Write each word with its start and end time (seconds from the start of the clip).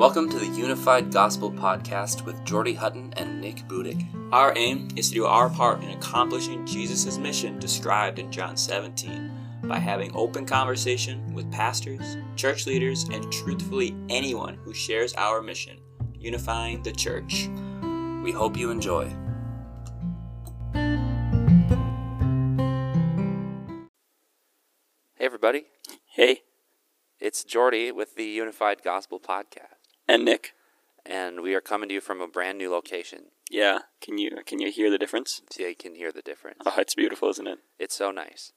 Welcome 0.00 0.30
to 0.30 0.38
the 0.38 0.46
Unified 0.46 1.12
Gospel 1.12 1.52
Podcast 1.52 2.24
with 2.24 2.42
Jordy 2.46 2.72
Hutton 2.72 3.12
and 3.18 3.38
Nick 3.38 3.56
Budick. 3.68 4.02
Our 4.32 4.56
aim 4.56 4.88
is 4.96 5.08
to 5.08 5.14
do 5.14 5.26
our 5.26 5.50
part 5.50 5.82
in 5.82 5.90
accomplishing 5.90 6.64
Jesus' 6.64 7.18
mission 7.18 7.58
described 7.58 8.18
in 8.18 8.32
John 8.32 8.56
17 8.56 9.30
by 9.64 9.78
having 9.78 10.10
open 10.16 10.46
conversation 10.46 11.34
with 11.34 11.52
pastors, 11.52 12.16
church 12.34 12.66
leaders, 12.66 13.10
and 13.12 13.30
truthfully 13.30 13.94
anyone 14.08 14.54
who 14.54 14.72
shares 14.72 15.12
our 15.18 15.42
mission, 15.42 15.78
unifying 16.18 16.82
the 16.82 16.92
church. 16.92 17.50
We 18.24 18.32
hope 18.32 18.56
you 18.56 18.70
enjoy. 18.70 19.12
Hey, 25.12 25.26
everybody. 25.26 25.66
Hey, 26.06 26.40
It's 27.20 27.44
Jordy 27.44 27.92
with 27.92 28.14
the 28.14 28.24
Unified 28.24 28.82
Gospel 28.82 29.20
Podcast, 29.20 29.79
and 30.14 30.24
Nick. 30.24 30.52
and 31.06 31.40
we 31.40 31.54
are 31.54 31.60
coming 31.60 31.88
to 31.88 31.94
you 31.94 32.00
from 32.00 32.20
a 32.20 32.28
brand 32.28 32.58
new 32.58 32.70
location. 32.70 33.26
Yeah, 33.50 33.80
can 34.00 34.18
you 34.18 34.30
can 34.46 34.58
you 34.60 34.70
hear 34.70 34.90
the 34.90 34.98
difference? 34.98 35.40
You 35.58 35.74
can 35.74 35.94
hear 35.94 36.12
the 36.12 36.22
difference. 36.22 36.58
Oh, 36.66 36.74
it's 36.78 36.94
beautiful, 36.94 37.28
isn't 37.30 37.46
it? 37.48 37.58
It's 37.78 37.96
so 37.96 38.10
nice. 38.10 38.52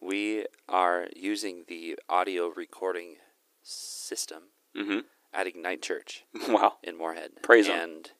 We 0.00 0.46
are 0.68 1.08
using 1.16 1.64
the 1.68 1.98
audio 2.08 2.48
recording 2.48 3.16
system 3.62 4.44
Mm-hmm. 4.76 4.98
at 5.34 5.46
Ignite 5.46 5.82
Church 5.82 6.24
Wow. 6.48 6.74
in 6.84 6.96
Moorhead. 6.96 7.30
Praise 7.42 7.68
'em. 7.68 7.80
And 7.80 8.10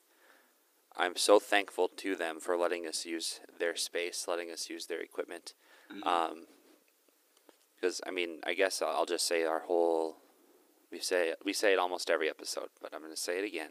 I'm 0.96 1.14
so 1.16 1.38
thankful 1.38 1.88
to 1.98 2.16
them 2.16 2.40
for 2.40 2.56
letting 2.56 2.84
us 2.86 3.06
use 3.06 3.40
their 3.60 3.76
space, 3.76 4.26
letting 4.26 4.50
us 4.50 4.68
use 4.68 4.86
their 4.86 5.00
equipment. 5.00 5.54
Mm-hmm. 5.92 6.08
Um, 6.08 6.46
because 7.76 8.00
I 8.06 8.10
mean, 8.10 8.40
I 8.44 8.54
guess 8.54 8.82
I'll 8.82 9.06
just 9.06 9.26
say 9.26 9.44
our 9.44 9.60
whole 9.60 10.16
we 10.90 11.00
say 11.00 11.34
we 11.44 11.52
say 11.52 11.72
it 11.72 11.78
almost 11.78 12.10
every 12.10 12.28
episode, 12.28 12.68
but 12.80 12.92
I'm 12.94 13.00
going 13.00 13.12
to 13.14 13.20
say 13.20 13.38
it 13.38 13.44
again. 13.44 13.70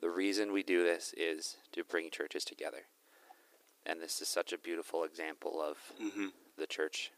The 0.00 0.10
reason 0.10 0.52
we 0.52 0.62
do 0.62 0.84
this 0.84 1.12
is 1.16 1.56
to 1.72 1.82
bring 1.84 2.10
churches 2.10 2.44
together. 2.44 2.82
And 3.84 4.00
this 4.00 4.20
is 4.20 4.28
such 4.28 4.52
a 4.52 4.58
beautiful 4.58 5.02
example 5.04 5.60
of 5.62 5.76
Mm-hmm. 6.00 6.26
the 6.56 6.66
church 6.66 7.10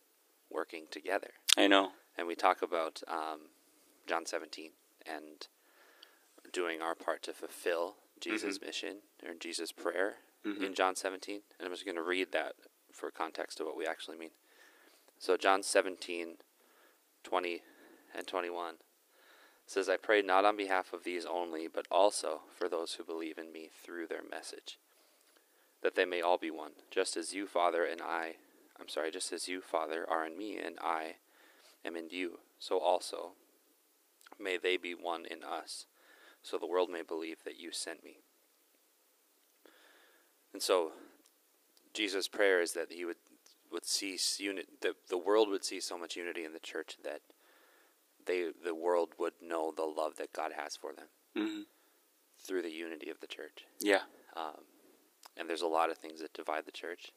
working 0.50 0.84
together. 0.90 1.30
I 1.56 1.66
know. 1.66 1.92
And 2.16 2.26
we 2.26 2.34
talk 2.34 2.62
about 2.62 3.02
um, 3.08 3.40
John 4.06 4.24
17 4.26 4.70
and 5.06 5.46
doing 6.52 6.80
our 6.82 6.94
part 6.94 7.22
to 7.24 7.32
fulfill 7.32 7.96
Jesus' 8.20 8.60
mission 8.60 8.96
or 9.26 9.34
Jesus' 9.34 9.72
prayer 9.72 10.16
Mhm. 10.46 10.62
in 10.64 10.74
John 10.74 10.96
17. 10.96 11.42
And 11.58 11.66
I'm 11.66 11.72
just 11.72 11.84
going 11.84 11.96
to 11.96 12.02
read 12.02 12.32
that 12.32 12.54
for 12.92 13.10
context 13.10 13.60
of 13.60 13.66
what 13.66 13.76
we 13.76 13.86
actually 13.86 14.16
mean. 14.16 14.30
So, 15.18 15.36
John 15.36 15.62
17, 15.62 16.38
20 17.24 17.62
and 18.14 18.26
21 18.26 18.76
says, 19.66 19.88
I 19.88 19.96
pray 19.96 20.20
not 20.20 20.44
on 20.44 20.56
behalf 20.56 20.92
of 20.92 21.04
these 21.04 21.24
only, 21.24 21.68
but 21.68 21.86
also 21.92 22.40
for 22.58 22.68
those 22.68 22.94
who 22.94 23.04
believe 23.04 23.38
in 23.38 23.52
me 23.52 23.70
through 23.84 24.08
their 24.08 24.22
message, 24.28 24.78
that 25.82 25.94
they 25.94 26.04
may 26.04 26.20
all 26.20 26.38
be 26.38 26.50
one, 26.50 26.72
just 26.90 27.16
as 27.16 27.32
you, 27.32 27.46
Father, 27.46 27.84
and 27.84 28.02
I, 28.02 28.34
I'm 28.80 28.88
sorry, 28.88 29.12
just 29.12 29.32
as 29.32 29.46
you, 29.46 29.60
Father, 29.60 30.04
are 30.10 30.26
in 30.26 30.36
me, 30.36 30.58
and 30.58 30.76
I 30.82 31.16
am 31.84 31.94
in 31.94 32.08
you, 32.10 32.40
so 32.58 32.78
also 32.78 33.32
may 34.40 34.58
they 34.58 34.76
be 34.76 34.92
one 34.92 35.24
in 35.24 35.44
us, 35.44 35.86
so 36.42 36.58
the 36.58 36.66
world 36.66 36.90
may 36.90 37.02
believe 37.02 37.44
that 37.44 37.60
you 37.60 37.70
sent 37.70 38.02
me. 38.02 38.16
And 40.52 40.60
so, 40.60 40.92
Jesus' 41.94 42.26
prayer 42.26 42.60
is 42.60 42.72
that 42.72 42.90
he 42.90 43.04
would 43.04 43.16
would 43.70 43.86
see 43.86 44.18
unit 44.38 44.66
the 44.80 44.94
the 45.08 45.18
world 45.18 45.48
would 45.48 45.64
see 45.64 45.78
so 45.78 45.96
much 45.96 46.16
unity 46.16 46.44
in 46.44 46.52
the 46.52 46.58
church 46.58 46.96
that 47.04 47.20
they 48.30 48.50
the 48.64 48.74
world 48.74 49.10
would 49.18 49.34
know 49.42 49.72
the 49.76 49.84
love 49.84 50.16
that 50.16 50.32
God 50.32 50.52
has 50.56 50.76
for 50.76 50.92
them 50.92 51.08
Mm-hmm. 51.36 51.62
through 52.44 52.62
the 52.62 52.70
unity 52.72 53.08
of 53.10 53.20
the 53.20 53.26
church. 53.26 53.64
Yeah. 53.80 54.02
Um, 54.36 54.64
and 55.36 55.48
there's 55.48 55.62
a 55.62 55.66
lot 55.68 55.90
of 55.90 55.98
things 55.98 56.20
that 56.20 56.32
divide 56.34 56.64
the 56.66 56.72
church, 56.72 57.12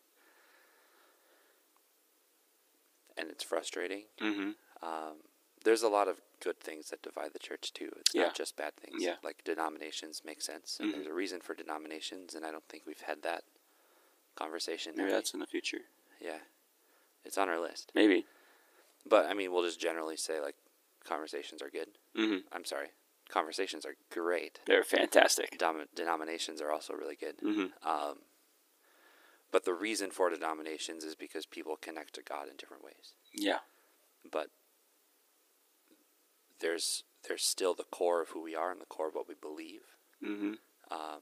and 3.17 3.29
it's 3.29 3.43
frustrating. 3.43 4.03
Mm-hmm. 4.21 4.51
Um, 4.87 5.15
there's 5.63 5.83
a 5.83 5.89
lot 5.89 6.07
of 6.07 6.21
good 6.43 6.59
things 6.59 6.89
that 6.89 7.01
divide 7.01 7.31
the 7.33 7.39
church 7.39 7.73
too. 7.73 7.89
It's 7.99 8.13
Yeah. 8.13 8.23
not 8.25 8.35
just 8.35 8.55
bad 8.55 8.75
things. 8.75 9.01
Yeah. 9.03 9.15
Like 9.23 9.43
denominations 9.43 10.21
make 10.25 10.41
sense, 10.41 10.79
and 10.79 10.89
Mhm. 10.89 10.93
there's 10.93 11.07
a 11.07 11.13
reason 11.13 11.41
for 11.41 11.53
denominations, 11.55 12.35
and 12.35 12.45
I 12.45 12.51
don't 12.51 12.67
think 12.67 12.85
we've 12.85 13.01
had 13.01 13.21
that 13.23 13.43
conversation. 14.35 14.93
Maybe 14.95 15.07
we? 15.07 15.11
that's 15.13 15.33
in 15.33 15.39
the 15.39 15.47
future. 15.47 15.81
yeah, 16.19 16.39
it's 17.25 17.37
on 17.37 17.49
our 17.49 17.59
list. 17.59 17.91
Maybe. 17.95 18.25
But 19.05 19.25
I 19.25 19.33
mean, 19.33 19.51
we'll 19.51 19.63
just 19.63 19.79
generally 19.79 20.15
say 20.17 20.39
like 20.39 20.55
conversations 21.07 21.61
are 21.61 21.69
good. 21.69 21.89
Mm-hmm. 22.17 22.47
I'm 22.51 22.65
sorry, 22.65 22.87
conversations 23.29 23.85
are 23.85 23.95
great. 24.11 24.59
They're 24.65 24.83
fantastic. 24.83 25.57
Dom- 25.57 25.87
denominations 25.95 26.61
are 26.61 26.71
also 26.71 26.93
really 26.93 27.15
good. 27.15 27.37
Mm-hmm. 27.39 27.87
Um, 27.87 28.17
but 29.51 29.65
the 29.65 29.73
reason 29.73 30.09
for 30.09 30.29
denominations 30.29 31.03
is 31.03 31.15
because 31.15 31.45
people 31.45 31.77
connect 31.79 32.15
to 32.15 32.23
God 32.23 32.47
in 32.49 32.57
different 32.57 32.83
ways. 32.83 33.13
Yeah. 33.33 33.59
But 34.29 34.47
there's 36.59 37.03
there's 37.27 37.43
still 37.43 37.73
the 37.73 37.83
core 37.83 38.21
of 38.21 38.29
who 38.29 38.41
we 38.41 38.55
are 38.55 38.71
and 38.71 38.81
the 38.81 38.85
core 38.85 39.09
of 39.09 39.15
what 39.15 39.27
we 39.27 39.35
believe. 39.39 39.81
Mm-hmm. 40.25 40.53
Um, 40.91 41.21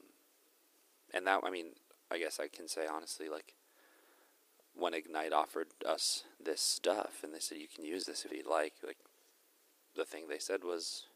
and 1.12 1.26
that 1.26 1.40
I 1.44 1.50
mean, 1.50 1.72
I 2.10 2.18
guess 2.18 2.40
I 2.40 2.48
can 2.48 2.68
say 2.68 2.86
honestly, 2.86 3.28
like 3.28 3.54
when 4.74 4.94
Ignite 4.94 5.32
offered 5.32 5.68
us 5.86 6.24
this 6.42 6.60
stuff 6.60 7.20
and 7.22 7.34
they 7.34 7.38
said 7.38 7.58
you 7.58 7.68
can 7.72 7.84
use 7.84 8.04
this 8.04 8.24
if 8.24 8.32
you'd 8.32 8.46
like, 8.46 8.74
like 8.84 8.96
the 9.96 10.04
thing 10.04 10.28
they 10.28 10.38
said 10.38 10.64
was, 10.64 11.06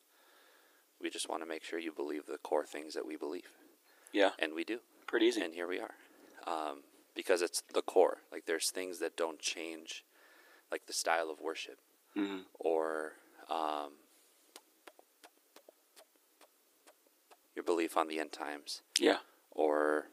we 1.00 1.10
just 1.10 1.28
want 1.28 1.42
to 1.42 1.48
make 1.48 1.64
sure 1.64 1.78
you 1.78 1.92
believe 1.92 2.26
the 2.26 2.38
core 2.38 2.64
things 2.64 2.94
that 2.94 3.06
we 3.06 3.16
believe, 3.16 3.48
Yeah. 4.12 4.30
and 4.38 4.54
we 4.54 4.64
do. 4.64 4.80
Pretty 5.06 5.26
easy. 5.26 5.40
and 5.40 5.54
here 5.54 5.68
we 5.68 5.78
are 5.78 5.94
um, 6.48 6.82
because 7.14 7.40
it's 7.42 7.62
the 7.72 7.82
core 7.82 8.18
like 8.32 8.44
there's 8.46 8.70
things 8.70 8.98
that 8.98 9.16
don't 9.16 9.38
change 9.38 10.04
like 10.72 10.86
the 10.86 10.92
style 10.92 11.30
of 11.30 11.40
worship 11.40 11.78
Mm-hmm. 12.16 12.38
or 12.58 13.12
um, 13.50 13.92
your 17.54 17.62
belief 17.62 17.96
on 17.96 18.08
the 18.08 18.18
end 18.18 18.32
times 18.32 18.82
Yeah. 18.98 19.18
or 19.52 20.06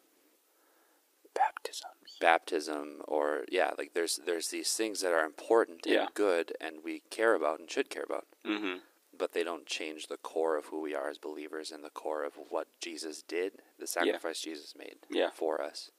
Baptisms. 1.36 2.18
baptism 2.22 3.02
or 3.08 3.46
yeah 3.50 3.72
like 3.78 3.94
there's 3.94 4.20
there's 4.26 4.50
these 4.50 4.74
things 4.74 5.02
that 5.02 5.12
are 5.14 5.26
important 5.26 5.82
Yeah. 5.86 6.02
and 6.06 6.14
good 6.14 6.54
and 6.62 6.78
we 6.84 7.02
care 7.10 7.34
about 7.34 7.60
and 7.60 7.70
should 7.70 7.90
care 7.90 8.04
about 8.04 8.26
Mm-hmm. 8.46 8.78
but 9.18 9.34
they 9.34 9.44
don't 9.44 9.66
change 9.66 10.08
the 10.08 10.18
core 10.18 10.58
of 10.58 10.66
who 10.68 10.80
we 10.82 10.94
are 10.96 11.10
as 11.10 11.18
believers 11.18 11.72
and 11.72 11.84
the 11.84 11.90
core 11.90 12.24
of 12.24 12.34
what 12.50 12.68
Jesus 12.82 13.24
did 13.24 13.54
the 13.80 13.88
sacrifice 13.88 14.40
Jesus 14.42 14.74
made 14.78 14.98
Yeah. 15.10 15.30
for 15.34 15.62
us 15.62 15.90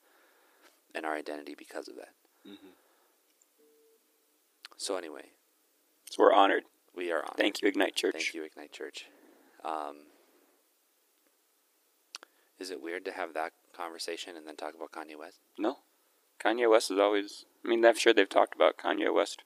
and 0.94 1.04
our 1.04 1.14
identity 1.14 1.54
because 1.56 1.88
of 1.88 1.96
that 1.96 2.12
Mm-hmm. 2.46 2.68
So 4.76 4.96
anyway, 4.96 5.26
So 6.10 6.16
we're 6.22 6.32
honored. 6.32 6.64
we 6.94 7.10
are 7.12 7.22
on. 7.24 7.34
Thank 7.36 7.62
you, 7.62 7.68
Ignite 7.68 7.94
Church. 7.94 8.12
Thank 8.14 8.34
you, 8.34 8.42
Ignite 8.44 8.72
Church. 8.72 9.06
Um, 9.64 9.96
is 12.58 12.70
it 12.70 12.80
weird 12.82 13.04
to 13.06 13.12
have 13.12 13.34
that 13.34 13.52
conversation 13.76 14.36
and 14.36 14.46
then 14.46 14.56
talk 14.56 14.74
about 14.74 14.92
Kanye 14.92 15.18
West? 15.18 15.38
No. 15.58 15.78
Kanye 16.42 16.68
West 16.70 16.90
is 16.90 16.98
always. 16.98 17.44
I 17.64 17.68
mean, 17.68 17.84
I'm 17.84 17.96
sure 17.96 18.12
they've 18.12 18.28
talked 18.28 18.54
about 18.54 18.76
Kanye 18.76 19.12
West. 19.12 19.42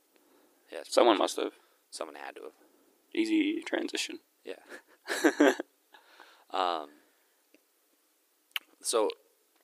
Yeah, 0.73 0.81
Someone 0.89 1.19
must 1.19 1.37
have. 1.37 1.53
Someone 1.91 2.17
had 2.17 2.35
to 2.37 2.43
have. 2.43 2.53
Easy 3.15 3.63
transition. 3.65 4.19
Yeah. 4.45 5.53
Um. 6.51 6.89
So 8.81 9.11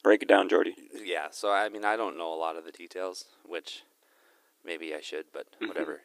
Break 0.02 0.22
it 0.22 0.28
down, 0.28 0.48
Jordy. 0.50 0.74
yeah. 1.02 1.28
So 1.30 1.50
I 1.50 1.68
mean, 1.70 1.84
I 1.84 1.96
don't 1.96 2.18
know 2.18 2.32
a 2.32 2.36
lot 2.36 2.56
of 2.56 2.64
the 2.66 2.72
details, 2.72 3.24
which 3.42 3.84
maybe 4.62 4.94
I 4.94 5.00
should, 5.00 5.26
but 5.32 5.46
Mhm. 5.60 5.68
whatever. 5.68 6.02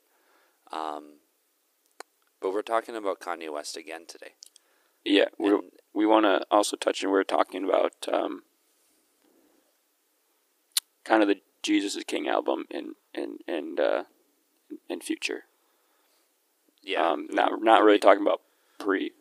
um. 0.71 1.19
But 2.41 2.53
we're 2.53 2.61
talking 2.61 2.95
about 2.95 3.19
Kanye 3.19 3.51
West 3.51 3.75
again 3.75 4.05
today. 4.07 4.35
Yeah, 5.03 5.25
we 5.37 5.49
And- 5.49 5.71
we 5.99 6.05
want 6.05 6.23
to 6.25 6.45
also 6.49 6.77
touch 6.77 7.03
on. 7.03 7.11
We 7.11 7.17
are 7.19 7.25
talking 7.25 7.65
about 7.65 8.07
um, 8.11 8.43
kind 11.03 11.21
of 11.21 11.27
the 11.27 11.41
Jesus 11.61 11.95
is 11.97 12.05
King 12.05 12.27
album 12.29 12.65
and 12.71 12.95
and 13.13 13.39
and 13.47 13.79
uh, 13.79 14.03
and 14.89 15.03
future. 15.03 15.43
Yeah. 16.81 17.05
Um, 17.09 17.27
not 17.29 17.61
not 17.61 17.83
really 17.83 17.99
talking 17.99 18.21
about 18.21 18.41
pre. 18.79 19.11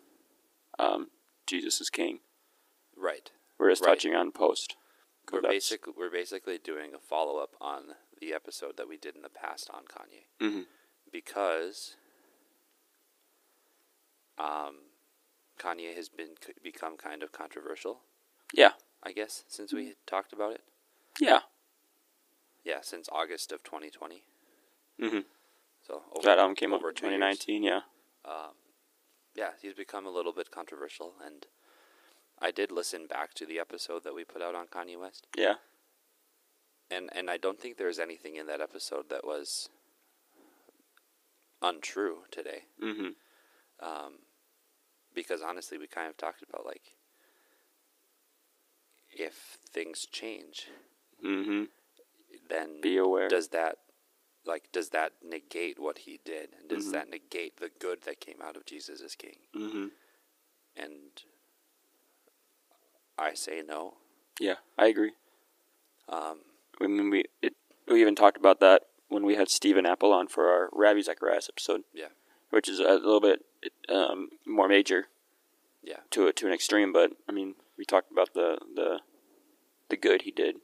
Um, 0.79 1.09
Jesus 1.49 1.81
is 1.81 1.91
King. 1.91 2.21
right. 2.97 3.31
We're 3.59 3.71
just 3.71 3.83
Right. 3.83 3.89
touching 3.91 4.15
on 4.15 4.31
post. 4.31 4.77
We're 5.33 5.41
That's- 5.41 5.55
basic. 5.57 5.97
We're 5.97 6.11
basically 6.13 6.59
doing 6.59 6.95
a 6.95 6.99
follow 7.01 7.39
up 7.39 7.57
on 7.61 7.97
the 8.21 8.33
episode 8.33 8.77
that 8.77 8.89
we 8.89 8.97
did 8.97 9.17
in 9.17 9.23
the 9.23 9.29
past 9.29 9.69
on 9.71 9.83
Kanye 9.87 10.27
Mhm. 10.41 10.67
because 11.11 11.97
um, 14.39 14.77
Kanye 15.59 15.95
has 15.95 16.09
been 16.09 16.31
become 16.63 16.97
kind 16.97 17.23
of 17.23 17.33
controversial. 17.33 18.01
Yeah. 18.53 18.73
I 19.03 19.13
guess 19.13 19.45
since 19.49 19.73
we 19.73 19.95
talked 20.07 20.33
about 20.33 20.53
it. 20.53 20.63
Yeah. 21.21 21.41
Yeah, 22.65 22.81
since 22.83 23.09
August 23.13 23.53
of 23.53 23.63
2020. 23.63 24.25
Mm-hmm. 25.01 25.19
So 25.87 26.03
over, 26.15 26.25
That 26.25 26.39
album 26.39 26.55
came 26.57 26.73
out 26.73 26.81
over 26.81 26.91
in 26.91 26.95
two 26.97 27.07
years. 27.07 27.39
2019. 27.39 27.63
Yeah. 27.63 27.81
Um, 28.25 28.55
yeah, 29.35 29.51
he's 29.63 29.75
become 29.75 30.05
a 30.07 30.11
little 30.11 30.33
bit 30.33 30.51
controversial, 30.51 31.15
and 31.25 31.47
I 32.41 32.51
did 32.51 32.71
listen 32.73 33.07
back 33.07 33.33
to 33.35 33.47
the 33.47 33.59
episode 33.59 34.03
that 34.05 34.15
we 34.15 34.25
put 34.25 34.43
out 34.43 34.55
on 34.57 34.67
Kanye 34.67 34.99
West, 34.99 35.27
Yeah. 35.37 35.55
and 36.91 37.09
and 37.15 37.31
I 37.31 37.37
don't 37.37 37.61
think 37.61 37.77
there's 37.79 37.99
anything 38.01 38.35
in 38.37 38.47
that 38.49 38.61
episode 38.61 39.09
that 39.11 39.25
was 39.25 39.69
untrue 41.63 42.25
today. 42.31 42.63
Mm-hmm. 42.83 43.09
um, 43.87 44.13
because 45.23 45.43
honestly, 45.43 45.79
we 45.79 45.87
kind 45.89 46.09
of 46.09 46.17
talked 46.17 46.43
about 46.49 46.65
like 46.65 46.95
if 49.13 49.59
things 49.73 50.07
change, 50.11 50.69
Mm-hmm. 51.25 51.65
then 52.49 52.81
Be 52.81 52.97
aware. 52.99 53.29
does 53.29 53.49
that 53.49 53.79
like 54.47 54.71
does 54.71 54.91
that 54.91 55.13
negate 55.25 55.79
what 55.81 55.99
he 55.99 56.21
did, 56.25 56.51
and 56.59 56.69
does 56.69 56.87
Mhm. 56.87 56.93
that 56.93 57.11
negate 57.11 57.57
the 57.57 57.69
good 57.81 58.03
that 58.03 58.21
came 58.21 58.41
out 58.41 58.57
of 58.57 58.65
Jesus 58.65 59.01
is 59.01 59.17
King? 59.17 59.39
mm-hmm. 59.55 59.87
And 60.77 61.23
I 63.19 63.35
say 63.35 63.63
no. 63.67 63.97
Yeah, 64.39 64.59
I 64.79 64.87
agree. 64.87 65.13
Um, 66.09 66.39
I 66.81 66.87
mean, 66.87 67.11
we 67.11 67.25
it, 67.43 67.55
we 67.89 68.01
even 68.01 68.15
talked 68.15 68.37
about 68.37 68.61
that 68.61 68.83
when 69.09 69.25
we 69.27 69.35
had 69.35 69.49
Stephen 69.51 69.85
Apple 69.87 70.13
on 70.13 70.29
for 70.29 70.49
our 70.49 70.69
Ravi 70.73 71.03
Zacharias 71.03 71.49
episode. 71.49 71.83
Yeah. 71.93 72.11
Which 72.51 72.69
is 72.69 72.79
a 72.79 72.85
little 72.95 73.21
bit 73.21 73.45
um, 73.89 74.31
more 74.47 74.69
major. 74.69 75.07
Yeah. 75.83 75.99
To 76.11 76.27
a, 76.27 76.33
to 76.35 76.47
an 76.47 76.53
extreme, 76.53 76.93
but 76.93 77.13
I 77.29 77.33
mean, 77.33 77.55
we 77.79 77.85
talked 77.85 78.11
about 78.11 78.35
the 78.35 78.59
the 78.75 79.01
the 79.89 79.97
good 79.97 80.23
he 80.23 80.31
did. 80.31 80.57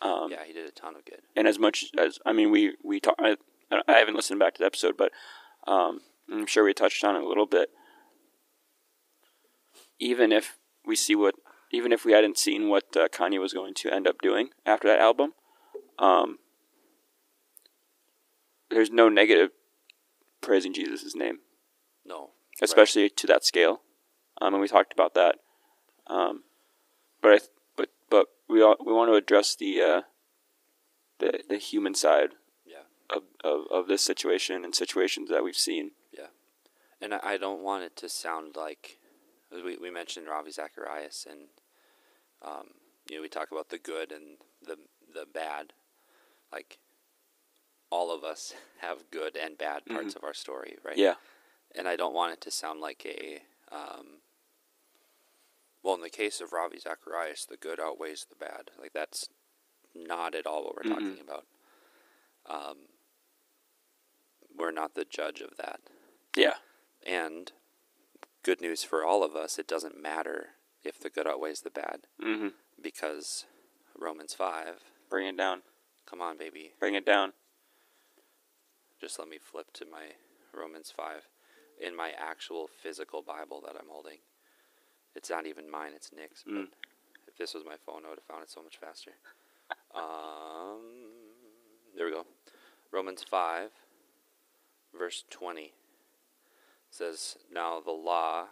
Um, 0.00 0.30
yeah, 0.30 0.44
he 0.46 0.52
did 0.52 0.66
a 0.66 0.70
ton 0.70 0.96
of 0.96 1.04
good. 1.04 1.22
And 1.36 1.48
as 1.48 1.58
much 1.58 1.86
as 1.98 2.18
I 2.24 2.32
mean, 2.32 2.50
we 2.50 2.76
we 2.82 3.00
talk. 3.00 3.16
I, 3.18 3.36
I 3.88 3.98
haven't 3.98 4.14
listened 4.14 4.38
back 4.38 4.54
to 4.54 4.58
the 4.60 4.66
episode, 4.66 4.96
but 4.96 5.10
um, 5.66 6.00
I'm 6.30 6.46
sure 6.46 6.64
we 6.64 6.74
touched 6.74 7.04
on 7.04 7.16
it 7.16 7.22
a 7.22 7.28
little 7.28 7.46
bit. 7.46 7.70
Even 9.98 10.32
if 10.32 10.58
we 10.84 10.96
see 10.96 11.14
what, 11.14 11.34
even 11.72 11.92
if 11.92 12.04
we 12.04 12.12
hadn't 12.12 12.38
seen 12.38 12.68
what 12.68 12.84
uh, 12.96 13.08
Kanye 13.08 13.40
was 13.40 13.52
going 13.52 13.74
to 13.74 13.92
end 13.92 14.06
up 14.06 14.20
doing 14.20 14.50
after 14.66 14.88
that 14.88 15.00
album, 15.00 15.32
um, 15.98 16.38
there's 18.70 18.90
no 18.90 19.08
negative 19.08 19.50
praising 20.40 20.74
Jesus' 20.74 21.14
name, 21.14 21.38
No, 22.04 22.30
especially 22.62 23.08
to 23.10 23.26
that 23.26 23.44
scale. 23.44 23.80
Um, 24.40 24.54
and 24.54 24.60
we 24.60 24.68
talked 24.68 24.92
about 24.92 25.14
that. 25.14 25.36
Um, 26.06 26.42
but 27.22 27.32
I, 27.32 27.38
th- 27.38 27.50
but 27.76 27.88
but 28.10 28.26
we 28.48 28.62
all, 28.62 28.76
we 28.84 28.92
want 28.92 29.10
to 29.10 29.14
address 29.14 29.54
the 29.54 29.80
uh, 29.80 30.02
the 31.18 31.40
the 31.48 31.56
human 31.56 31.94
side 31.94 32.30
yeah, 32.66 32.84
of, 33.14 33.22
of, 33.42 33.66
of 33.70 33.88
this 33.88 34.02
situation 34.02 34.64
and 34.64 34.74
situations 34.74 35.30
that 35.30 35.44
we've 35.44 35.56
seen. 35.56 35.92
Yeah, 36.12 36.26
and 37.00 37.14
I, 37.14 37.20
I 37.22 37.36
don't 37.36 37.62
want 37.62 37.84
it 37.84 37.96
to 37.96 38.08
sound 38.08 38.56
like 38.56 38.98
we 39.50 39.76
we 39.76 39.90
mentioned 39.90 40.28
Ravi 40.28 40.50
Zacharias, 40.50 41.26
and 41.30 41.48
um, 42.42 42.68
you 43.08 43.16
know 43.16 43.22
we 43.22 43.28
talk 43.28 43.50
about 43.50 43.70
the 43.70 43.78
good 43.78 44.12
and 44.12 44.38
the 44.62 44.76
the 45.12 45.26
bad, 45.32 45.72
like 46.52 46.78
all 47.90 48.12
of 48.12 48.24
us 48.24 48.52
have 48.80 49.10
good 49.10 49.36
and 49.36 49.56
bad 49.56 49.86
parts 49.86 50.14
of 50.14 50.24
our 50.24 50.34
story, 50.34 50.76
right? 50.84 50.98
Yeah. 50.98 51.14
And 51.74 51.88
I 51.88 51.96
don't 51.96 52.14
want 52.14 52.32
it 52.32 52.40
to 52.42 52.50
sound 52.50 52.80
like 52.80 53.04
a 53.06 53.42
um, 53.74 54.18
well 55.82 55.94
in 55.94 56.00
the 56.00 56.10
case 56.10 56.40
of 56.40 56.52
Ravi 56.52 56.78
Zacharias 56.78 57.44
the 57.46 57.56
good 57.56 57.80
outweighs 57.80 58.26
the 58.28 58.36
bad 58.36 58.70
like 58.80 58.92
that's 58.92 59.28
not 59.94 60.34
at 60.34 60.46
all 60.46 60.64
what 60.64 60.76
we're 60.76 60.90
Mhm. 60.90 60.94
talking 60.94 61.20
about 61.20 61.46
um, 62.46 62.76
we're 64.56 64.70
not 64.70 64.94
the 64.94 65.04
judge 65.04 65.40
of 65.40 65.56
that 65.56 65.80
Yeah. 66.36 66.54
and 67.06 67.52
good 68.42 68.60
news 68.60 68.84
for 68.84 69.04
all 69.04 69.22
of 69.24 69.34
us 69.34 69.58
it 69.58 69.66
doesn't 69.66 70.00
matter 70.00 70.50
if 70.82 70.98
the 70.98 71.10
good 71.10 71.26
outweighs 71.26 71.60
the 71.62 71.70
bad 71.70 72.06
Mm-hmm. 72.20 72.48
because 72.80 73.46
Romans 73.96 74.34
5 74.34 74.82
Bring 75.08 75.26
it 75.26 75.36
down. 75.36 75.62
come 76.06 76.20
on 76.20 76.36
baby 76.36 76.74
Bring 76.78 76.94
it 76.94 77.06
down. 77.06 77.32
just 79.00 79.18
let 79.18 79.28
me 79.28 79.38
flip 79.38 79.72
to 79.74 79.84
my 79.86 80.12
Romans 80.52 80.90
5 80.96 81.26
in 81.80 81.96
my 81.96 82.10
actual 82.16 82.68
physical 82.82 83.22
Bible 83.22 83.60
that 83.66 83.76
I'm 83.78 83.88
holding. 83.88 84.18
It's 85.14 85.30
not 85.30 85.46
even 85.46 85.70
mine, 85.70 85.92
it's 85.94 86.12
Nick's. 86.12 86.42
But 86.44 86.54
Mm. 86.54 86.72
if 87.28 87.36
this 87.36 87.54
was 87.54 87.64
my 87.64 87.76
phone, 87.76 88.04
I 88.04 88.10
would 88.10 88.18
have 88.18 88.26
found 88.26 88.42
it 88.42 88.50
so 88.50 88.62
much 88.62 88.78
faster. 88.78 89.12
um, 89.94 91.12
there 91.94 92.06
we 92.06 92.12
go. 92.12 92.26
Romans 92.90 93.22
5, 93.22 93.70
verse 94.92 95.24
20 95.30 95.74
says, 96.90 97.36
Now 97.50 97.80
the 97.80 97.92
law 97.92 98.48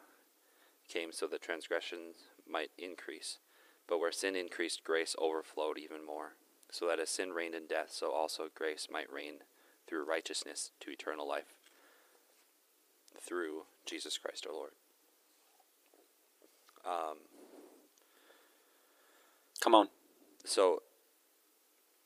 came 0.88 1.12
so 1.12 1.26
that 1.28 1.42
transgressions 1.42 2.28
might 2.46 2.70
increase. 2.76 3.38
But 3.86 3.98
where 3.98 4.12
sin 4.12 4.36
increased, 4.36 4.84
grace 4.84 5.14
overflowed 5.18 5.78
even 5.78 6.04
more. 6.04 6.36
So 6.70 6.86
that 6.86 7.00
as 7.00 7.10
sin 7.10 7.32
reigned 7.32 7.54
in 7.54 7.66
death, 7.66 7.90
so 7.90 8.12
also 8.12 8.48
grace 8.54 8.88
might 8.90 9.12
reign 9.12 9.44
through 9.86 10.04
righteousness 10.04 10.70
to 10.80 10.90
eternal 10.90 11.28
life 11.28 11.54
through 13.20 13.62
Jesus 13.86 14.18
Christ 14.18 14.46
our 14.46 14.52
Lord. 14.54 14.70
Um, 16.84 17.18
Come 19.60 19.74
on. 19.74 19.88
so 20.44 20.82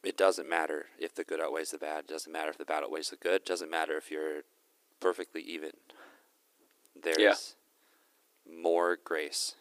it 0.05 0.17
doesn't 0.19 0.49
matter 0.49 0.87
if 0.99 1.15
the 1.15 1.25
good 1.25 1.41
outweighs 1.41 1.71
the 1.71 1.79
bad. 1.79 2.01
It 2.01 2.09
doesn't 2.09 2.31
matter 2.33 2.51
if 2.51 2.59
the 2.59 2.65
bad 2.67 2.83
outweighs 2.83 3.11
the 3.11 3.17
good. 3.17 3.37
It 3.37 3.47
doesn't 3.47 3.71
matter 3.71 3.97
if 3.97 4.11
you're 4.11 4.43
perfectly 5.01 5.41
even. 5.43 5.71
There's 7.01 7.55
more 8.51 8.97
grace 9.03 9.55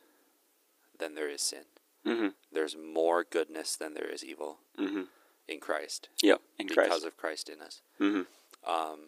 than 0.97 1.15
there 1.15 1.29
is 1.29 1.41
sin. 1.41 1.63
Mm-hmm. 2.05 2.27
There's 2.51 2.75
more 2.77 3.23
goodness 3.29 3.75
than 3.75 3.93
there 3.93 4.09
is 4.09 4.23
evil 4.23 4.57
Mm-hmm. 4.79 5.03
in 5.47 5.59
Christ 5.61 6.09
Yep. 6.21 6.41
In 6.59 6.67
because 6.67 6.87
Christ. 6.89 7.05
of 7.05 7.17
Christ 7.17 7.49
in 7.49 7.61
us. 7.61 7.81
Mm-hmm. 7.99 8.69
Um, 8.69 8.99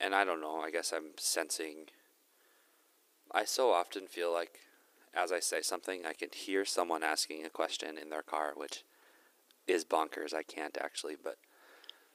and 0.00 0.14
I 0.14 0.24
don't 0.24 0.40
know. 0.40 0.60
I 0.60 0.70
guess 0.70 0.92
I'm 0.92 1.12
sensing. 1.16 1.86
I 3.30 3.44
so 3.44 3.72
often 3.72 4.06
feel 4.06 4.32
like, 4.32 4.60
as 5.14 5.32
I 5.32 5.40
say 5.40 5.60
something, 5.60 6.06
I 6.06 6.12
can 6.12 6.30
hear 6.32 6.64
someone 6.64 7.02
asking 7.02 7.44
a 7.44 7.50
question 7.50 7.98
in 7.98 8.10
their 8.10 8.22
car, 8.22 8.52
which 8.56 8.84
is 9.66 9.84
bonkers. 9.84 10.32
I 10.32 10.42
can't 10.42 10.78
actually, 10.80 11.16
but 11.22 11.36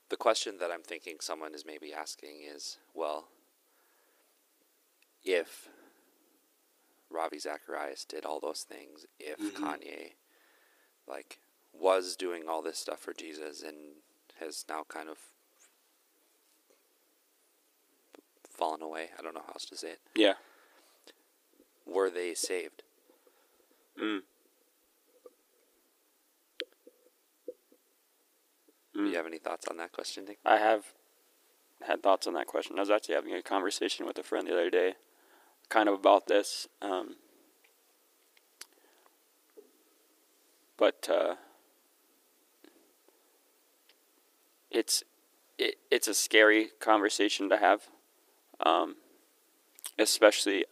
the 0.09 0.17
question 0.17 0.57
that 0.59 0.71
I'm 0.71 0.81
thinking 0.81 1.17
someone 1.19 1.53
is 1.53 1.65
maybe 1.65 1.93
asking 1.93 2.41
is, 2.43 2.77
well, 2.93 3.29
if 5.23 5.69
Ravi 7.09 7.39
Zacharias 7.39 8.05
did 8.05 8.25
all 8.25 8.39
those 8.39 8.63
things, 8.63 9.05
if 9.19 9.39
Mhm. 9.39 9.53
Kanye, 9.53 10.15
like, 11.07 11.39
was 11.71 12.15
doing 12.15 12.47
all 12.47 12.61
this 12.61 12.79
stuff 12.79 12.99
for 12.99 13.13
Jesus 13.13 13.61
and 13.61 14.01
has 14.35 14.65
now 14.67 14.83
kind 14.83 15.09
of 15.09 15.32
fallen 18.53 18.81
away. 18.81 19.09
I 19.17 19.21
don't 19.21 19.33
know 19.33 19.41
how 19.45 19.53
else 19.53 19.65
to 19.65 19.77
say 19.77 19.89
it. 19.91 19.99
Yeah. 20.15 20.33
Were 21.85 22.09
they 22.09 22.33
saved? 22.33 22.83
Mm. 24.01 24.21
Do 28.93 28.99
Mm. 28.99 29.09
you 29.09 29.15
have 29.15 29.25
any 29.25 29.39
thoughts 29.39 29.67
on 29.67 29.77
that 29.77 29.91
question, 29.91 30.25
Nick? 30.25 30.37
I 30.45 30.57
have 30.57 30.93
had 31.81 32.03
thoughts 32.03 32.27
on 32.27 32.33
that 32.33 32.45
question. 32.47 32.77
I 32.77 32.81
was 32.81 32.91
actually 32.91 33.15
having 33.15 33.33
a 33.33 33.41
conversation 33.41 34.05
with 34.05 34.17
a 34.19 34.23
friend 34.23 34.47
the 34.47 34.53
other 34.53 34.69
day, 34.69 34.95
kind 35.69 35.89
of 35.89 35.95
about 35.95 36.27
this. 36.27 36.67
Um, 36.81 37.15
but 40.77 41.09
uh, 41.09 41.35
it's 44.69 45.03
it, 45.57 45.75
it's 45.91 46.07
a 46.07 46.13
scary 46.13 46.69
conversation 46.79 47.49
to 47.49 47.57
have, 47.57 47.87
um, 48.63 48.95
especially 49.97 50.65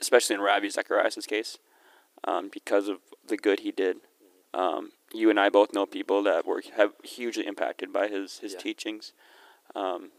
especially 0.00 0.34
in 0.34 0.40
Ravi 0.40 0.68
Zacharias' 0.70 1.26
case, 1.26 1.58
um, 2.24 2.48
because 2.52 2.88
of 2.88 2.98
the 3.26 3.36
good 3.36 3.60
he 3.60 3.70
did. 3.70 3.98
Um, 4.52 4.92
you 5.12 5.30
and 5.30 5.38
I 5.40 5.48
both 5.48 5.72
know 5.72 5.86
people 5.86 6.22
that 6.24 6.46
were 6.46 6.62
have 6.76 6.92
hugely 7.02 7.46
impacted 7.46 7.92
by 7.92 8.08
his 8.08 8.38
his 8.38 8.52
Yeah. 8.54 8.58
teachings. 8.58 9.12
Um, 9.74 10.10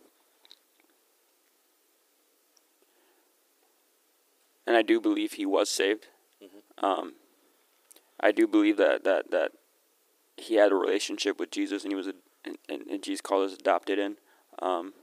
and 4.68 4.76
I 4.76 4.82
do 4.82 5.00
believe 5.00 5.34
he 5.34 5.46
was 5.46 5.70
saved. 5.70 6.08
Mhm. 6.42 6.84
Um, 6.84 7.16
I 8.20 8.32
do 8.32 8.48
believe 8.48 8.78
that, 8.78 9.04
that, 9.04 9.32
that 9.32 9.52
he 10.38 10.56
had 10.56 10.72
a 10.72 10.76
relationship 10.76 11.40
with 11.40 11.52
Jesus 11.52 11.84
and 11.84 11.92
he 11.92 11.96
was 11.96 12.08
a, 12.08 12.14
and, 12.44 12.58
and, 12.68 12.82
and 12.88 13.04
Jesus 13.04 13.22
called 13.22 13.50
us 13.50 13.58
adopted 13.58 14.00
in. 14.00 14.18
Um, 14.60 14.94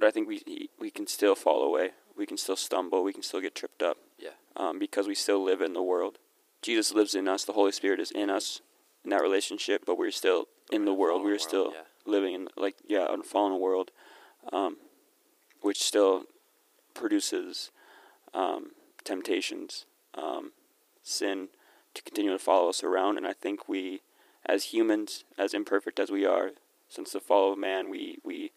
but 0.00 0.06
I 0.06 0.10
think 0.10 0.28
we 0.28 0.70
we 0.78 0.90
can 0.90 1.06
still 1.06 1.34
fall 1.34 1.62
away. 1.62 1.90
We 2.16 2.26
can 2.26 2.38
still 2.38 2.56
stumble. 2.56 3.04
We 3.04 3.12
can 3.12 3.22
still 3.22 3.40
get 3.40 3.54
tripped 3.54 3.82
up 3.82 3.98
Yeah. 4.18 4.30
um, 4.56 4.78
because 4.78 5.06
we 5.06 5.14
still 5.14 5.42
live 5.42 5.60
in 5.60 5.74
the 5.74 5.82
world. 5.82 6.18
Jesus 6.62 6.92
lives 6.92 7.14
in 7.14 7.28
us. 7.28 7.44
The 7.44 7.52
Holy 7.52 7.72
Spirit 7.72 8.00
is 8.00 8.10
in 8.10 8.30
us 8.30 8.60
in 9.04 9.10
that 9.10 9.22
relationship, 9.22 9.84
but 9.86 9.98
we're 9.98 10.10
still 10.10 10.48
in 10.70 10.84
the 10.84 10.94
world. 10.94 11.22
We're 11.22 11.38
still 11.38 11.72
yeah. 11.74 11.82
living 12.06 12.34
in 12.34 12.48
like 12.56 12.76
yeah, 12.86 13.12
in 13.12 13.20
a 13.20 13.22
fallen 13.22 13.60
world, 13.60 13.90
um, 14.52 14.78
which 15.60 15.82
still 15.82 16.24
produces 16.94 17.70
um, 18.32 18.72
temptations, 19.04 19.84
um, 20.14 20.52
sin 21.02 21.48
to 21.94 22.02
continue 22.02 22.32
to 22.32 22.38
follow 22.38 22.70
us 22.70 22.82
around. 22.82 23.18
And 23.18 23.26
I 23.26 23.34
think 23.34 23.68
we, 23.68 24.00
as 24.46 24.64
humans, 24.64 25.24
as 25.38 25.52
imperfect 25.54 26.00
as 26.00 26.10
we 26.10 26.24
are, 26.24 26.52
since 26.88 27.12
the 27.12 27.20
fall 27.20 27.52
of 27.52 27.58
man, 27.58 27.90
we 27.90 28.18
we 28.24 28.52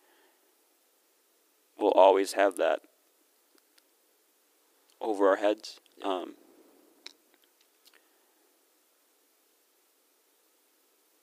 always 2.03 2.33
have 2.33 2.57
that 2.57 2.81
over 4.99 5.29
our 5.29 5.37
heads. 5.37 5.79
Yeah. 5.99 6.07
Um, 6.07 6.33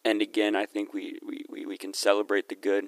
and 0.05 0.23
again, 0.23 0.57
I 0.57 0.65
think 0.65 0.95
we, 0.95 1.19
we, 1.27 1.45
we, 1.51 1.67
we 1.67 1.77
can 1.77 1.93
celebrate 1.93 2.49
the 2.49 2.55
good 2.55 2.87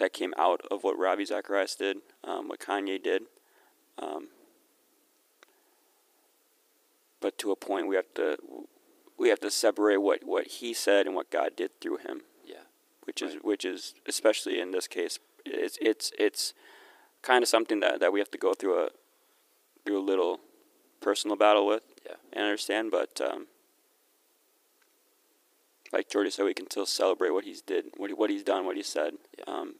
that 0.00 0.12
came 0.12 0.34
out 0.36 0.60
of 0.70 0.82
what 0.82 0.98
Ravi 0.98 1.24
Zacharias 1.24 1.76
did, 1.76 1.98
um, 2.24 2.48
what 2.48 2.58
Kanye 2.58 3.02
did. 3.02 3.22
Um, 3.98 4.28
but 7.20 7.38
to 7.38 7.50
a 7.52 7.56
point, 7.56 7.86
we 7.88 7.96
have 7.96 8.12
to 8.14 8.36
we 9.18 9.28
have 9.28 9.40
to 9.40 9.50
separate 9.50 9.96
what, 9.96 10.24
what 10.24 10.46
he 10.46 10.72
said 10.72 11.06
and 11.06 11.16
what 11.16 11.30
God 11.30 11.56
did 11.56 11.80
through 11.80 11.96
him, 11.98 12.22
Yeah. 12.46 12.62
which 13.04 13.20
is 13.22 13.34
which 13.42 13.64
is 13.64 13.94
especially 14.06 14.60
in 14.60 14.70
this 14.70 14.86
case, 14.86 15.18
it's 15.44 15.76
it's 15.80 16.12
it's 16.16 16.54
kind 17.22 17.42
of 17.42 17.48
something 17.48 17.80
that, 17.80 18.00
that 18.00 18.12
we 18.12 18.18
have 18.20 18.30
to 18.30 18.38
go 18.38 18.54
through 18.54 18.84
a 18.84 18.88
through 19.84 19.98
a 19.98 20.00
little 20.04 20.40
personal 21.00 21.36
battle 21.36 21.66
with 21.66 21.82
Yeah. 22.06 22.16
and 22.32 22.44
understand. 22.44 22.90
But 22.90 23.20
um, 23.20 23.46
like 25.92 26.10
Jordy 26.10 26.30
said, 26.30 26.44
we 26.44 26.54
can 26.54 26.70
still 26.70 26.86
celebrate 26.86 27.30
what 27.30 27.44
he's 27.44 27.62
did, 27.62 27.86
what 27.96 28.10
he, 28.10 28.14
what 28.14 28.28
he's 28.30 28.42
done, 28.42 28.66
what 28.66 28.76
he 28.76 28.82
said. 28.82 29.14
Yeah. 29.38 29.44
Um, 29.46 29.74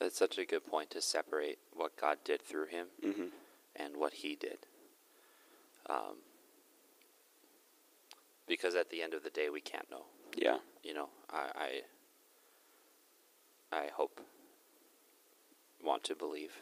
That's 0.00 0.16
such 0.18 0.38
a 0.38 0.44
good 0.44 0.66
point 0.66 0.90
to 0.90 1.00
separate 1.00 1.58
what 1.74 1.96
God 1.96 2.18
did 2.24 2.42
through 2.42 2.66
him 2.66 2.86
hmm 3.02 3.26
and 3.76 3.96
what 3.96 4.12
he 4.14 4.34
did. 4.36 4.58
Um, 5.88 6.16
because 8.46 8.74
at 8.74 8.90
the 8.90 9.00
end 9.02 9.14
of 9.14 9.22
the 9.22 9.30
day, 9.30 9.48
we 9.48 9.60
can't 9.60 9.90
know. 9.90 10.04
Yeah. 10.36 10.58
You 10.82 10.92
know, 10.94 11.08
I, 11.32 11.82
I, 13.72 13.78
I 13.84 13.86
hope, 13.94 14.20
want 15.82 16.04
to 16.04 16.14
believe 16.14 16.52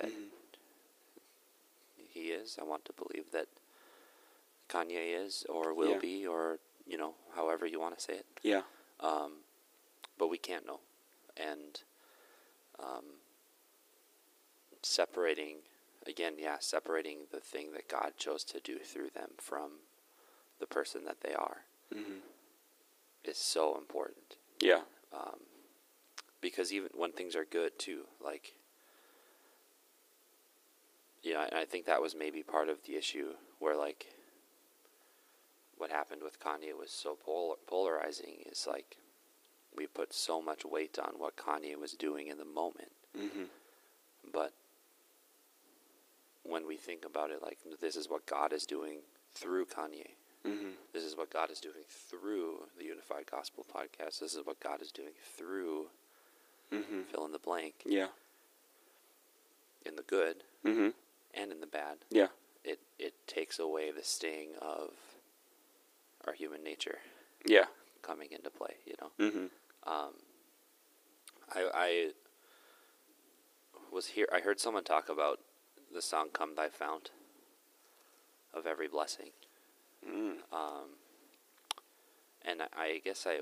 that 0.00 0.10
Mhm. 0.12 0.30
he 2.08 2.32
is. 2.32 2.58
I 2.58 2.64
want 2.64 2.84
to 2.86 2.92
believe 2.92 3.30
that 3.32 3.48
Kanye 4.68 5.14
is, 5.24 5.44
or 5.44 5.74
will 5.74 5.92
Yeah. 5.92 5.98
be, 5.98 6.26
or 6.26 6.58
you 6.86 6.96
know, 6.96 7.14
however 7.34 7.66
you 7.66 7.78
want 7.78 7.96
to 7.96 8.00
say 8.00 8.14
it. 8.18 8.26
Yeah. 8.42 8.64
Um, 9.00 9.44
but 10.16 10.28
we 10.28 10.38
can't 10.38 10.66
know, 10.66 10.80
and 11.36 11.82
um, 12.78 13.20
separating 14.82 15.62
again, 16.06 16.38
yeah, 16.38 16.58
separating 16.58 17.26
the 17.30 17.40
thing 17.40 17.72
that 17.72 17.88
God 17.88 18.16
chose 18.16 18.42
to 18.44 18.60
do 18.60 18.78
through 18.78 19.10
them 19.10 19.32
from 19.38 19.80
the 20.58 20.66
person 20.66 21.04
that 21.04 21.20
they 21.20 21.34
are 21.34 21.64
hmm 21.92 22.20
is 23.24 23.36
so 23.38 23.76
important. 23.76 24.36
Yeah. 24.60 24.82
Um, 25.12 25.40
because 26.40 26.72
even 26.72 26.90
when 26.94 27.12
things 27.12 27.36
are 27.36 27.44
good 27.44 27.78
too, 27.78 28.06
like 28.18 28.54
you 31.22 31.34
know, 31.34 31.40
and 31.42 31.54
I 31.58 31.64
think 31.64 31.86
that 31.86 32.00
was 32.02 32.14
maybe 32.14 32.42
part 32.42 32.68
of 32.68 32.78
the 32.86 32.96
issue 32.96 33.34
where 33.58 33.76
like 33.76 34.06
what 35.76 35.90
happened 35.90 36.22
with 36.22 36.40
Kanye 36.40 36.76
was 36.78 36.90
so 36.90 37.14
polar- 37.14 37.56
polarizing. 37.66 38.44
Is 38.50 38.66
like 38.66 38.96
we 39.76 39.86
put 39.86 40.12
so 40.12 40.40
much 40.42 40.64
weight 40.64 40.98
on 40.98 41.12
what 41.18 41.36
Kanye 41.36 41.76
was 41.76 41.92
doing 41.92 42.26
in 42.28 42.38
the 42.38 42.44
moment, 42.44 42.92
hmm 43.16 43.44
but 44.32 44.52
when 46.42 46.66
we 46.66 46.76
think 46.76 47.04
about 47.04 47.30
it, 47.30 47.42
like 47.42 47.58
this 47.80 47.96
is 47.96 48.08
what 48.08 48.26
God 48.26 48.52
is 48.52 48.64
doing 48.64 48.98
through 49.34 49.66
Kanye. 49.66 50.10
hmm 50.44 50.70
This 50.92 51.04
is 51.04 51.16
what 51.16 51.30
God 51.30 51.50
is 51.50 51.60
doing 51.60 51.84
through 51.88 52.66
the 52.78 52.84
Unified 52.84 53.26
Gospel 53.30 53.64
podcast. 53.74 54.20
This 54.20 54.34
is 54.34 54.44
what 54.46 54.58
God 54.60 54.80
is 54.82 54.90
doing 54.92 55.12
through 55.36 55.86
hmm 56.72 57.02
fill 57.10 57.24
in 57.26 57.32
the 57.32 57.38
blank 57.38 57.74
Yeah. 57.84 58.08
in 59.86 59.96
the 59.96 60.02
good 60.02 60.44
hmm 60.64 60.88
and 61.34 61.52
in 61.52 61.60
the 61.60 61.66
bad. 61.66 61.98
Yeah. 62.10 62.28
It 62.64 62.80
it 62.98 63.14
takes 63.26 63.58
away 63.58 63.90
the 63.90 64.02
sting 64.04 64.50
of 64.60 64.90
our 66.26 66.32
human 66.34 66.62
nature 66.62 66.98
Yeah. 67.46 67.64
coming 68.02 68.28
into 68.32 68.50
play. 68.50 68.76
You 68.86 68.94
know, 69.00 69.30
hmm 69.30 69.46
um, 69.90 70.12
I 71.54 71.70
I 71.74 72.10
was 73.90 74.08
here. 74.08 74.28
I 74.32 74.40
heard 74.40 74.60
someone 74.60 74.84
talk 74.84 75.08
about 75.08 75.40
the 75.92 76.02
song 76.02 76.28
"Come 76.32 76.54
Thy 76.54 76.68
Fount" 76.68 77.10
of 78.52 78.66
every 78.66 78.88
blessing. 78.88 79.30
Mm. 80.06 80.36
um, 80.52 80.96
and 82.42 82.62
I, 82.62 82.66
I 82.76 83.00
guess 83.04 83.26
I 83.26 83.40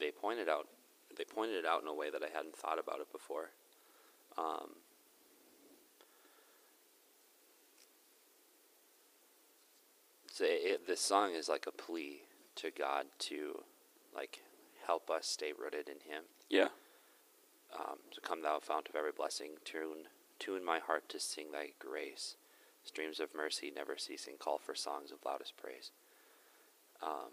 they 0.00 0.10
pointed 0.10 0.48
out 0.48 0.68
they 1.16 1.24
pointed 1.24 1.56
it 1.56 1.64
out 1.66 1.82
in 1.82 1.88
a 1.88 1.94
way 1.94 2.10
that 2.10 2.22
I 2.22 2.28
hadn't 2.34 2.56
thought 2.56 2.78
about 2.78 3.00
it 3.00 3.10
before. 3.12 3.50
Um, 4.38 4.76
so 10.36 10.44
it, 10.46 10.86
this 10.86 11.00
song 11.00 11.34
is 11.34 11.48
like 11.48 11.66
a 11.66 11.72
plea 11.72 12.20
to 12.56 12.70
God 12.70 13.06
to 13.20 13.62
like 14.14 14.40
help 14.86 15.10
us 15.10 15.26
stay 15.26 15.52
rooted 15.58 15.88
in 15.88 16.12
Him. 16.12 16.24
Yeah. 16.50 16.68
Um, 17.74 17.96
so 18.12 18.20
come 18.22 18.42
thou 18.42 18.58
fount 18.60 18.86
of 18.90 18.96
every 18.96 19.12
blessing, 19.12 19.52
tune 19.64 20.08
tune 20.38 20.62
my 20.62 20.78
heart 20.78 21.08
to 21.08 21.18
sing 21.18 21.52
thy 21.52 21.70
grace. 21.78 22.36
Streams 22.84 23.18
of 23.18 23.34
mercy 23.34 23.72
never 23.74 23.96
ceasing, 23.96 24.34
call 24.38 24.58
for 24.58 24.74
songs 24.74 25.10
of 25.10 25.24
loudest 25.24 25.56
praise. 25.56 25.90
Um, 27.02 27.32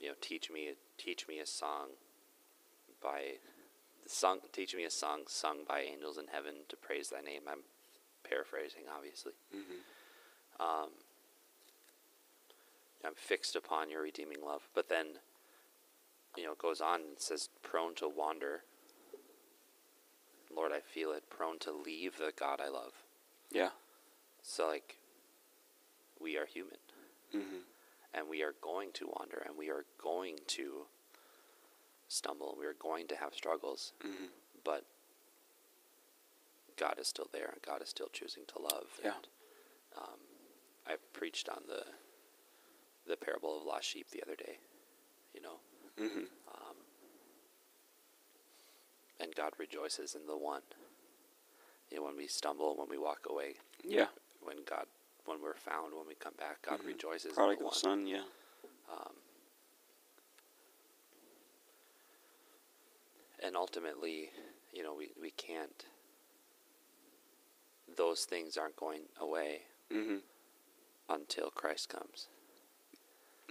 you 0.00 0.08
know, 0.08 0.14
teach 0.20 0.50
me 0.50 0.70
teach 0.98 1.28
me 1.28 1.38
a 1.38 1.46
song 1.46 1.90
by 3.00 3.34
sung 4.08 4.40
teach 4.52 4.74
me 4.74 4.82
a 4.82 4.90
song 4.90 5.20
sung 5.28 5.58
by 5.68 5.82
angels 5.82 6.18
in 6.18 6.26
heaven 6.32 6.64
to 6.68 6.74
praise 6.74 7.10
thy 7.10 7.20
name. 7.20 7.42
I'm 7.48 7.62
paraphrasing 8.28 8.82
obviously. 8.92 9.34
hmm 9.52 9.78
Um, 10.58 10.90
I'm 13.04 13.14
fixed 13.14 13.56
upon 13.56 13.90
your 13.90 14.02
redeeming 14.02 14.38
love. 14.44 14.62
But 14.74 14.88
then, 14.88 15.06
you 16.36 16.44
know, 16.44 16.52
it 16.52 16.58
goes 16.58 16.80
on 16.80 17.00
and 17.00 17.18
says, 17.18 17.48
prone 17.62 17.94
to 17.96 18.08
wander. 18.08 18.62
Lord, 20.54 20.72
I 20.72 20.80
feel 20.80 21.12
it, 21.12 21.30
prone 21.30 21.58
to 21.60 21.72
leave 21.72 22.18
the 22.18 22.32
God 22.38 22.60
I 22.60 22.68
love. 22.68 22.92
Yeah. 23.50 23.70
So, 24.42 24.68
like, 24.68 24.98
we 26.20 26.36
are 26.36 26.46
human, 26.46 26.78
hmm 27.32 27.58
and 28.14 28.28
we 28.28 28.42
are 28.42 28.54
going 28.60 28.90
to 28.92 29.06
wander, 29.06 29.42
and 29.46 29.56
we 29.56 29.70
are 29.70 29.86
going 30.02 30.36
to 30.46 30.82
stumble, 32.08 32.54
we 32.58 32.66
are 32.66 32.74
going 32.74 33.06
to 33.06 33.16
have 33.16 33.34
struggles, 33.34 33.92
hmm 34.02 34.26
but 34.64 34.84
God 36.76 36.96
is 36.98 37.08
still 37.08 37.28
there, 37.32 37.48
and 37.52 37.62
God 37.62 37.82
is 37.82 37.88
still 37.88 38.08
choosing 38.12 38.42
to 38.48 38.62
love. 38.62 38.88
Yeah. 39.02 39.12
And, 39.16 39.26
um, 39.96 40.18
I 40.86 40.96
preached 41.12 41.48
on 41.48 41.62
the 41.68 41.84
the 43.06 43.16
parable 43.16 43.58
of 43.58 43.64
lost 43.64 43.88
sheep 43.88 44.08
the 44.10 44.22
other 44.22 44.36
day, 44.36 44.58
you 45.34 45.40
know, 45.40 45.56
hmm 45.98 46.24
um, 46.48 46.76
and 49.20 49.34
God 49.34 49.52
rejoices 49.58 50.14
in 50.14 50.26
the 50.26 50.36
one. 50.36 50.62
You 51.90 51.98
know, 51.98 52.04
when 52.04 52.16
we 52.16 52.26
stumble, 52.26 52.76
when 52.76 52.88
we 52.88 52.98
walk 52.98 53.26
away, 53.28 53.54
Yeah. 53.84 54.06
when 54.40 54.56
God, 54.64 54.86
when 55.26 55.40
we're 55.42 55.54
found, 55.54 55.94
when 55.94 56.06
we 56.06 56.14
come 56.14 56.34
back, 56.38 56.62
God 56.62 56.80
Mhm. 56.80 56.86
rejoices 56.86 57.26
in 57.26 57.30
the 57.30 57.34
Prodigal 57.36 57.66
one. 57.66 57.74
son. 57.74 58.06
Yeah. 58.06 58.24
Um, 58.88 59.14
and 63.40 63.56
ultimately, 63.56 64.30
you 64.72 64.82
know, 64.82 64.94
we, 64.94 65.12
we 65.20 65.30
can't, 65.32 65.84
those 67.96 68.24
things 68.24 68.56
aren't 68.56 68.76
going 68.76 69.02
away 69.20 69.66
hmm 69.90 70.18
until 71.08 71.50
Christ 71.50 71.88
comes. 71.90 72.28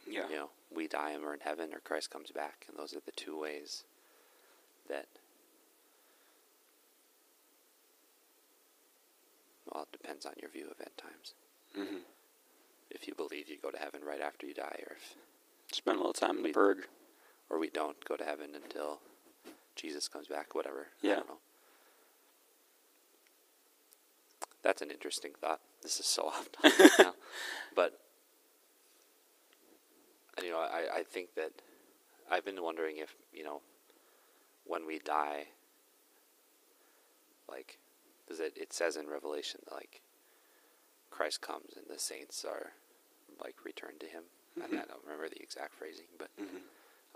Yeah. 0.08 0.28
You 0.30 0.36
know, 0.36 0.50
we 0.74 0.88
die 0.88 1.12
and 1.12 1.24
we're 1.24 1.34
in 1.34 1.40
heaven 1.42 1.74
or 1.74 1.80
Christ 1.80 2.10
comes 2.12 2.32
back. 2.32 2.66
And 2.68 2.78
those 2.78 2.94
are 2.94 3.00
the 3.06 3.12
two 3.12 3.40
ways 3.40 3.84
that, 4.90 5.08
well, 9.72 9.84
it 9.84 9.92
depends 10.02 10.26
on 10.26 10.34
your 10.42 10.50
view 10.50 10.66
of 10.70 10.80
end 10.80 10.98
times. 10.98 11.34
hmm 11.76 12.00
If 12.90 13.08
you 13.08 13.14
believe 13.16 13.48
you 13.50 13.58
go 13.62 13.72
to 13.72 13.78
heaven 13.78 14.02
right 14.06 14.22
after 14.22 14.46
you 14.48 14.54
die, 14.54 14.80
or 14.88 14.96
if, 14.96 15.16
Spend 15.74 15.96
a 15.96 16.00
little 16.00 16.14
time 16.14 16.32
in 16.38 16.44
the 16.44 16.50
We- 16.50 16.52
berg. 16.54 16.88
or 17.50 17.58
we 17.60 17.70
don't 17.70 18.04
go 18.06 18.18
to 18.18 18.26
heaven 18.26 18.56
until 18.56 19.00
Jesus 19.76 20.08
comes 20.10 20.28
back, 20.28 20.54
whatever. 20.56 20.88
I 21.04 21.08
Yeah. 21.08 21.16
don't 21.16 21.28
know. 21.30 21.40
That's 24.64 24.82
an 24.82 24.92
interesting 24.92 25.34
thought. 25.40 25.62
This 25.82 26.00
is 26.00 26.06
so 26.06 26.24
off 26.28 26.52
topic 26.52 26.92
now. 27.00 27.16
But, 27.76 28.00
you 30.44 30.52
know, 30.52 30.60
I, 30.60 31.00
I 31.00 31.04
think 31.04 31.36
that 31.36 31.52
I've 32.30 32.46
been 32.46 32.62
wondering 32.62 32.98
if, 32.98 33.16
you 33.34 33.44
know, 33.44 33.62
when 34.66 34.86
we 34.86 35.00
die, 35.00 35.48
like, 37.50 37.78
because 38.26 38.40
it, 38.40 38.54
it 38.56 38.74
says 38.74 38.96
in 38.96 39.08
Revelation 39.08 39.62
that, 39.66 39.74
like, 39.74 40.02
Christ 41.10 41.42
comes 41.42 41.76
and 41.76 41.86
the 41.90 42.00
saints 42.00 42.46
are, 42.46 42.72
like, 43.44 43.56
returned 43.66 44.00
to 44.02 44.06
him. 44.06 44.24
And 44.56 44.74
I 44.74 44.84
don't 44.84 45.04
remember 45.06 45.30
the 45.30 45.42
exact 45.42 45.74
phrasing, 45.74 46.08
but 46.18 46.30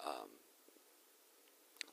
um, 0.05 0.29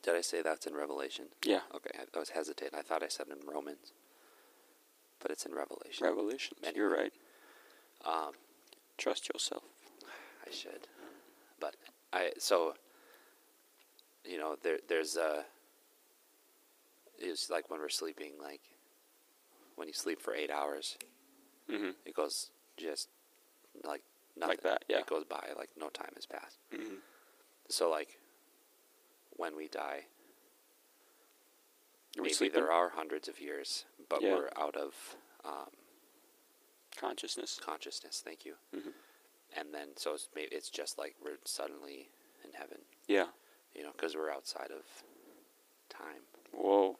did 0.02 0.14
I 0.14 0.20
say 0.20 0.40
that's 0.40 0.66
in 0.66 0.74
Revelation? 0.74 1.26
Yeah. 1.44 1.60
Okay, 1.74 1.90
I, 1.98 2.04
I 2.16 2.20
was 2.20 2.30
hesitating. 2.30 2.78
I 2.78 2.82
thought 2.82 3.02
I 3.02 3.08
said 3.08 3.26
in 3.26 3.46
Romans, 3.46 3.92
but 5.20 5.30
it's 5.32 5.44
in 5.44 5.52
Revelation. 5.52 6.06
Revelations. 6.06 6.60
Anyway. 6.62 6.76
You're 6.76 6.90
right. 6.92 7.12
Um, 8.06 8.32
Trust 8.98 9.28
yourself. 9.32 9.64
I 10.46 10.52
should, 10.52 10.86
but 11.62 11.76
I 12.12 12.32
so. 12.38 12.74
You 14.24 14.38
know, 14.38 14.56
there 14.62 14.78
there's 14.88 15.16
a. 15.16 15.44
It's 17.18 17.48
like 17.50 17.70
when 17.70 17.80
we're 17.80 17.88
sleeping, 17.88 18.32
like 18.40 18.60
when 19.76 19.88
you 19.88 19.94
sleep 19.94 20.20
for 20.20 20.34
eight 20.34 20.50
hours, 20.50 20.96
Mm-hmm. 21.70 21.90
it 22.04 22.14
goes 22.14 22.50
just 22.76 23.08
like 23.84 24.02
nothing. 24.36 24.50
Like 24.50 24.62
that, 24.62 24.84
yeah. 24.88 24.98
It 24.98 25.06
goes 25.06 25.24
by 25.24 25.44
like 25.56 25.70
no 25.78 25.88
time 25.88 26.10
has 26.16 26.26
passed. 26.26 26.58
Mm-hmm. 26.74 26.96
So 27.68 27.88
like, 27.90 28.18
when 29.36 29.56
we 29.56 29.68
die, 29.68 30.02
Are 32.18 32.22
maybe 32.22 32.34
sleeping? 32.34 32.60
there 32.60 32.70
are 32.72 32.90
hundreds 32.90 33.28
of 33.28 33.40
years, 33.40 33.84
but 34.08 34.20
Yeah. 34.22 34.34
we're 34.34 34.50
out 34.56 34.76
of 34.76 34.94
um, 35.44 35.70
Consciousness. 36.96 37.58
consciousness. 37.64 38.22
Thank 38.24 38.44
you. 38.44 38.54
Mm-hmm. 38.76 38.90
And 39.56 39.72
then 39.74 39.88
so 39.96 40.14
it's 40.14 40.28
maybe 40.34 40.48
it's 40.54 40.70
just 40.70 40.98
like 40.98 41.14
we're 41.22 41.38
suddenly 41.44 42.08
in 42.44 42.52
heaven, 42.52 42.78
Yeah. 43.06 43.26
you 43.74 43.82
know, 43.82 43.92
because 43.92 44.16
we're 44.16 44.30
outside 44.30 44.70
of 44.70 44.84
time 45.88 46.22
Whoa. 46.52 46.98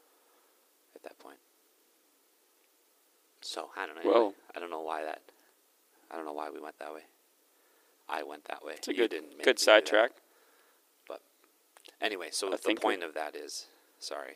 at 0.94 1.02
that 1.02 1.18
point. 1.18 1.38
So 3.40 3.70
I 3.76 3.86
don't 3.86 3.96
know. 3.96 4.02
Well- 4.10 4.16
anyway, 4.20 4.34
I 4.54 4.60
don't 4.60 4.70
know 4.70 4.80
why 4.82 5.04
that. 5.04 5.22
I 6.10 6.16
don't 6.16 6.24
know 6.26 6.32
why 6.34 6.50
we 6.50 6.60
went 6.60 6.78
that 6.78 6.92
way. 6.92 7.02
I 8.08 8.22
went 8.22 8.44
that 8.44 8.62
way. 8.64 8.74
It's 8.74 8.88
a 8.88 8.92
You 8.94 9.08
good, 9.08 9.24
good 9.42 9.58
sidetrack. 9.58 10.12
Anyway, 12.02 12.28
so 12.32 12.48
I 12.52 12.56
the 12.56 12.74
point 12.74 13.04
of 13.04 13.14
that 13.14 13.36
is, 13.36 13.66
sorry, 14.00 14.34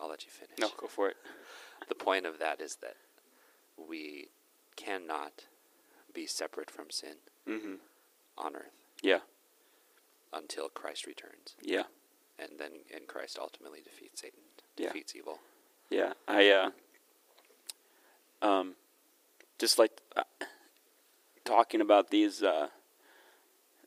I'll 0.00 0.08
let 0.08 0.24
you 0.24 0.30
finish. 0.30 0.58
No, 0.58 0.70
go 0.76 0.88
for 0.88 1.08
it. 1.08 1.16
The 1.88 1.94
point 1.94 2.26
of 2.26 2.40
that 2.40 2.60
is 2.60 2.76
that 2.76 2.96
we 3.76 4.28
cannot 4.74 5.44
be 6.14 6.26
separate 6.26 6.70
from 6.70 6.90
sin 6.90 7.16
Mm-hmm. 7.48 7.74
on 8.38 8.56
earth 8.56 8.72
Yeah. 9.02 9.20
until 10.32 10.68
Christ 10.68 11.06
returns, 11.06 11.54
Yeah. 11.60 11.84
and 12.38 12.58
then 12.58 12.72
and 12.94 13.06
Christ 13.06 13.38
ultimately 13.38 13.80
defeats 13.82 14.20
Satan, 14.22 14.40
Yeah. 14.76 14.86
defeats 14.88 15.14
evil. 15.14 15.40
Yeah, 15.90 16.14
I 16.26 16.48
uh, 16.50 16.70
um, 18.42 18.74
just 19.58 19.78
like 19.78 19.92
uh, 20.16 20.22
talking 21.44 21.80
about 21.80 22.10
these 22.10 22.42
uh, 22.42 22.68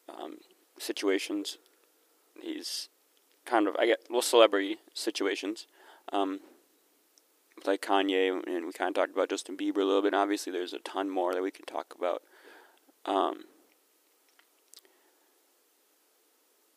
um, 0.08 0.38
situations, 0.78 1.58
these 2.42 2.90
kind 3.46 3.68
of 3.68 3.76
I 3.78 3.86
get 3.88 4.00
well 4.10 4.22
celebrity 4.22 4.78
situations, 4.94 5.66
um, 6.14 6.40
like 7.66 7.82
Kanye, 7.82 8.30
and 8.46 8.66
we 8.66 8.72
kind 8.72 8.90
of 8.90 8.96
talked 8.96 9.14
about 9.14 9.30
Justin 9.30 9.58
Bieber 9.58 9.78
a 9.78 9.86
little 9.86 10.02
bit. 10.02 10.14
And 10.14 10.22
obviously, 10.22 10.52
there's 10.52 10.74
a 10.74 10.80
ton 10.80 11.10
more 11.10 11.34
that 11.34 11.42
we 11.42 11.52
could 11.52 11.68
talk 11.68 11.94
about. 11.98 12.22
Um, 13.06 13.46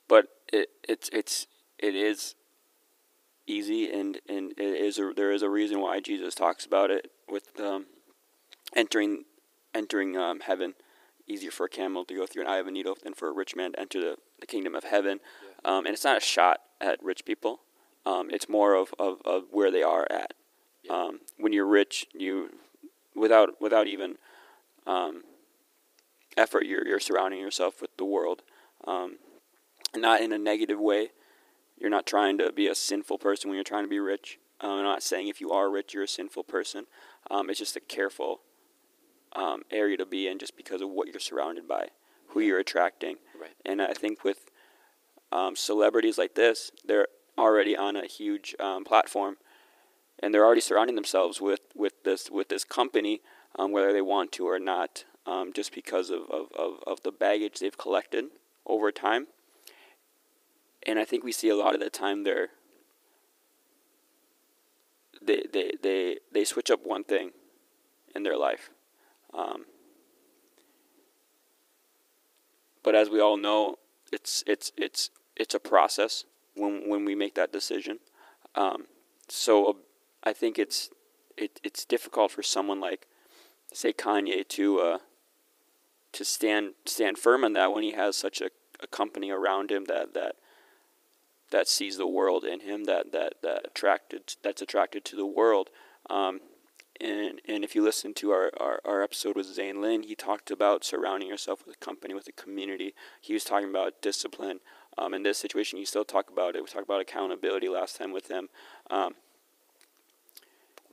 but 0.08 0.26
it 0.52 0.70
it's 0.88 1.08
it's 1.12 1.46
it 1.78 1.94
is 1.94 2.34
easy 3.46 3.90
and 3.90 4.18
and 4.28 4.52
it 4.52 4.81
is 4.81 4.98
a, 4.98 5.12
there 5.14 5.33
is 5.33 5.42
a 5.42 5.48
reason 5.48 5.81
why 5.81 6.00
Jesus 6.00 6.35
talks 6.35 6.64
about 6.64 6.90
it 6.90 7.11
with 7.28 7.59
um, 7.61 7.87
entering 8.74 9.24
entering 9.74 10.16
um, 10.16 10.40
heaven 10.40 10.74
easier 11.26 11.50
for 11.50 11.66
a 11.66 11.68
camel 11.68 12.05
to 12.05 12.14
go 12.14 12.26
through 12.26 12.42
an 12.42 12.48
eye 12.48 12.59
of 12.59 12.66
a 12.66 12.70
needle 12.70 12.96
than 13.02 13.14
for 13.14 13.28
a 13.28 13.33
rich 13.33 13.55
man 13.55 13.72
to 13.72 13.81
enter 13.81 14.00
the, 14.00 14.16
the 14.40 14.46
kingdom 14.46 14.74
of 14.74 14.85
heaven 14.85 15.20
um, 15.64 15.87
and 15.87 15.94
it's 15.94 16.05
not 16.05 16.16
a 16.16 16.20
shot 16.20 16.61
at 16.81 17.02
rich 17.02 17.24
people 17.24 17.61
um, 18.05 18.31
it's 18.31 18.48
more 18.48 18.74
of, 18.74 18.92
of, 18.98 19.18
of 19.24 19.44
where 19.52 19.70
they 19.70 19.83
are 19.83 20.07
at 20.11 20.33
Yeah. 20.33 20.39
Um, 20.90 21.20
when 21.38 21.53
you're 21.53 21.66
rich 21.66 22.07
you 22.12 22.50
without 23.14 23.61
without 23.61 23.87
even 23.87 24.16
um, 24.87 25.22
effort 26.37 26.66
you're, 26.66 26.87
you're 26.87 27.00
surrounding 27.00 27.40
yourself 27.40 27.81
with 27.81 27.96
the 27.96 28.05
world 28.05 28.42
um, 28.87 29.16
not 29.96 30.20
in 30.20 30.33
a 30.33 30.38
negative 30.38 30.79
way 30.79 31.11
you're 31.81 31.90
not 31.90 32.07
trying 32.07 32.37
to 32.38 32.53
be 32.53 32.68
a 32.68 32.74
sinful 32.74 33.18
person 33.18 33.48
when 33.48 33.57
you're 33.57 33.64
trying 33.64 33.85
to 33.85 33.88
be 33.88 33.98
rich. 33.98 34.38
Um, 34.61 34.72
I'm 34.72 34.85
not 34.85 35.03
saying 35.03 35.29
if 35.29 35.40
you 35.40 35.50
are 35.50 35.70
rich, 35.70 35.94
you're 35.94 36.05
a 36.05 36.09
sinful 36.09 36.44
person. 36.44 36.85
Um, 37.31 37.48
it's 37.48 37.59
just 37.59 37.74
a 37.74 37.81
careful 37.81 38.42
um, 39.35 39.62
area 39.70 39.96
to 39.96 40.05
be 40.05 40.29
in 40.29 40.38
just 40.38 40.57
because 40.57 40.83
of 40.83 40.90
what 40.90 41.09
you're 41.09 41.18
surrounded 41.18 41.66
by, 41.66 41.88
who 42.29 42.40
you're 42.40 42.59
attracting. 42.59 43.16
Right. 43.40 43.55
And 43.64 43.81
I 43.81 43.94
think 43.94 44.22
with 44.22 44.50
um, 45.33 45.57
celebrities 45.57 46.18
like 46.18 46.35
this, 46.35 46.70
they're 46.85 47.09
already 47.38 47.74
on 47.74 47.96
a 47.96 48.07
huge 48.07 48.55
um, 48.61 48.85
platform, 48.85 49.38
and 50.22 50.33
they're 50.33 50.44
already 50.44 50.61
surrounding 50.61 50.96
themselves 50.96 51.40
with, 51.40 51.61
with 51.74 52.04
this 52.04 52.30
with 52.30 52.48
this 52.48 52.64
company, 52.64 53.20
um, 53.59 53.72
whether 53.72 53.92
they 53.92 54.02
want 54.02 54.33
to 54.33 54.46
or 54.46 54.59
not, 54.59 55.04
um, 55.26 55.52
just 55.52 55.74
because 55.74 56.11
of, 56.11 56.22
of, 56.30 56.46
of, 56.56 56.74
of 56.87 57.02
the 57.02 57.12
baggage 57.12 57.59
they've 57.59 57.76
collected 57.76 58.26
over 58.66 58.92
time 58.92 59.26
and 60.87 60.98
I 60.98 61.04
think 61.04 61.24
we 61.24 61.33
see 61.33 61.48
a 61.48 61.56
lot 61.56 61.74
of 61.74 61.80
the 61.80 61.90
time 61.90 62.24
they're 62.24 62.48
they 65.22 65.44
they 65.52 65.72
they 65.83 66.18
they 66.33 66.44
switch 66.44 66.70
up 66.70 66.80
one 66.85 67.04
thing 67.04 67.33
in 68.14 68.22
their 68.22 68.37
life. 68.37 68.70
Um, 69.35 69.66
but 72.83 72.94
as 72.94 73.11
we 73.11 73.20
all 73.20 73.37
know, 73.37 73.76
it's 74.12 74.42
it's 74.46 74.72
it's 74.76 75.11
it's 75.37 75.54
a 75.54 75.61
process 75.61 76.24
when 76.54 76.88
when 76.88 77.04
we 77.04 77.14
make 77.14 77.35
that 77.35 77.52
decision. 77.52 77.98
Um, 78.54 78.87
so 79.28 79.66
uh, 79.66 79.72
I 80.22 80.33
think 80.33 80.59
it's 80.59 80.90
it 81.37 81.61
it's 81.62 81.85
difficult 81.85 82.30
for 82.30 82.42
someone 82.42 82.80
like 82.80 83.06
say 83.72 83.92
Kanye 83.92 84.46
to 84.48 84.80
uh, 84.80 84.98
to 86.12 86.24
stand 86.24 86.74
stand 86.87 87.18
firm 87.18 87.44
on 87.44 87.52
that 87.54 87.72
when 87.72 87.83
he 87.83 87.92
has 87.92 88.16
such 88.16 88.40
a, 88.40 88.50
a 88.83 88.87
company 88.87 89.30
around 89.30 89.70
him 89.70 89.85
that 89.87 90.14
that 90.14 90.37
that 91.50 91.68
sees 91.68 91.96
the 91.96 92.06
world 92.06 92.44
in 92.44 92.61
him 92.61 92.85
that 92.85 93.12
that 93.12 93.35
that 93.42 93.66
attracted 93.66 94.35
that's 94.42 94.62
attracted 94.62 95.04
to 95.06 95.16
the 95.16 95.26
world. 95.26 95.70
Um, 96.09 96.40
and 97.00 97.40
and 97.48 97.64
if 97.64 97.74
you 97.74 97.83
listen 97.83 98.12
to 98.14 98.30
our, 98.30 98.50
our, 98.59 98.80
our 98.85 99.02
episode 99.02 99.37
with 99.37 99.46
Zane 99.46 99.80
Lin 99.80 100.02
he 100.02 100.14
talked 100.14 100.50
about 100.50 100.85
surrounding 100.85 101.28
yourself 101.28 101.64
with 101.66 101.76
a 101.76 101.85
company 101.85 102.14
with 102.14 102.28
a 102.28 102.33
community. 102.33 102.94
He 103.20 103.33
was 103.33 103.44
talking 103.44 103.70
about 103.70 104.02
discipline. 104.02 104.61
Um, 104.98 105.14
in 105.14 105.22
this 105.22 105.38
situation 105.38 105.78
you 105.78 105.87
still 105.87 106.04
talk 106.04 106.28
about 106.30 106.56
it. 106.56 106.62
We 106.62 106.68
talked 106.68 106.85
about 106.85 107.00
accountability 107.00 107.68
last 107.68 107.96
time 107.96 108.12
with 108.12 108.28
him. 108.28 108.48
Um, 108.90 109.14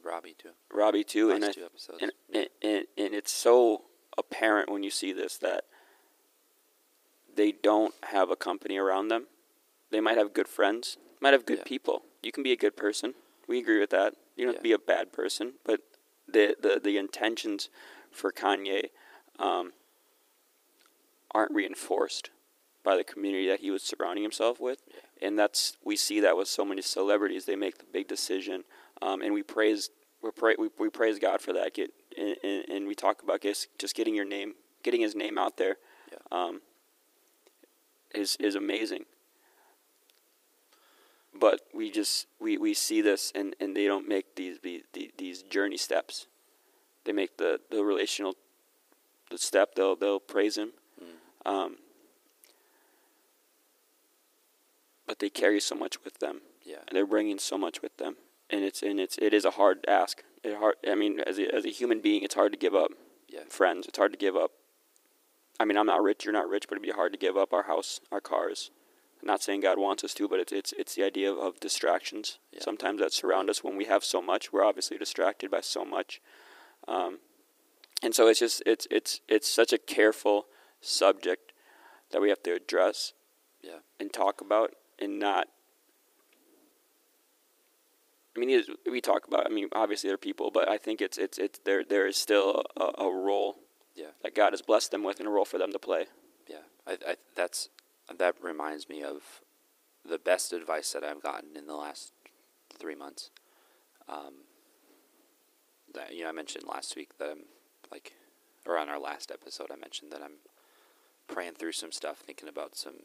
Ravi 0.08 0.36
too. 0.38 0.50
Ravi 0.74 1.04
too 1.04 1.32
and, 1.32 1.42
Last 1.42 1.50
I, 1.50 1.54
two 1.54 1.66
episodes. 1.66 2.00
and, 2.02 2.12
and, 2.34 2.48
and 2.62 2.86
and 2.98 3.14
it's 3.14 3.32
so 3.32 3.84
apparent 4.18 4.72
when 4.72 4.84
you 4.84 4.90
see 4.90 5.12
this 5.14 5.38
that 5.38 5.66
they 7.36 7.52
don't 7.52 7.94
have 8.10 8.30
a 8.32 8.36
company 8.36 8.78
around 8.78 9.10
them. 9.10 9.28
They 9.92 10.00
might 10.00 10.18
have 10.18 10.34
good 10.34 10.48
friends, 10.48 10.98
might 11.22 11.34
have 11.34 11.46
good 11.46 11.60
Yeah. 11.60 11.64
people. 11.66 12.04
You 12.24 12.32
can 12.32 12.44
be 12.44 12.52
a 12.52 12.58
good 12.58 12.76
person. 12.76 13.14
We 13.48 13.60
agree 13.60 13.80
with 13.80 13.92
that. 13.92 14.16
You 14.36 14.46
don't 14.46 14.54
have 14.56 14.60
to 14.62 14.64
be 14.64 14.72
a 14.74 14.80
bad 14.80 15.12
person, 15.14 15.54
but 15.66 15.82
the 16.28 16.56
the, 16.60 16.80
the 16.84 16.98
intentions 16.98 17.70
for 18.12 18.32
Kanye 18.32 18.90
um, 19.40 19.74
aren't 21.34 21.54
reinforced 21.54 22.32
by 22.84 22.96
the 22.96 23.04
community 23.04 23.48
that 23.48 23.60
he 23.60 23.70
was 23.70 23.84
surrounding 23.84 24.24
himself 24.24 24.60
with, 24.60 24.82
and 25.22 25.38
that's 25.38 25.78
we 25.84 25.96
see 25.96 26.20
that 26.22 26.38
with 26.38 26.48
so 26.48 26.64
many 26.66 26.82
celebrities. 26.82 27.46
They 27.46 27.56
make 27.56 27.78
the 27.78 27.86
big 27.92 28.08
decision, 28.08 28.64
um, 29.02 29.22
and 29.22 29.34
we 29.34 29.44
praise 29.44 29.90
we 30.22 30.32
pray 30.32 30.56
we, 30.58 30.70
we 30.80 30.90
praise 30.90 31.20
God 31.20 31.42
for 31.42 31.54
that. 31.54 31.74
Get 31.74 31.92
and, 32.18 32.36
and, 32.44 32.66
and 32.70 32.88
we 32.88 32.96
talk 32.96 33.22
about 33.24 33.42
just 33.42 33.68
just 33.78 33.96
getting 33.96 34.16
your 34.16 34.26
name, 34.26 34.54
getting 34.84 35.02
His 35.02 35.16
name 35.16 35.38
out 35.38 35.58
there, 35.58 35.78
Yeah. 36.12 36.18
um, 36.32 36.62
is 38.14 38.36
is 38.40 38.56
amazing. 38.56 39.06
But 41.40 41.62
we 41.74 41.92
just 41.92 42.26
we, 42.40 42.58
we 42.58 42.74
see 42.74 43.02
this 43.02 43.32
and, 43.36 43.56
and 43.60 43.76
they 43.78 43.86
don't 43.86 44.08
make 44.08 44.36
these, 44.36 44.58
these 44.64 44.82
these 45.18 45.44
journey 45.44 45.78
steps. 45.78 46.26
They 47.06 47.12
make 47.14 47.38
the, 47.38 47.60
the 47.70 47.84
relational 47.84 48.36
the 49.30 49.38
step. 49.38 49.76
They'll 49.76 49.96
they'll 49.96 50.20
praise 50.20 50.58
Him, 50.58 50.72
Mm. 51.00 51.50
um, 51.52 51.76
but 55.06 55.20
they 55.20 55.30
carry 55.30 55.60
so 55.60 55.76
much 55.76 56.04
with 56.04 56.18
them 56.20 56.42
Yeah. 56.66 56.78
they're 56.92 57.06
bringing 57.06 57.38
so 57.40 57.58
much 57.58 57.82
with 57.84 57.96
them, 57.98 58.16
and 58.50 58.64
it's 58.64 58.82
and 58.82 59.00
it's 59.00 59.18
it 59.18 59.34
is 59.34 59.46
a 59.46 59.52
hard 59.52 59.86
ask. 59.88 60.24
It 60.44 60.56
hard. 60.56 60.76
I 60.90 60.96
mean, 60.96 61.20
as 61.26 61.38
a, 61.40 61.54
as 61.54 61.66
a 61.66 61.70
human 61.70 62.00
being, 62.02 62.24
it's 62.24 62.36
hard 62.36 62.52
to 62.54 62.58
give 62.58 62.76
up 62.76 62.92
Yeah. 63.28 63.42
friends. 63.50 63.88
It's 63.88 63.98
hard 63.98 64.14
to 64.14 64.18
give 64.18 64.36
up. 64.36 64.52
I 65.60 65.66
mean, 65.66 65.78
I'm 65.78 65.88
not 65.88 66.04
rich. 66.04 66.24
You're 66.26 66.34
not 66.34 66.48
rich, 66.48 66.66
but 66.70 66.74
it'd 66.76 66.84
be 66.84 66.92
hard 66.92 67.12
to 67.14 67.18
give 67.20 67.36
up 67.36 67.52
our 67.52 67.64
house, 67.64 68.00
our 68.12 68.22
cars, 68.22 68.70
not 69.24 69.42
saying 69.42 69.62
God 69.62 69.80
wants 69.80 70.04
us 70.04 70.14
to, 70.16 70.28
but 70.28 70.40
it's 70.40 70.54
it's 70.54 70.74
it's 70.74 70.96
the 70.96 71.04
idea 71.04 71.32
of, 71.32 71.38
of 71.40 71.60
distractions. 71.60 72.38
Yeah. 72.52 72.62
Sometimes 72.62 73.00
that 73.02 73.12
surround 73.14 73.50
us 73.50 73.64
when 73.64 73.76
we 73.76 73.86
have 73.86 74.04
so 74.04 74.22
much. 74.22 74.54
We're 74.54 74.64
obviously 74.64 74.98
distracted 74.98 75.50
by 75.50 75.62
so 75.62 75.84
much, 75.84 76.22
um, 76.88 77.18
and 78.04 78.14
so 78.14 78.28
it's 78.28 78.40
just 78.40 78.62
it's 78.66 78.88
it's 78.92 79.22
it's 79.28 79.48
such 79.50 79.74
a 79.74 79.78
careful 79.80 80.46
subject 80.80 81.54
that 82.12 82.22
we 82.22 82.30
have 82.30 82.44
to 82.44 82.54
address 82.54 83.14
Yeah. 83.64 83.80
and 84.00 84.14
talk 84.14 84.40
about, 84.42 84.76
and 85.00 85.18
not. 85.20 85.48
I 88.38 88.40
mean, 88.40 88.64
we 88.90 89.02
talk 89.02 89.28
about. 89.28 89.46
I 89.46 89.50
mean, 89.50 89.68
obviously 89.74 90.10
they're 90.10 90.18
people, 90.18 90.52
but 90.52 90.70
I 90.70 90.78
think 90.78 91.02
it's 91.02 91.18
it's 91.18 91.38
it's 91.40 91.60
there. 91.66 91.84
There 91.84 92.06
is 92.06 92.18
still 92.18 92.64
a, 92.78 93.04
a 93.04 93.10
role 93.12 93.58
Yeah. 93.96 94.12
that 94.22 94.36
God 94.36 94.54
has 94.54 94.62
blessed 94.62 94.92
them 94.92 95.04
with, 95.04 95.20
and 95.20 95.28
a 95.28 95.32
role 95.32 95.46
for 95.46 95.58
them 95.58 95.72
to 95.72 95.80
play. 95.80 96.06
Yeah, 96.48 96.58
I, 96.86 96.98
I 97.06 97.16
that's 97.36 97.70
that 98.16 98.36
reminds 98.42 98.88
me 98.90 99.04
of 99.04 99.42
the 100.06 100.20
best 100.20 100.54
advice 100.54 100.92
that 100.94 101.04
I've 101.04 101.22
gotten 101.22 101.58
in 101.58 101.66
the 101.68 101.76
last 101.76 102.14
three 102.78 102.96
months. 102.96 103.32
Um, 104.08 104.44
that 105.94 106.14
you 106.14 106.24
know, 106.24 106.30
I 106.30 106.34
mentioned 106.34 106.66
last 106.68 106.96
week 106.96 107.18
that 107.18 107.30
I'm 107.32 107.46
like, 107.92 108.14
or 108.68 108.78
on 108.78 108.88
our 108.90 109.00
last 109.00 109.32
episode, 109.32 109.72
I 109.72 109.76
mentioned 109.78 110.12
that 110.12 110.22
I'm 110.22 110.38
praying 111.28 111.54
through 111.56 111.72
some 111.74 111.92
stuff, 111.92 112.20
thinking 112.20 112.48
about 112.48 112.76
some 112.78 112.96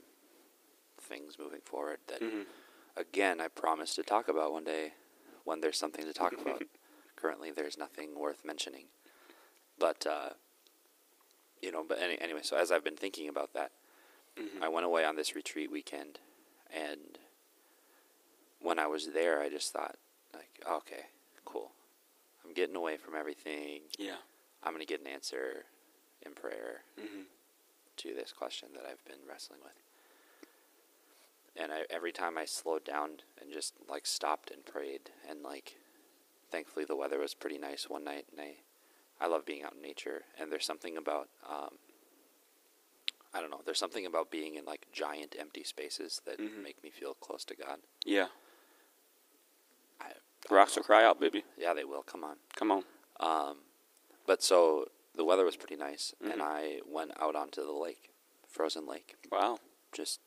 things 1.01 1.39
moving 1.39 1.61
forward. 1.65 1.99
That 2.09 2.21
Mhm. 2.21 2.45
again, 2.97 3.41
I 3.41 3.49
promised 3.49 3.97
to 3.97 4.03
talk 4.03 4.29
about 4.29 4.53
one 4.53 4.65
day 4.65 4.93
when 5.45 5.61
there's 5.61 5.79
something 5.79 6.05
to 6.05 6.13
talk 6.13 6.33
about. 6.41 6.63
Currently, 7.17 7.51
there's 7.53 7.79
nothing 7.79 8.19
worth 8.19 8.45
mentioning, 8.45 8.87
but. 9.79 10.07
Uh, 10.07 10.31
you 11.61 11.71
know, 11.71 11.85
but 11.89 12.01
any, 12.03 12.21
anyway, 12.21 12.41
so 12.43 12.57
as 12.57 12.73
I've 12.73 12.83
been 12.83 12.97
thinking 12.97 13.29
about 13.29 13.53
that, 13.55 13.71
Mhm. 14.37 14.61
I 14.63 14.69
went 14.69 14.85
away 14.85 15.05
on 15.05 15.15
this 15.15 15.37
retreat 15.37 15.71
weekend, 15.71 16.19
and 16.73 17.19
when 18.61 18.81
I 18.81 18.89
was 18.89 19.13
there, 19.13 19.41
I 19.41 19.49
just 19.49 19.73
thought, 19.73 19.97
like, 20.35 20.51
okay, 20.69 21.07
cool. 21.45 21.71
I'm 22.45 22.53
getting 22.53 22.75
away 22.75 22.97
from 22.97 23.15
everything. 23.15 23.83
Yeah. 23.97 24.17
I'm 24.65 24.73
going 24.73 24.85
to 24.85 24.93
get 24.93 25.01
an 25.03 25.07
answer 25.07 25.67
in 26.27 26.33
prayer 26.35 26.83
Mm-hmm. 27.01 27.23
to 27.99 28.13
this 28.15 28.33
question 28.33 28.71
that 28.75 28.85
I've 28.85 29.05
been 29.05 29.25
wrestling 29.29 29.61
with. 29.63 29.73
And 31.57 31.71
I, 31.71 31.83
every 31.91 32.13
time 32.13 32.39
I 32.39 32.45
slowed 32.47 32.85
down 32.85 33.21
and 33.41 33.53
just 33.53 33.75
like 33.89 34.07
stopped 34.07 34.51
and 34.51 34.65
prayed, 34.65 35.11
and 35.29 35.43
like, 35.43 35.77
thankfully 36.51 36.85
the 36.85 36.97
weather 36.97 37.19
was 37.19 37.35
pretty 37.35 37.59
nice 37.59 37.89
one 37.91 38.05
night, 38.05 38.27
and 38.31 38.41
I, 38.41 38.57
I 39.21 39.27
love 39.29 39.45
being 39.45 39.63
out 39.63 39.75
in 39.75 39.83
nature, 39.83 40.23
and 40.39 40.51
there's 40.51 40.65
something 40.65 40.97
about, 40.97 41.29
um, 41.49 41.77
I 43.35 43.41
don't 43.41 43.51
know, 43.51 43.61
there's 43.65 43.79
something 43.79 44.07
about 44.07 44.31
being 44.31 44.55
in 44.55 44.65
like 44.65 44.87
giant 44.93 45.37
empty 45.39 45.63
spaces 45.65 46.21
that 46.25 46.39
Mhm. 46.39 46.63
make 46.63 46.83
me 46.83 46.91
feel 46.91 47.15
close 47.15 47.45
to 47.47 47.55
God. 47.55 47.81
Yeah. 48.05 48.29
I, 50.01 50.07
I 50.51 50.55
rocks 50.55 50.77
will 50.77 50.83
cry 50.85 51.05
out, 51.05 51.21
baby. 51.21 51.45
Yeah, 51.59 51.75
they 51.75 51.85
will. 51.85 52.03
Come 52.03 52.25
on. 52.25 52.37
Come 52.57 52.71
on. 52.73 52.85
Um, 53.21 53.57
but 54.27 54.43
so 54.43 54.87
the 55.15 55.25
weather 55.25 55.45
was 55.45 55.57
pretty 55.57 55.77
nice, 55.77 56.15
and 56.21 56.41
Mhm. 56.41 56.43
I 56.43 56.81
went 56.87 57.13
out 57.21 57.37
onto 57.37 57.63
the 57.63 57.73
lake, 57.73 58.11
frozen 58.49 58.87
lake, 58.87 59.17
Wow. 59.31 59.59
just 59.93 60.21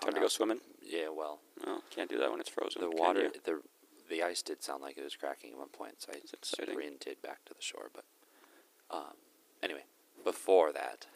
Time 0.00 0.14
to 0.14 0.20
go 0.20 0.28
swimming? 0.28 0.60
Yeah, 0.82 1.08
well, 1.08 1.40
No, 1.64 1.80
can't 1.90 2.08
do 2.10 2.18
that 2.18 2.30
when 2.30 2.40
it's 2.40 2.48
frozen. 2.48 2.80
the 2.82 2.90
water, 2.90 3.30
the 3.44 3.60
the 4.08 4.22
ice 4.22 4.40
did 4.42 4.62
sound 4.62 4.82
like 4.82 4.96
it 4.96 5.02
was 5.02 5.16
cracking 5.16 5.50
at 5.50 5.58
one 5.58 5.68
point, 5.68 6.00
so 6.00 6.12
I 6.12 6.18
exciting. 6.32 6.74
sprinted 6.74 7.20
back 7.22 7.44
to 7.46 7.54
the 7.54 7.60
shore. 7.62 7.90
But 7.92 8.04
um, 8.90 9.16
anyway, 9.62 9.84
before 10.22 10.72
that, 10.72 11.06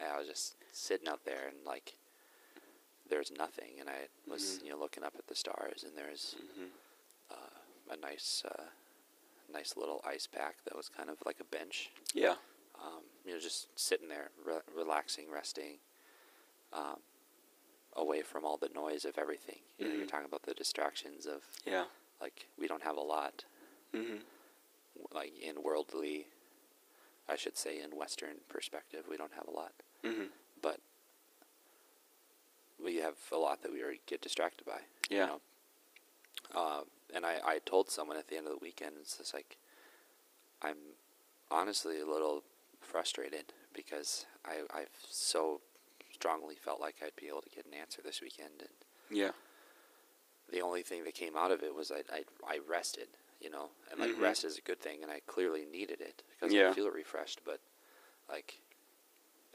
I 0.00 0.16
was 0.18 0.28
just 0.28 0.54
sitting 0.72 1.08
out 1.08 1.24
there 1.24 1.48
and 1.48 1.56
like 1.66 1.94
there's 3.08 3.32
nothing, 3.32 3.80
and 3.80 3.88
I 3.88 4.08
was 4.30 4.58
Mhm. 4.60 4.64
you 4.64 4.70
know 4.70 4.78
looking 4.78 5.02
up 5.02 5.14
at 5.18 5.26
the 5.26 5.34
stars, 5.34 5.82
and 5.82 5.96
there's 5.96 6.36
Mhm. 6.36 6.70
uh, 7.30 7.58
a 7.90 7.96
nice 7.96 8.44
uh, 8.44 8.70
nice 9.48 9.76
little 9.76 10.00
ice 10.04 10.26
pack 10.26 10.62
that 10.64 10.76
was 10.76 10.88
kind 10.88 11.08
of 11.10 11.16
like 11.26 11.40
a 11.40 11.44
bench 11.44 11.90
Yeah. 12.12 12.36
um, 12.80 13.02
you 13.24 13.32
know, 13.32 13.40
just 13.40 13.76
sitting 13.76 14.06
there, 14.08 14.30
re- 14.44 14.60
relaxing, 14.72 15.28
resting, 15.30 15.80
um, 16.72 17.02
away 17.98 18.22
from 18.22 18.44
all 18.44 18.56
the 18.56 18.68
noise 18.74 19.04
of 19.04 19.18
everything. 19.18 19.58
You 19.76 19.88
know, 19.88 19.94
you're 19.94 20.06
Mhm. 20.06 20.10
talking 20.10 20.26
about 20.26 20.42
the 20.44 20.54
distractions 20.54 21.26
of 21.26 21.42
Yeah. 21.66 21.86
like 22.20 22.46
we 22.56 22.66
don't 22.66 22.82
have 22.82 22.96
a 22.96 23.02
lot, 23.02 23.44
Mm-hmm. 23.92 24.18
like 25.12 25.36
in 25.38 25.62
worldly, 25.62 26.26
I 27.28 27.36
should 27.36 27.56
say, 27.58 27.80
in 27.80 27.96
Western 27.96 28.40
perspective, 28.48 29.06
we 29.08 29.16
don't 29.16 29.32
have 29.34 29.46
a 29.48 29.50
lot, 29.50 29.72
Mm-hmm. 30.04 30.26
but 30.62 30.80
we 32.78 32.96
have 32.96 33.16
a 33.32 33.36
lot 33.36 33.62
that 33.62 33.72
we 33.72 33.82
get 34.06 34.20
distracted 34.20 34.64
by. 34.64 34.80
Yeah. 35.10 35.18
You 35.18 35.26
know? 35.26 35.40
um, 36.60 36.84
and 37.12 37.26
I, 37.26 37.40
I 37.44 37.58
told 37.58 37.90
someone 37.90 38.16
at 38.16 38.28
the 38.28 38.36
end 38.36 38.46
of 38.46 38.52
the 38.52 38.58
weekend, 38.58 38.96
it's 39.00 39.18
just 39.18 39.34
like, 39.34 39.56
I'm 40.62 40.76
honestly 41.50 42.00
a 42.00 42.06
little 42.06 42.44
frustrated 42.80 43.52
because 43.72 44.26
I, 44.44 44.62
I've 44.72 44.90
so 45.08 45.60
strongly 46.18 46.56
felt 46.56 46.80
like 46.80 46.96
I'd 47.00 47.14
be 47.16 47.28
able 47.28 47.42
to 47.42 47.48
get 47.50 47.66
an 47.66 47.74
answer 47.74 48.02
this 48.02 48.20
weekend. 48.20 48.60
And 48.60 49.16
Yeah. 49.16 49.30
the 50.50 50.60
only 50.60 50.82
thing 50.82 51.04
that 51.04 51.14
came 51.14 51.36
out 51.36 51.52
of 51.52 51.62
it 51.62 51.72
was 51.74 51.92
I, 51.92 52.02
I, 52.12 52.24
I 52.46 52.58
rested, 52.68 53.08
you 53.40 53.50
know, 53.50 53.70
and 53.90 54.00
like 54.00 54.10
Mhm. 54.10 54.20
rest 54.22 54.44
is 54.44 54.58
a 54.58 54.62
good 54.62 54.80
thing. 54.80 55.02
And 55.04 55.12
I 55.12 55.20
clearly 55.20 55.64
needed 55.64 56.00
it 56.00 56.24
because 56.30 56.52
Yeah. 56.52 56.70
I 56.70 56.74
feel 56.74 56.90
refreshed. 56.90 57.44
But 57.44 57.60
like 58.28 58.60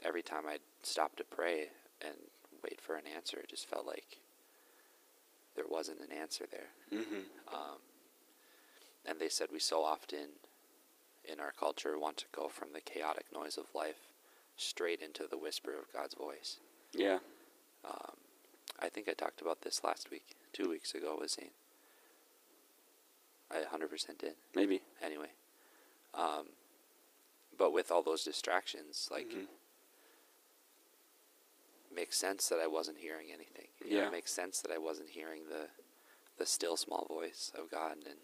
every 0.00 0.22
time 0.22 0.46
I'd 0.46 0.62
stop 0.82 1.16
to 1.16 1.24
pray 1.24 1.70
and 2.00 2.30
wait 2.62 2.80
for 2.80 2.96
an 2.96 3.06
answer, 3.06 3.38
it 3.38 3.48
just 3.48 3.66
felt 3.66 3.84
like 3.86 4.20
there 5.54 5.66
wasn't 5.68 6.00
an 6.00 6.12
answer 6.12 6.46
there. 6.46 6.70
Mm-hmm. 6.90 7.54
Um, 7.54 7.78
and 9.04 9.20
they 9.20 9.28
said 9.28 9.50
we 9.52 9.58
so 9.58 9.84
often 9.84 10.40
in 11.24 11.40
our 11.40 11.52
culture 11.52 11.98
want 11.98 12.16
to 12.18 12.26
go 12.32 12.48
from 12.48 12.72
the 12.72 12.80
chaotic 12.80 13.30
noise 13.32 13.58
of 13.58 13.74
life 13.74 14.08
straight 14.56 15.00
into 15.00 15.26
the 15.26 15.36
whisper 15.38 15.72
of 15.72 15.92
God's 15.92 16.14
voice. 16.14 16.58
Yeah. 16.92 17.18
Um, 17.84 18.16
I 18.80 18.88
think 18.88 19.08
I 19.08 19.12
talked 19.12 19.40
about 19.40 19.62
this 19.62 19.82
last 19.84 20.10
week, 20.10 20.24
two 20.52 20.68
weeks 20.68 20.94
ago 20.94 21.16
with 21.20 21.30
Zane. 21.30 21.50
I 23.50 23.62
100% 23.64 24.18
did. 24.18 24.34
Maybe. 24.54 24.82
Anyway. 25.02 25.30
Um, 26.14 26.46
but 27.56 27.72
with 27.72 27.90
all 27.90 28.02
those 28.02 28.24
distractions, 28.24 29.08
like, 29.10 29.28
Mhm. 29.28 29.46
makes 31.94 32.16
sense 32.16 32.48
that 32.48 32.58
I 32.58 32.66
wasn't 32.66 32.98
hearing 32.98 33.30
anything. 33.32 33.68
You 33.84 33.90
know, 33.90 33.96
Yeah. 34.02 34.08
it 34.08 34.12
makes 34.12 34.32
sense 34.32 34.60
that 34.62 34.72
I 34.72 34.78
wasn't 34.78 35.10
hearing 35.10 35.48
the 35.48 35.70
the 36.36 36.46
still 36.46 36.76
small 36.76 37.04
voice 37.06 37.52
of 37.54 37.70
God 37.70 37.96
and 38.08 38.20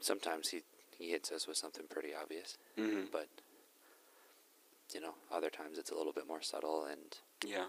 sometimes 0.00 0.48
he 0.48 0.62
he 0.96 1.10
hits 1.10 1.30
us 1.30 1.46
with 1.46 1.58
something 1.58 1.86
pretty 1.88 2.14
obvious, 2.14 2.56
Mm-hmm. 2.78 3.10
but 3.10 3.28
you 4.94 5.00
know, 5.00 5.14
other 5.30 5.50
times 5.50 5.78
it's 5.78 5.90
a 5.90 5.94
little 5.94 6.12
bit 6.12 6.26
more 6.26 6.42
subtle 6.42 6.84
and 6.84 7.18
Yeah. 7.44 7.66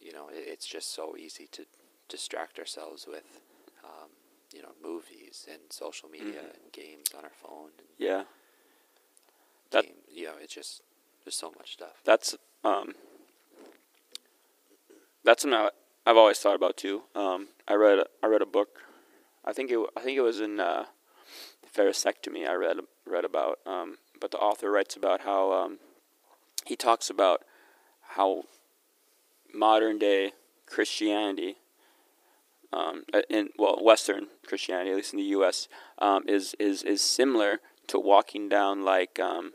you 0.00 0.12
know, 0.12 0.28
it, 0.28 0.44
it's 0.48 0.66
just 0.66 0.92
so 0.92 1.16
easy 1.16 1.46
to 1.52 1.66
distract 2.08 2.58
ourselves 2.58 3.06
with 3.06 3.40
um, 3.84 4.10
you 4.52 4.60
know, 4.62 4.72
movies 4.82 5.46
and 5.50 5.60
social 5.70 6.08
media 6.08 6.40
Mhm. 6.42 6.54
and 6.62 6.72
games 6.72 7.06
on 7.16 7.24
our 7.24 7.30
phone 7.42 7.70
and 7.78 7.88
Yeah. 7.98 8.24
That- 9.70 9.84
game, 9.84 9.94
you 10.10 10.26
know, 10.26 10.34
it's 10.40 10.52
just 10.54 10.82
there's 11.24 11.36
so 11.36 11.50
much 11.58 11.72
stuff. 11.74 12.00
That's 12.04 12.36
um. 12.64 12.94
That's 15.24 15.42
something 15.42 15.58
I- 15.58 15.70
I've 16.06 16.16
always 16.16 16.38
thought 16.38 16.56
about 16.56 16.76
too. 16.76 17.04
Um, 17.14 17.48
I 17.68 17.74
read 17.74 18.04
I 18.22 18.26
read 18.26 18.42
a 18.42 18.46
book. 18.46 18.82
I 19.44 19.52
think 19.52 19.70
it 19.70 19.78
I 19.96 20.00
think 20.00 20.16
it 20.16 20.22
was 20.22 20.40
in 20.40 20.58
uh, 20.60 20.86
Pharisectomy. 21.74 22.48
I 22.48 22.54
read 22.54 22.78
read 23.04 23.24
about. 23.24 23.60
Um, 23.66 23.98
but 24.18 24.30
the 24.30 24.38
author 24.38 24.70
writes 24.70 24.96
about 24.96 25.20
how 25.22 25.52
um, 25.52 25.78
he 26.64 26.76
talks 26.76 27.10
about 27.10 27.42
how 28.10 28.44
modern 29.52 29.98
day 29.98 30.32
Christianity, 30.66 31.56
um, 32.72 33.04
uh, 33.12 33.22
in 33.28 33.50
well 33.58 33.78
Western 33.82 34.28
Christianity, 34.46 34.90
at 34.90 34.96
least 34.96 35.12
in 35.12 35.18
the 35.18 35.24
U.S., 35.26 35.68
um, 35.98 36.24
is 36.28 36.54
is 36.58 36.82
is 36.82 37.02
similar 37.02 37.60
to 37.88 37.98
walking 37.98 38.48
down 38.48 38.84
like 38.84 39.18
um, 39.18 39.52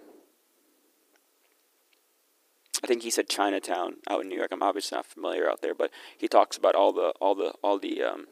I 2.83 2.87
think 2.87 3.03
he 3.03 3.09
said 3.09 3.29
Chinatown 3.29 3.95
out 4.09 4.21
in 4.21 4.29
New 4.29 4.37
York. 4.37 4.49
I'm 4.51 4.61
obviously 4.61 4.97
not 4.97 5.05
familiar 5.05 5.49
out 5.49 5.61
there, 5.61 5.73
but 5.73 5.91
he 6.17 6.27
talks 6.27 6.57
about 6.57 6.75
all 6.75 6.91
the 6.91 7.13
all 7.21 7.35
the 7.35 7.53
all 7.63 7.79
the 7.79 8.03
um, 8.03 8.27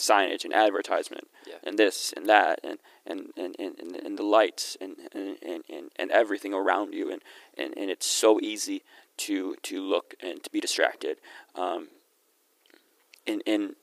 signage 0.00 0.44
and 0.44 0.54
advertisement 0.54 1.28
Yeah. 1.46 1.56
and 1.62 1.78
this 1.78 2.12
and 2.16 2.26
that 2.26 2.60
and 2.64 2.78
and, 3.06 3.32
and, 3.36 3.56
and, 3.58 3.96
and, 3.96 4.18
the 4.18 4.22
lights 4.22 4.76
and, 4.80 4.96
and, 5.12 5.36
and, 5.42 5.90
and, 5.96 6.10
everything 6.10 6.54
around 6.54 6.94
you 6.94 7.10
and, 7.10 7.22
and, 7.56 7.76
and 7.76 7.90
it's 7.90 8.06
so 8.06 8.40
easy 8.40 8.82
to 9.16 9.56
to 9.62 9.82
look 9.82 10.14
and 10.20 10.42
to 10.44 10.50
be 10.50 10.60
distracted. 10.60 11.18
Um, 11.54 11.88
and, 13.26 13.42
and 13.46 13.74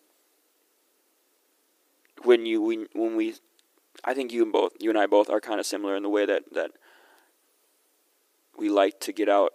when 2.23 2.45
you 2.45 2.61
when, 2.61 2.87
when 2.93 3.15
we 3.15 3.35
I 4.05 4.13
think 4.13 4.31
you 4.31 4.43
and 4.43 4.51
both 4.51 4.73
you 4.79 4.89
and 4.89 4.97
I 4.97 5.07
both 5.07 5.29
are 5.29 5.41
kind 5.41 5.59
of 5.59 5.65
similar 5.65 5.95
in 5.95 6.03
the 6.03 6.09
way 6.09 6.25
that, 6.25 6.53
that 6.53 6.71
we 8.57 8.69
like 8.69 8.99
to 9.01 9.11
get 9.11 9.29
out 9.29 9.53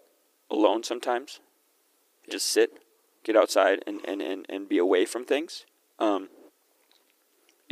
alone 0.51 0.83
sometimes. 0.83 1.41
Just 2.29 2.47
sit 2.47 2.83
get 3.25 3.37
outside 3.37 3.83
and, 3.87 4.01
and, 4.07 4.21
and, 4.21 4.47
and 4.49 4.69
be 4.69 4.79
away 4.79 5.05
from 5.05 5.25
things. 5.25 5.65
Um, 5.99 6.29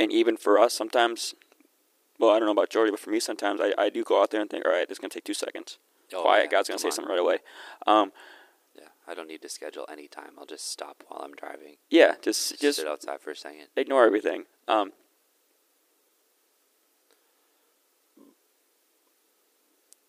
and 0.03 0.11
even 0.11 0.37
for 0.37 0.59
us, 0.59 0.73
sometimes, 0.73 1.33
well, 2.19 2.29
I 2.31 2.39
don't 2.39 2.45
know 2.45 2.51
about 2.51 2.69
Jordy, 2.69 2.91
but 2.91 2.99
for 2.99 3.09
me, 3.09 3.19
sometimes 3.19 3.59
I, 3.61 3.73
I 3.77 3.89
do 3.89 4.03
go 4.03 4.21
out 4.21 4.31
there 4.31 4.41
and 4.41 4.49
think, 4.49 4.65
all 4.65 4.71
right, 4.71 4.87
this 4.87 4.95
is 4.95 4.99
going 4.99 5.09
to 5.09 5.15
take 5.15 5.23
two 5.25 5.33
seconds. 5.33 5.77
Oh, 6.13 6.21
Quiet, 6.23 6.43
yeah, 6.45 6.49
God's 6.51 6.67
going 6.69 6.77
to 6.77 6.81
say 6.81 6.87
on. 6.87 6.91
something 6.93 7.09
right 7.11 7.19
away. 7.19 7.37
Um, 7.87 8.11
Yeah, 8.75 8.87
I 9.07 9.13
don't 9.13 9.27
need 9.27 9.41
to 9.43 9.49
schedule 9.49 9.85
any 9.91 10.07
time. 10.07 10.31
I'll 10.37 10.45
just 10.45 10.69
stop 10.69 11.03
while 11.07 11.21
I'm 11.23 11.33
driving. 11.33 11.77
yeah, 11.89 12.15
just 12.21 12.49
Just, 12.51 12.61
just 12.61 12.77
sit 12.79 12.87
outside 12.87 13.21
for 13.21 13.31
a 13.31 13.35
second. 13.35 13.67
ignore 13.75 14.05
everything. 14.05 14.45
Um, 14.67 14.91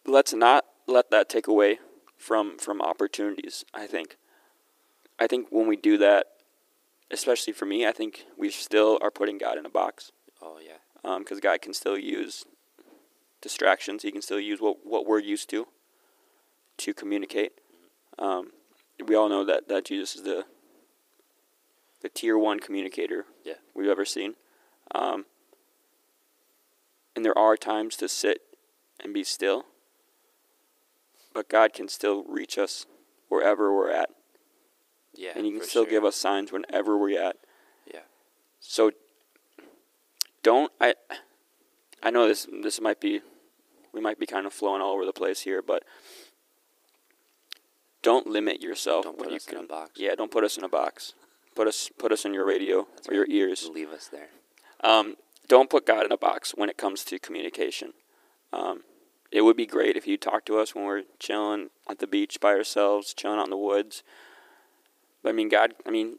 let's 0.06 0.32
not 0.34 0.64
let 0.86 1.10
that 1.10 1.28
take 1.28 1.46
away 1.46 1.78
from 2.16 2.58
from 2.58 2.80
opportunities. 2.80 3.64
I 3.74 3.86
think. 3.86 4.16
I 5.18 5.26
think 5.26 5.48
when 5.50 5.66
we 5.68 5.76
do 5.76 5.98
that, 5.98 6.26
especially 7.12 7.52
for 7.52 7.66
me, 7.66 7.86
I 7.86 7.92
think 7.92 8.24
we 8.36 8.50
still 8.50 8.98
are 9.02 9.10
putting 9.10 9.38
God 9.38 9.58
in 9.58 9.66
a 9.66 9.70
box 9.70 10.10
Oh 10.40 10.58
yeah, 10.58 11.18
because 11.18 11.38
God 11.38 11.62
can 11.62 11.72
still 11.72 11.96
use 11.96 12.44
distractions. 13.40 14.02
He 14.02 14.10
can 14.10 14.22
still 14.22 14.40
use 14.40 14.60
what 14.60 14.78
what 14.84 15.06
we're 15.06 15.20
used 15.20 15.48
to 15.50 15.68
to 16.78 16.92
communicate. 16.94 17.52
Um, 18.18 18.50
we 19.06 19.14
all 19.14 19.28
know 19.28 19.44
that 19.44 19.68
that 19.68 19.84
Jesus 19.84 20.16
is 20.16 20.22
the 20.22 20.46
the 22.00 22.08
tier 22.08 22.36
one 22.36 22.58
communicator 22.58 23.26
Yeah. 23.44 23.54
we've 23.74 23.88
ever 23.88 24.04
seen. 24.04 24.34
Um, 24.92 25.26
and 27.14 27.24
there 27.24 27.38
are 27.38 27.56
times 27.56 27.96
to 27.98 28.08
sit 28.08 28.40
and 28.98 29.14
be 29.14 29.22
still, 29.22 29.66
but 31.32 31.48
God 31.48 31.72
can 31.72 31.88
still 31.88 32.24
reach 32.24 32.58
us 32.58 32.86
wherever 33.28 33.74
we're 33.74 33.90
at, 33.90 34.10
yeah. 35.14 35.32
and 35.36 35.46
you 35.46 35.58
can 35.58 35.66
still 35.68 35.84
sure. 35.84 35.90
give 35.90 36.04
us 36.04 36.16
signs 36.16 36.52
whenever 36.52 36.96
we're 36.96 37.20
at. 37.20 37.36
Yeah, 37.92 38.00
So 38.60 38.92
don't 40.42 40.72
I 40.80 40.94
I 42.02 42.10
know 42.10 42.26
this 42.26 42.46
this 42.62 42.80
might 42.80 43.00
be 43.00 43.20
we 43.92 44.00
might 44.00 44.18
be 44.18 44.26
kind 44.26 44.46
of 44.46 44.52
flowing 44.52 44.80
all 44.82 44.92
over 44.92 45.04
the 45.04 45.12
place 45.12 45.40
here, 45.40 45.62
but 45.62 45.84
don't 48.02 48.26
limit 48.26 48.60
yourself 48.60 49.04
Don't 49.04 49.18
when 49.18 49.24
put 49.28 49.30
you 49.32 49.36
us 49.36 49.46
in 49.48 49.58
a 49.58 49.62
box. 49.66 49.92
Yeah, 49.96 50.14
don't 50.14 50.30
put 50.30 50.44
us 50.44 50.56
in 50.56 50.64
a 50.64 50.68
box. 50.68 51.14
Put 51.54 51.68
us 51.68 51.90
put 51.98 52.12
us 52.12 52.24
in 52.24 52.34
your 52.34 52.44
radio 52.44 52.86
That's 52.96 53.08
or 53.08 53.14
your 53.14 53.26
ears. 53.28 53.68
leave 53.72 53.90
us 53.90 54.08
there. 54.08 54.28
Um, 54.82 55.16
don't 55.48 55.70
put 55.70 55.86
God 55.86 56.04
in 56.04 56.12
a 56.12 56.16
box 56.16 56.52
when 56.56 56.68
it 56.68 56.76
comes 56.76 57.04
to 57.04 57.18
communication. 57.18 57.92
Um, 58.52 58.82
it 59.30 59.42
would 59.42 59.56
be 59.56 59.66
great 59.66 59.96
if 59.96 60.06
you 60.06 60.16
talk 60.16 60.44
to 60.46 60.58
us 60.58 60.74
when 60.74 60.84
we're 60.84 61.02
chilling 61.18 61.70
at 61.88 61.98
the 62.00 62.06
beach 62.06 62.38
by 62.40 62.50
ourselves, 62.50 63.14
chilling 63.14 63.38
out 63.38 63.44
in 63.46 63.50
the 63.50 63.56
woods. 63.56 64.02
But 65.22 65.30
I 65.30 65.32
mean, 65.32 65.48
God, 65.48 65.74
I 65.86 65.90
mean, 65.90 66.18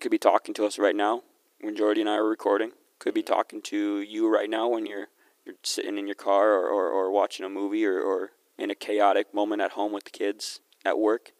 could 0.00 0.10
be 0.10 0.18
talking 0.18 0.54
to 0.54 0.66
us 0.66 0.78
right 0.78 0.96
now 0.96 1.22
when 1.60 1.76
Jordy 1.76 2.00
and 2.00 2.10
I 2.10 2.16
are 2.16 2.24
recording. 2.24 2.72
Could 2.98 3.14
be 3.14 3.22
talking 3.22 3.62
to 3.62 4.00
you 4.00 4.32
right 4.32 4.48
now 4.48 4.68
when 4.68 4.86
you're 4.86 5.08
you're 5.44 5.54
sitting 5.62 5.96
in 5.96 6.06
your 6.06 6.16
car 6.16 6.52
or, 6.52 6.68
or, 6.68 6.88
or 6.88 7.10
watching 7.10 7.46
a 7.46 7.48
movie 7.48 7.86
or, 7.86 8.00
or 8.00 8.32
in 8.58 8.70
a 8.70 8.74
chaotic 8.74 9.32
moment 9.32 9.62
at 9.62 9.72
home 9.72 9.92
with 9.92 10.04
the 10.04 10.10
kids 10.10 10.60
at 10.84 10.98
work. 10.98 11.32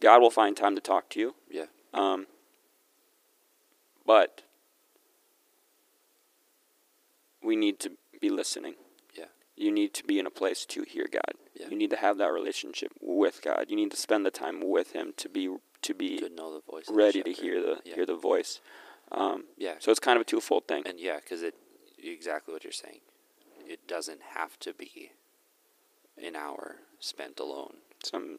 God 0.00 0.20
will 0.20 0.30
find 0.30 0.54
time 0.54 0.74
to 0.74 0.82
talk 0.82 1.08
to 1.10 1.20
you. 1.20 1.34
Yeah, 1.50 1.66
Um, 1.94 2.26
but 4.04 4.42
we 7.42 7.56
need 7.56 7.80
to 7.80 7.92
be 8.20 8.28
listening. 8.28 8.74
You 9.56 9.70
need 9.72 9.94
to 9.94 10.04
be 10.04 10.18
in 10.18 10.26
a 10.26 10.30
place 10.30 10.66
to 10.66 10.82
hear 10.82 11.06
God. 11.10 11.32
Yeah. 11.54 11.68
You 11.70 11.76
need 11.76 11.90
to 11.90 11.96
have 11.96 12.18
that 12.18 12.32
relationship 12.32 12.92
with 13.00 13.40
God. 13.42 13.66
You 13.68 13.76
need 13.76 13.90
to 13.90 13.96
spend 13.96 14.26
the 14.26 14.30
time 14.30 14.60
with 14.62 14.92
Him 14.92 15.14
to 15.16 15.28
be 15.28 15.54
to 15.82 15.94
be 15.94 16.18
to 16.18 16.28
know 16.28 16.52
the 16.54 16.60
voice. 16.70 16.88
of 16.88 16.94
the 16.94 17.02
ready 17.02 17.22
to 17.22 17.32
hear 17.32 17.60
the 17.62 17.80
yeah. 17.84 17.94
hear 17.94 18.06
the 18.06 18.16
voice. 18.16 18.60
Um, 19.12 19.44
Yeah, 19.56 19.74
so 19.78 19.90
it's 19.90 20.00
kind 20.00 20.16
of 20.16 20.22
a 20.22 20.24
twofold 20.24 20.66
thing. 20.66 20.82
and 20.86 20.98
yeah, 20.98 21.16
because 21.16 21.42
it 21.42 21.54
exactly 22.02 22.52
what 22.52 22.64
you're 22.64 22.72
saying. 22.72 23.00
It 23.66 23.86
doesn't 23.88 24.20
have 24.34 24.58
to 24.60 24.72
be 24.74 25.12
an 26.22 26.36
hour 26.36 26.76
spent 27.00 27.40
alone. 27.40 27.74
Some 28.04 28.38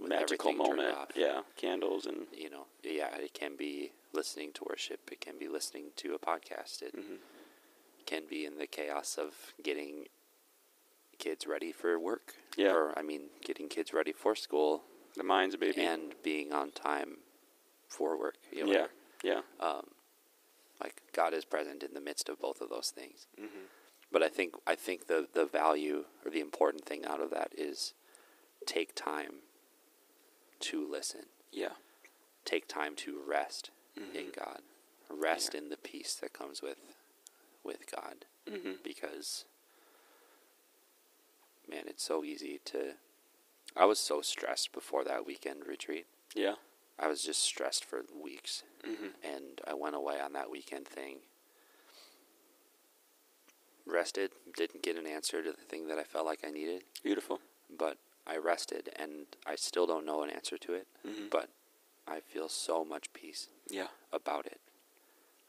magical 0.00 0.52
moment. 0.52 0.96
Yeah, 1.14 1.42
candles 1.56 2.06
and 2.06 2.26
You 2.36 2.50
know, 2.50 2.66
yeah, 2.82 3.14
it 3.16 3.34
can 3.34 3.56
be 3.56 3.92
listening 4.12 4.52
to 4.54 4.64
worship. 4.68 5.00
It 5.12 5.20
can 5.20 5.38
be 5.38 5.48
listening 5.48 5.86
to 5.96 6.14
a 6.14 6.18
podcast. 6.18 6.82
It 6.82 6.96
Mhm. 6.96 7.18
can 8.06 8.26
be 8.26 8.44
in 8.44 8.58
the 8.58 8.66
chaos 8.66 9.16
of 9.18 9.54
getting 9.62 10.08
kids 11.20 11.46
ready 11.46 11.70
for 11.72 11.98
work. 11.98 12.34
Yeah. 12.56 12.72
Or 12.72 12.98
I 12.98 13.02
mean, 13.02 13.30
getting 13.44 13.68
kids 13.68 13.92
ready 13.92 14.12
for 14.12 14.34
school 14.34 14.82
the 15.16 15.22
mind's 15.24 15.54
a 15.54 15.58
baby. 15.58 15.82
and 15.82 16.14
being 16.22 16.52
on 16.52 16.70
time 16.72 17.18
for 17.88 18.18
work. 18.18 18.36
You 18.52 18.66
know, 18.66 18.72
yeah, 18.72 18.86
yeah. 19.22 19.40
um, 19.60 19.86
like 20.80 21.02
God 21.12 21.34
is 21.34 21.44
present 21.44 21.82
in 21.82 21.94
the 21.94 22.00
midst 22.00 22.28
of 22.28 22.40
both 22.40 22.60
of 22.60 22.68
those 22.70 22.90
things. 22.90 23.26
Mhm. 23.38 23.66
But 24.12 24.22
I 24.22 24.28
think 24.28 24.54
I 24.66 24.74
think 24.74 25.06
the 25.06 25.28
the 25.32 25.46
value 25.46 26.04
or 26.24 26.30
the 26.30 26.40
important 26.40 26.84
thing 26.84 27.04
out 27.04 27.20
of 27.20 27.30
that 27.30 27.52
is 27.56 27.94
take 28.66 28.94
time 28.94 29.42
to 30.60 30.86
listen. 30.90 31.26
Yeah. 31.52 31.74
Take 32.44 32.66
time 32.68 32.94
to 32.96 33.20
rest 33.26 33.70
in 33.96 34.02
Mhm. 34.30 34.32
God. 34.34 34.62
Rest 35.08 35.54
Yeah. 35.54 35.58
in 35.60 35.68
the 35.70 35.76
peace 35.76 36.14
that 36.16 36.32
comes 36.32 36.62
with 36.62 36.78
with 37.62 37.86
God 37.90 38.26
Mhm. 38.46 38.82
because 38.82 39.44
man, 41.70 41.84
it's 41.86 42.02
so 42.02 42.24
easy 42.24 42.60
to 42.66 42.94
I 43.76 43.84
was 43.84 44.00
so 44.00 44.20
stressed 44.20 44.72
before 44.72 45.04
that 45.04 45.24
weekend 45.24 45.64
retreat. 45.66 46.06
Yeah. 46.34 46.56
I 46.98 47.06
was 47.06 47.22
just 47.22 47.40
stressed 47.42 47.84
for 47.84 48.02
weeks 48.14 48.64
Mhm. 48.82 49.14
and 49.22 49.60
I 49.66 49.74
went 49.74 49.94
away 49.94 50.20
on 50.20 50.32
that 50.32 50.50
weekend 50.50 50.88
thing. 50.88 51.20
Rested, 53.86 54.32
didn't 54.56 54.82
get 54.82 54.96
an 54.96 55.06
answer 55.06 55.42
to 55.42 55.52
the 55.52 55.62
thing 55.64 55.86
that 55.88 55.98
I 55.98 56.04
felt 56.04 56.26
like 56.26 56.44
I 56.44 56.50
needed, 56.50 56.84
Beautiful. 57.02 57.40
but 57.68 57.98
I 58.26 58.36
rested 58.36 58.92
and 58.96 59.26
I 59.46 59.54
still 59.56 59.86
don't 59.86 60.04
know 60.04 60.22
an 60.22 60.30
answer 60.30 60.58
to 60.58 60.74
it, 60.74 60.86
Mhm. 61.04 61.30
but 61.30 61.50
I 62.06 62.20
feel 62.20 62.48
so 62.48 62.84
much 62.84 63.12
peace 63.12 63.48
Yeah. 63.68 63.88
about 64.12 64.46
it. 64.46 64.60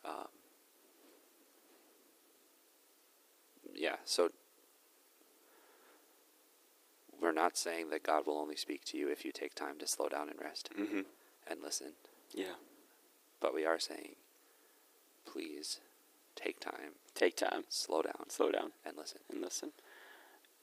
Um, 0.03 0.29
yeah, 3.73 3.97
so 4.05 4.31
we're 7.21 7.31
not 7.31 7.55
saying 7.57 7.89
that 7.91 8.03
God 8.03 8.25
will 8.25 8.37
only 8.39 8.55
speak 8.55 8.83
to 8.85 8.97
you 8.97 9.09
if 9.09 9.23
you 9.23 9.31
take 9.31 9.53
time 9.55 9.77
to 9.79 9.87
slow 9.87 10.09
down 10.09 10.29
and 10.29 10.39
rest 10.41 10.69
Mhm. 10.75 11.05
and 11.47 11.61
listen. 11.61 11.93
Yeah. 12.33 12.55
But 13.39 13.53
we 13.53 13.65
are 13.65 13.79
saying, 13.79 14.15
please 15.25 15.79
take 16.35 16.59
time, 16.59 16.95
Take 17.13 17.35
time. 17.35 17.65
slow 17.69 18.01
down, 18.01 18.29
Slow 18.29 18.49
down. 18.51 18.71
and 18.85 18.97
listen. 18.97 19.19
and 19.29 19.41
listen. 19.41 19.73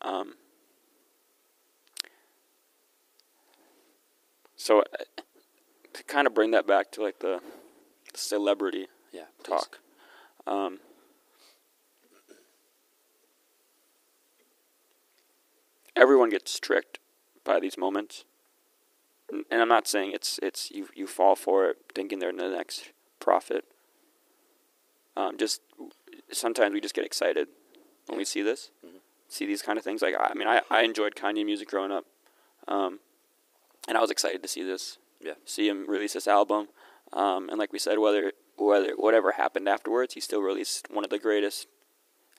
Um, 0.03 0.37
so 4.57 4.81
uh, 4.81 4.85
to 5.92 6.03
kind 6.05 6.27
of 6.27 6.35
bring 6.35 6.51
that 6.53 6.66
back 6.66 6.90
to 6.92 7.03
like 7.03 7.18
the, 7.21 7.40
the 8.12 8.18
celebrity 8.18 8.88
Yeah, 9.12 9.27
talk. 9.42 9.79
Um, 10.47 10.81
everyone 15.99 16.31
gets 16.31 16.59
tricked 16.59 16.99
by 17.45 17.61
these 17.61 17.77
moments, 17.77 18.25
and 19.31 19.45
I'm 19.61 19.69
not 19.69 19.87
saying 19.89 20.13
it's 20.13 20.39
it's 20.43 20.71
you 20.71 20.89
you 20.95 21.07
fall 21.07 21.37
for 21.37 21.67
it 21.71 21.77
thinking 21.95 22.19
they're 22.19 22.33
the 22.33 22.49
next 22.49 22.91
prophet. 23.21 23.65
Um, 25.17 25.37
just 25.37 25.61
sometimes 26.31 26.73
we 26.73 26.81
just 26.81 26.95
get 26.95 27.05
excited 27.05 27.49
when 28.07 28.19
we 28.19 28.25
see 28.25 28.43
this, 28.43 28.71
Mhm. 28.87 29.01
see 29.29 29.47
these 29.47 29.63
kind 29.63 29.79
of 29.79 29.85
things. 29.85 30.01
Like 30.01 30.15
I, 30.15 30.29
I 30.31 30.35
mean, 30.35 30.49
I, 30.49 30.63
I 30.71 30.83
enjoyed 30.83 31.15
Kanye 31.17 31.45
music 31.45 31.69
growing 31.69 31.91
up, 31.93 32.07
um, 32.69 33.01
and 33.89 33.99
I 33.99 34.01
was 34.01 34.11
excited 34.11 34.43
to 34.43 34.49
see 34.49 34.63
this 34.63 34.99
Yeah, 35.21 35.35
see 35.45 35.69
him 35.69 35.85
release 35.87 36.13
this 36.13 36.29
album. 36.29 36.69
Um, 37.13 37.49
and 37.49 37.59
like 37.59 37.73
we 37.73 37.79
said, 37.79 37.99
whether 37.99 38.33
whether 38.57 38.93
whatever 38.95 39.33
happened 39.33 39.69
afterwards, 39.69 40.15
he 40.15 40.21
still 40.21 40.43
released 40.43 40.89
one 40.91 41.05
of 41.05 41.11
the 41.11 41.19
greatest 41.19 41.67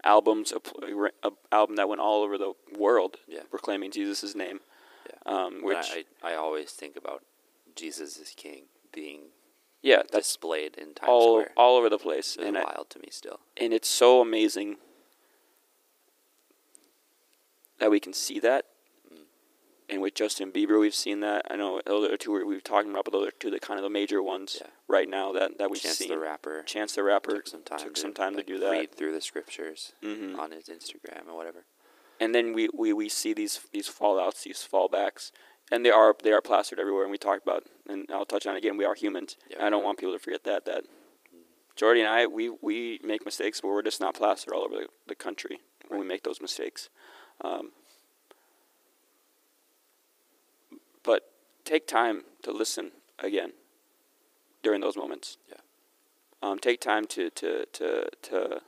albums, 0.03 0.51
a, 0.53 1.09
a 1.27 1.31
album 1.51 1.75
that 1.75 1.89
went 1.89 2.01
all 2.01 2.23
over 2.23 2.37
the 2.37 2.53
world, 2.77 3.17
Yeah. 3.27 3.43
proclaiming 3.49 3.91
Jesus' 3.91 4.35
name. 4.35 4.59
yeah. 5.09 5.33
Um, 5.33 5.63
which 5.63 5.77
I, 5.91 6.05
I 6.23 6.35
always 6.35 6.71
think 6.71 6.95
about 6.95 7.23
Jesus 7.75 8.17
is 8.17 8.33
King 8.35 8.63
being 8.93 9.29
yeah, 9.81 9.97
that's 10.11 10.27
displayed 10.27 10.75
in 10.77 10.93
Times 10.93 11.07
all 11.09 11.41
Square. 11.41 11.53
all 11.57 11.77
over 11.77 11.89
the 11.89 11.97
place, 11.97 12.35
It's 12.35 12.45
and 12.45 12.57
I, 12.57 12.63
wild 12.63 12.89
to 12.91 12.99
me 12.99 13.07
still. 13.11 13.39
and 13.57 13.73
it's 13.73 13.87
so 13.87 14.19
amazing 14.21 14.77
that 17.79 17.89
we 17.91 17.99
can 17.99 18.13
see 18.13 18.39
that. 18.39 18.65
And 19.89 20.01
with 20.01 20.13
Justin 20.13 20.51
Bieber, 20.51 20.79
we've 20.79 20.93
seen 20.93 21.21
that. 21.21 21.45
I 21.49 21.55
know 21.55 21.81
those 21.85 22.11
are 22.11 22.17
two 22.17 22.31
we- 22.31 22.43
we've 22.43 22.63
talked 22.63 22.87
about, 22.87 23.05
but 23.05 23.11
those 23.11 23.27
are 23.27 23.31
two 23.31 23.47
of 23.47 23.53
the 23.53 23.59
kind 23.59 23.79
of 23.79 23.83
the 23.83 23.89
major 23.89 24.21
ones 24.21 24.57
Yeah. 24.61 24.67
right 24.87 25.09
now 25.09 25.31
that, 25.33 25.57
that 25.57 25.71
we've 25.71 25.81
Chance 25.81 25.97
seen. 25.97 26.09
the 26.09 26.19
Rapper 26.19 26.61
Chance 26.63 26.93
the 26.95 27.03
Rapper 27.03 27.35
took 27.37 27.47
some 27.47 27.63
time, 27.63 27.79
took 27.79 27.95
to, 27.95 28.01
some 28.01 28.13
time 28.13 28.35
like, 28.35 28.45
to 28.45 28.53
do 28.53 28.59
that. 28.59 28.69
Read 28.71 28.91
through 28.95 29.13
the 29.13 29.21
scriptures 29.21 29.93
Mhm. 30.03 30.37
on 30.37 30.51
his 30.51 30.65
Instagram 30.65 31.27
or 31.27 31.35
whatever. 31.35 31.65
and 32.19 32.35
then 32.35 32.51
we, 32.53 32.69
we, 32.73 32.91
we 32.93 33.07
see 33.09 33.33
these 33.33 33.61
these 33.71 33.87
fallouts, 33.89 34.43
these 34.43 34.59
fallbacks, 34.71 35.31
and 35.71 35.85
they 35.85 35.89
are 35.91 36.15
they 36.21 36.33
are 36.33 36.41
plastered 36.41 36.79
everywhere, 36.79 37.03
and 37.03 37.11
we 37.11 37.17
talked 37.17 37.41
about, 37.43 37.63
and 37.87 38.05
I'll 38.11 38.25
touch 38.25 38.45
on 38.45 38.55
it 38.55 38.59
again. 38.59 38.77
We 38.77 38.85
are 38.85 38.93
humans. 38.93 39.37
I 39.59 39.69
don't 39.69 39.83
want 39.83 39.97
people 39.97 40.13
to 40.13 40.19
forget 40.19 40.43
that 40.43 40.65
that 40.65 40.83
Jordy 41.75 42.01
and 42.01 42.09
I 42.09 42.27
we 42.27 42.49
we 42.49 42.99
make 43.03 43.25
mistakes, 43.25 43.61
but 43.61 43.69
we're 43.69 43.81
just 43.81 44.01
not 44.01 44.13
plastered 44.15 44.53
all 44.53 44.63
over 44.65 44.75
the, 44.75 44.87
the 45.07 45.15
country 45.15 45.61
when 45.87 45.99
we 45.99 46.05
make 46.05 46.23
those 46.23 46.41
mistakes. 46.41 46.89
Um, 47.41 47.71
but 51.03 51.29
take 51.65 51.87
time 51.87 52.23
to 52.43 52.51
listen 52.51 52.91
again 53.19 53.53
during 54.63 54.81
those 54.81 54.97
moments. 54.97 55.37
Yeah. 55.47 55.55
Um, 56.41 56.59
take 56.59 56.79
time 56.79 57.05
to, 57.07 57.29
to, 57.31 57.65
to, 57.73 58.09
to 58.23 58.61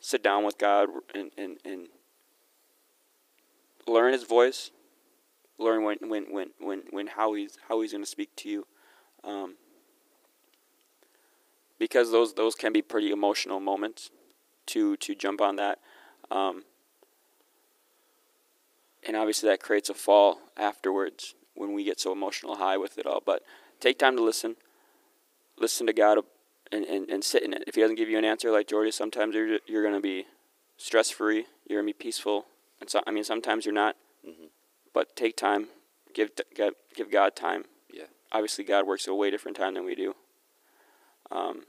sit 0.00 0.22
down 0.22 0.44
with 0.44 0.58
God 0.58 0.88
and, 1.14 1.30
and, 1.38 1.58
and 1.64 1.88
learn 3.86 4.12
His 4.12 4.24
voice. 4.24 4.70
Learn 5.58 5.84
when, 5.84 5.98
when, 6.02 6.24
when, 6.32 6.50
when, 6.58 6.82
when 6.90 7.06
how 7.06 7.34
He's 7.34 7.56
how 7.68 7.80
He's 7.80 7.92
going 7.92 8.02
to 8.02 8.10
speak 8.10 8.34
to 8.36 8.48
you, 8.48 8.66
um, 9.22 9.54
because 11.78 12.10
those 12.10 12.34
those 12.34 12.56
can 12.56 12.72
be 12.72 12.82
pretty 12.82 13.12
emotional 13.12 13.60
moments. 13.60 14.10
To 14.68 14.96
to 14.96 15.14
jump 15.14 15.40
on 15.40 15.56
that, 15.56 15.78
um, 16.30 16.64
and 19.06 19.16
obviously 19.16 19.48
that 19.48 19.62
creates 19.62 19.90
a 19.90 19.94
fall 19.94 20.40
afterwards 20.56 21.34
when 21.54 21.72
we 21.72 21.84
get 21.84 22.00
so 22.00 22.12
emotional 22.12 22.56
high 22.56 22.76
with 22.76 22.98
it 22.98 23.06
all. 23.06 23.22
But 23.24 23.42
take 23.80 23.98
time 23.98 24.16
to 24.16 24.22
listen, 24.22 24.56
listen 25.58 25.86
to 25.86 25.92
God, 25.92 26.18
and, 26.72 26.84
and, 26.84 27.08
and 27.08 27.22
sit 27.24 27.42
in 27.42 27.52
it. 27.52 27.64
If 27.66 27.74
He 27.74 27.80
doesn't 27.80 27.96
give 27.96 28.08
you 28.08 28.18
an 28.18 28.24
answer 28.24 28.50
like 28.50 28.68
Jordy, 28.68 28.90
sometimes 28.90 29.34
you're 29.34 29.58
you're 29.66 29.84
gonna 29.84 30.00
be 30.00 30.26
stress 30.76 31.10
free. 31.10 31.46
You're 31.68 31.80
gonna 31.80 31.86
be 31.86 31.92
peaceful, 31.92 32.46
and 32.80 32.90
so 32.90 33.00
I 33.06 33.10
mean 33.10 33.24
sometimes 33.24 33.64
you're 33.64 33.74
not. 33.74 33.96
Mhm. 34.26 34.50
But 34.92 35.16
take 35.16 35.36
time, 35.36 35.68
give 36.14 36.30
God, 36.56 36.72
give 36.94 37.10
God 37.10 37.36
time. 37.36 37.64
Yeah. 37.92 38.06
Obviously, 38.32 38.64
God 38.64 38.86
works 38.86 39.06
a 39.06 39.14
way 39.14 39.30
different 39.30 39.56
time 39.56 39.74
than 39.74 39.84
we 39.84 39.94
do. 39.94 40.14
Um, 41.30 41.66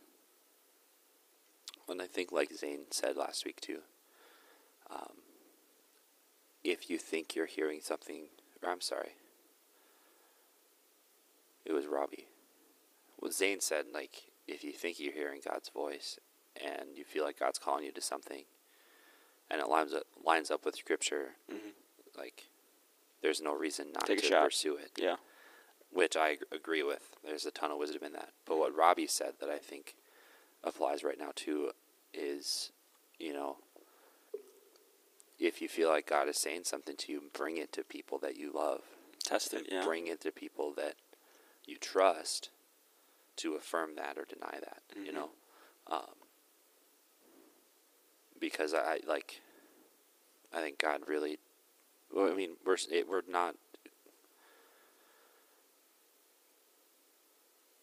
And 1.88 2.02
I 2.02 2.08
think, 2.08 2.32
like 2.32 2.52
Zane 2.52 2.86
said 2.90 3.16
last 3.16 3.46
week 3.46 3.62
too, 3.62 3.80
um, 4.90 5.18
if 6.64 6.90
you 6.90 6.98
think 6.98 7.36
you're 7.36 7.46
hearing 7.46 7.80
something, 7.82 8.26
or 8.64 8.72
I'm 8.72 8.82
sorry, 8.82 9.12
it 11.66 11.74
was 11.74 11.86
Robbie. 11.88 12.28
What 13.18 13.34
Zane 13.34 13.60
said, 13.62 13.86
like, 13.94 14.32
if 14.48 14.64
you 14.64 14.72
think 14.72 15.00
you're 15.00 15.14
hearing 15.14 15.42
God's 15.44 15.70
voice 15.70 16.20
and 16.64 16.96
you 16.96 17.04
feel 17.04 17.24
like 17.24 17.40
God's 17.40 17.60
calling 17.60 17.84
you 17.86 17.92
to 17.92 18.02
something, 18.02 18.44
and 19.50 19.62
it 19.62 19.68
lines 19.70 19.94
up 19.94 20.04
lines 20.24 20.52
up 20.52 20.66
with 20.66 20.76
Scripture, 20.76 21.36
Mhm. 21.50 21.74
like, 22.18 22.50
there's 23.22 23.42
no 23.42 23.54
reason 23.54 23.92
not 23.92 24.06
Take 24.08 24.22
to 24.22 24.30
pursue 24.42 24.76
it. 24.76 24.92
yeah, 24.98 25.18
which 25.90 26.16
I 26.16 26.38
agree 26.52 26.84
with. 26.84 27.16
There's 27.24 27.46
a 27.46 27.52
ton 27.52 27.72
of 27.72 27.78
wisdom 27.78 28.04
in 28.04 28.14
that. 28.14 28.34
But 28.46 28.58
what 28.58 28.76
Robbie 28.76 29.08
said 29.08 29.40
that 29.40 29.50
I 29.50 29.58
think 29.58 29.96
applies 30.64 31.04
right 31.04 31.18
now 31.18 31.32
too 31.36 31.72
is, 32.14 32.72
you 33.20 33.34
know, 33.34 33.58
if 35.38 35.62
you 35.62 35.68
feel 35.68 35.90
like 35.90 36.08
God 36.08 36.28
is 36.30 36.38
saying 36.38 36.64
something 36.64 36.96
to 36.98 37.12
you, 37.12 37.30
bring 37.34 37.58
it 37.58 37.72
to 37.74 37.84
people 37.84 38.18
that 38.20 38.36
you 38.38 38.52
love. 38.52 38.84
test 39.24 39.54
it. 39.56 39.68
Yeah, 39.72 39.84
Bring 39.84 40.06
it 40.08 40.22
to 40.22 40.32
people 40.32 40.72
that 40.74 40.96
you 41.68 41.78
trust 41.78 42.50
to 43.38 43.56
affirm 43.56 43.96
that 43.96 44.18
or 44.18 44.26
deny 44.26 44.60
that. 44.60 44.82
You 44.96 45.12
Mhm. 45.12 45.16
know, 45.16 45.30
um, 45.88 46.16
because 48.40 48.74
I 48.74 49.00
like. 49.06 49.42
I 50.54 50.62
think 50.62 50.78
God 50.78 51.08
really. 51.08 51.40
Well, 52.12 52.32
I 52.32 52.36
mean, 52.36 52.58
we're 52.66 52.78
it, 52.90 53.08
we're 53.08 53.24
not 53.28 53.56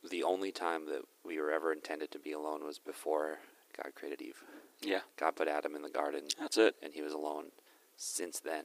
the 0.08 0.22
only 0.22 0.50
time 0.52 0.86
that 0.86 1.02
we 1.24 1.38
were 1.40 1.50
ever 1.50 1.72
intended 1.72 2.10
to 2.12 2.18
be 2.18 2.32
alone 2.32 2.64
was 2.64 2.78
before 2.78 3.38
God 3.80 3.94
created 3.94 4.20
Eve. 4.22 4.42
yeah, 4.80 5.00
God 5.16 5.36
put 5.36 5.48
Adam 5.48 5.74
in 5.76 5.82
the 5.82 5.90
garden, 5.90 6.28
that's 6.38 6.56
it. 6.56 6.76
and 6.82 6.92
he 6.94 7.02
was 7.02 7.12
alone. 7.12 7.52
Since 7.96 8.40
then, 8.40 8.64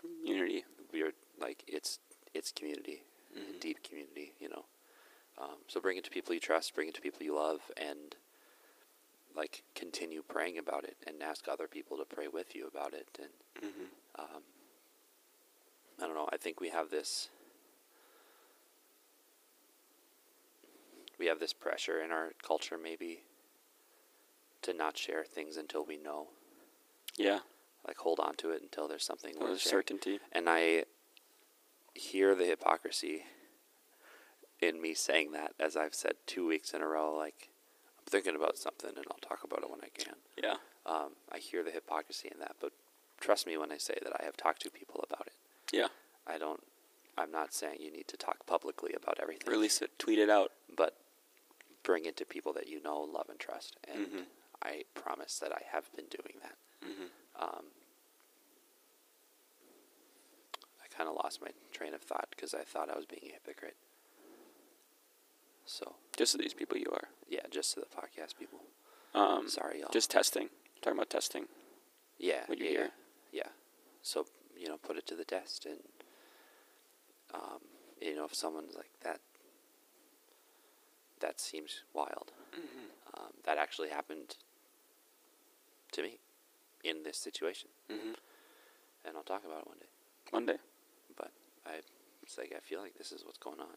Community. 0.00 0.64
we 0.92 1.02
are 1.02 1.12
like 1.38 1.62
it's 1.68 1.98
it's 2.32 2.50
community, 2.50 3.02
Mhm. 3.36 3.60
deep 3.60 3.82
community. 3.82 4.34
You 4.38 4.48
know, 4.50 4.64
um, 5.38 5.56
so 5.68 5.80
bring 5.80 5.96
it 5.96 6.04
to 6.04 6.10
people 6.10 6.34
you 6.34 6.40
trust, 6.40 6.74
bring 6.74 6.88
it 6.88 6.94
to 6.94 7.00
people 7.00 7.22
you 7.22 7.34
love, 7.34 7.60
and 7.76 8.16
like 9.34 9.64
continue 9.74 10.22
praying 10.22 10.58
about 10.58 10.84
it, 10.84 10.96
and 11.06 11.22
ask 11.22 11.48
other 11.48 11.66
people 11.68 11.96
to 11.98 12.04
pray 12.04 12.28
with 12.28 12.54
you 12.54 12.66
about 12.66 12.94
it. 12.94 13.08
And 13.18 13.30
hmm 13.72 13.84
um, 14.16 14.42
I 16.00 16.06
don't 16.06 16.14
know. 16.14 16.28
I 16.32 16.36
think 16.36 16.60
we 16.60 16.70
have 16.70 16.90
this. 16.90 17.30
We 21.18 21.26
have 21.26 21.38
this 21.38 21.52
pressure 21.52 22.00
in 22.02 22.10
our 22.10 22.32
culture, 22.42 22.76
maybe, 22.76 23.22
to 24.62 24.72
not 24.72 24.96
share 24.98 25.24
things 25.24 25.56
until 25.56 25.84
we 25.84 25.96
know. 25.96 26.28
Yeah, 27.16 27.40
Like 27.86 27.98
hold 27.98 28.18
on 28.18 28.34
to 28.36 28.50
it 28.50 28.62
until 28.62 28.88
there's 28.88 29.04
something 29.04 29.38
with 29.38 29.60
certainty. 29.60 30.18
And 30.32 30.48
I 30.48 30.84
hear 31.94 32.34
the 32.34 32.44
hypocrisy 32.44 33.24
in 34.60 34.80
me 34.80 34.94
saying 34.94 35.32
that, 35.32 35.52
as 35.60 35.76
I've 35.76 35.94
said 35.94 36.14
two 36.26 36.46
weeks 36.46 36.72
in 36.72 36.80
a 36.82 36.86
row. 36.86 37.14
Like 37.14 37.48
I'm 37.98 38.04
thinking 38.06 38.36
about 38.36 38.56
something, 38.58 38.90
and 38.96 39.04
I'll 39.10 39.18
talk 39.28 39.44
about 39.44 39.62
it 39.62 39.70
when 39.70 39.80
I 39.82 39.88
can. 39.96 40.14
Yeah, 40.42 40.56
Um, 40.86 41.12
I 41.32 41.38
hear 41.38 41.62
the 41.62 41.70
hypocrisy 41.70 42.28
in 42.32 42.38
that, 42.40 42.56
but 42.60 42.72
trust 43.20 43.46
me 43.46 43.56
when 43.56 43.70
I 43.72 43.78
say 43.78 43.98
that 44.02 44.12
I 44.20 44.24
have 44.24 44.36
talked 44.36 44.62
to 44.62 44.70
people 44.70 45.04
about 45.08 45.26
it. 45.26 45.34
yeah. 45.72 45.88
I 46.26 46.38
don't. 46.38 46.62
I'm 47.18 47.30
not 47.30 47.52
saying 47.54 47.76
you 47.80 47.92
need 47.92 48.08
to 48.08 48.16
talk 48.16 48.44
publicly 48.46 48.92
about 48.96 49.18
everything. 49.20 49.48
Release 49.52 49.80
it. 49.82 49.98
Tweet 49.98 50.18
it 50.18 50.30
out. 50.30 50.52
but 50.74 50.96
bring 51.84 52.06
it 52.06 52.16
to 52.16 52.24
people 52.24 52.52
that 52.54 52.66
you 52.66 52.82
know, 52.82 52.98
love, 53.00 53.26
and 53.28 53.38
trust. 53.38 53.76
And 53.86 54.06
Mhm. 54.06 54.24
I 54.62 54.84
promise 54.94 55.38
that 55.38 55.52
I 55.52 55.62
have 55.70 55.92
been 55.94 56.06
doing 56.06 56.40
that. 56.42 56.56
hmm 56.82 57.04
Um, 57.36 57.66
I 60.82 60.83
kind 60.96 61.08
of 61.08 61.16
lost 61.16 61.40
my 61.40 61.48
train 61.72 61.94
of 61.94 62.00
thought 62.02 62.26
because 62.30 62.54
I 62.54 62.62
thought 62.62 62.90
I 62.90 62.96
was 62.96 63.06
being 63.06 63.22
a 63.30 63.32
hypocrite. 63.34 63.76
So 65.66 65.94
Just 66.16 66.32
to 66.32 66.38
these 66.38 66.54
people, 66.54 66.76
you 66.76 66.90
are. 66.92 67.08
yeah, 67.28 67.40
just 67.50 67.74
to 67.74 67.80
the 67.80 67.86
podcast 67.86 68.36
people. 68.38 68.60
Um, 69.14 69.48
Sorry, 69.48 69.80
y'all. 69.80 69.90
Just 69.92 70.10
testing. 70.10 70.48
talking 70.82 70.98
about 70.98 71.10
testing. 71.10 71.46
yeah, 72.18 72.42
what 72.46 72.58
you 72.58 72.64
yeah, 72.66 72.70
hear. 72.70 72.90
yeah. 73.32 73.48
So 74.02 74.26
you 74.58 74.68
know, 74.68 74.76
put 74.76 74.96
it 74.98 75.06
to 75.08 75.14
the 75.16 75.24
test, 75.24 75.66
and 75.66 75.78
um, 77.32 77.60
you 78.00 78.14
know, 78.14 78.24
if 78.26 78.34
someone's 78.34 78.74
like 78.76 78.90
that, 79.02 79.20
that 81.20 81.40
seems 81.40 81.82
wild. 81.92 82.32
Mm-hmm. 82.54 83.20
Um, 83.20 83.30
that 83.44 83.56
actually 83.58 83.88
happened 83.88 84.36
to 85.92 86.02
me 86.02 86.18
in 86.82 87.02
this 87.04 87.16
situation, 87.16 87.68
Mm-hmm. 87.90 88.12
and 89.06 89.16
I'll 89.16 89.22
talk 89.22 89.44
about 89.44 89.60
it 89.60 89.66
one 89.68 89.78
day. 89.78 89.86
One 90.30 90.46
day. 90.46 90.56
I 91.66 91.76
was 92.22 92.36
like, 92.38 92.52
I 92.56 92.60
feel 92.60 92.80
like 92.80 92.96
this 92.98 93.12
is 93.12 93.24
what's 93.24 93.38
going 93.38 93.60
on, 93.60 93.76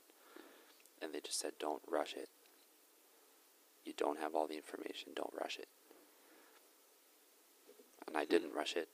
and 1.02 1.14
they 1.14 1.20
just 1.20 1.40
said, 1.40 1.54
don't 1.60 1.82
rush 1.90 2.14
it. 2.14 2.30
You 3.86 3.94
don't 3.96 4.20
have 4.20 4.36
all 4.36 4.48
the 4.48 4.56
information. 4.56 5.12
Don't 5.16 5.34
rush 5.40 5.58
it. 5.58 5.68
And 8.08 8.18
I 8.18 8.26
didn't 8.26 8.54
rush 8.54 8.76
it, 8.76 8.90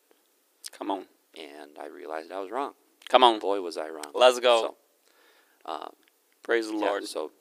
Come 0.72 0.90
on. 0.92 1.06
and 1.36 1.72
I 1.80 1.88
realized 1.88 2.32
I 2.32 2.40
was 2.40 2.52
wrong. 2.52 2.74
Come 3.10 3.24
on. 3.24 3.40
Boy, 3.40 3.62
was 3.62 3.78
I 3.78 3.90
wrong. 3.90 4.12
Let's 4.14 4.40
go. 4.40 4.76
So, 5.66 5.72
um, 5.72 5.94
Praise 6.42 6.68
the 6.68 6.74
yeah, 6.78 6.86
Lord. 6.86 7.06
so 7.06 7.32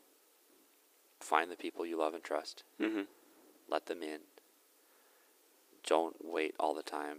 find 1.20 1.50
the 1.50 1.56
people 1.56 1.84
you 1.86 1.96
love 1.98 2.14
and 2.14 2.22
trust. 2.22 2.64
Mm-hmm. 2.80 3.02
let 3.70 3.86
them 3.86 4.02
in. 4.02 4.20
Don't 5.86 6.16
wait 6.24 6.54
all 6.60 6.74
the 6.74 6.82
time. 6.82 7.18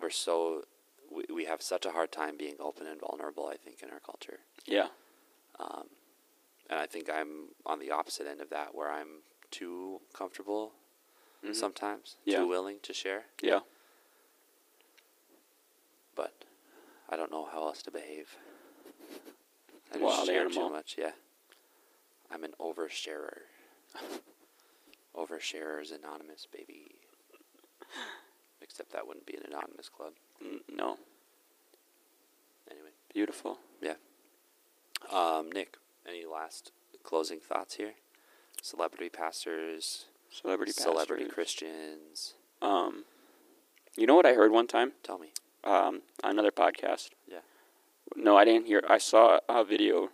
We're 0.00 0.10
so 0.10 0.62
we, 1.10 1.24
we 1.32 1.44
have 1.44 1.60
such 1.62 1.84
a 1.86 1.90
hard 1.90 2.12
time 2.12 2.36
being 2.36 2.56
open 2.60 2.86
and 2.86 3.00
vulnerable. 3.00 3.46
I 3.48 3.56
think 3.56 3.82
in 3.82 3.90
our 3.90 4.00
culture, 4.00 4.40
Yeah. 4.66 4.88
um, 5.58 5.84
and 6.68 6.78
I 6.78 6.86
think 6.86 7.10
I'm 7.10 7.48
on 7.66 7.78
the 7.80 7.90
opposite 7.90 8.26
end 8.26 8.40
of 8.40 8.50
that, 8.50 8.74
where 8.74 8.90
I'm 8.90 9.22
too 9.50 10.00
comfortable 10.12 10.72
Mhm. 11.44 11.54
sometimes, 11.56 12.16
Yeah. 12.24 12.38
too 12.40 12.46
willing 12.46 12.80
to 12.80 12.92
share. 12.92 13.26
Yeah. 13.42 13.60
But 16.14 16.44
I 17.08 17.16
don't 17.16 17.30
know 17.32 17.44
how 17.46 17.62
else 17.66 17.82
to 17.82 17.90
behave. 17.90 18.36
I 19.90 19.94
just 19.94 20.02
Wild 20.02 20.26
share 20.26 20.40
animal. 20.42 20.68
too 20.68 20.72
much. 20.74 20.96
Yeah, 20.98 21.12
I'm 22.30 22.44
an 22.44 22.54
oversharer. 22.60 23.42
Oversharers 25.16 25.90
Anonymous, 25.92 26.46
baby. 26.46 26.94
Except 28.70 28.92
that 28.92 29.06
wouldn't 29.06 29.26
be 29.26 29.34
an 29.34 29.42
anonymous 29.48 29.88
club. 29.88 30.12
N- 30.40 30.60
no. 30.72 30.96
Anyway. 32.70 32.90
Beautiful. 33.12 33.58
Yeah. 33.82 33.94
Um, 35.12 35.50
Nick, 35.52 35.76
any 36.08 36.24
last 36.24 36.70
closing 37.02 37.40
thoughts 37.40 37.74
here? 37.74 37.94
Celebrity 38.62 39.08
pastors, 39.08 40.04
Celebrity 40.30 40.70
pastors. 40.72 40.84
celebrity. 40.84 41.24
Christians. 41.26 42.34
Um, 42.62 43.04
you 43.96 44.06
know 44.06 44.14
what 44.14 44.26
I 44.26 44.34
heard 44.34 44.52
one 44.52 44.66
time 44.68 44.92
Tell 45.02 45.18
me. 45.18 45.32
um, 45.64 46.02
another 46.22 46.50
podcast? 46.52 47.08
Yeah. 47.26 47.38
No, 48.14 48.36
I 48.36 48.44
didn't 48.44 48.66
hear. 48.66 48.82
I 48.88 48.98
saw 48.98 49.40
a 49.48 49.64
video 49.64 50.10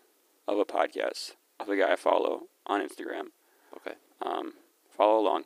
of 0.48 0.58
a 0.58 0.64
podcast 0.64 1.32
of 1.60 1.68
a 1.68 1.76
guy 1.76 1.92
I 1.92 1.96
follow 1.96 2.44
on 2.66 2.80
Instagram. 2.80 3.28
Okay. 3.76 3.96
Um, 4.22 4.54
follow 4.96 5.18
along. 5.20 5.44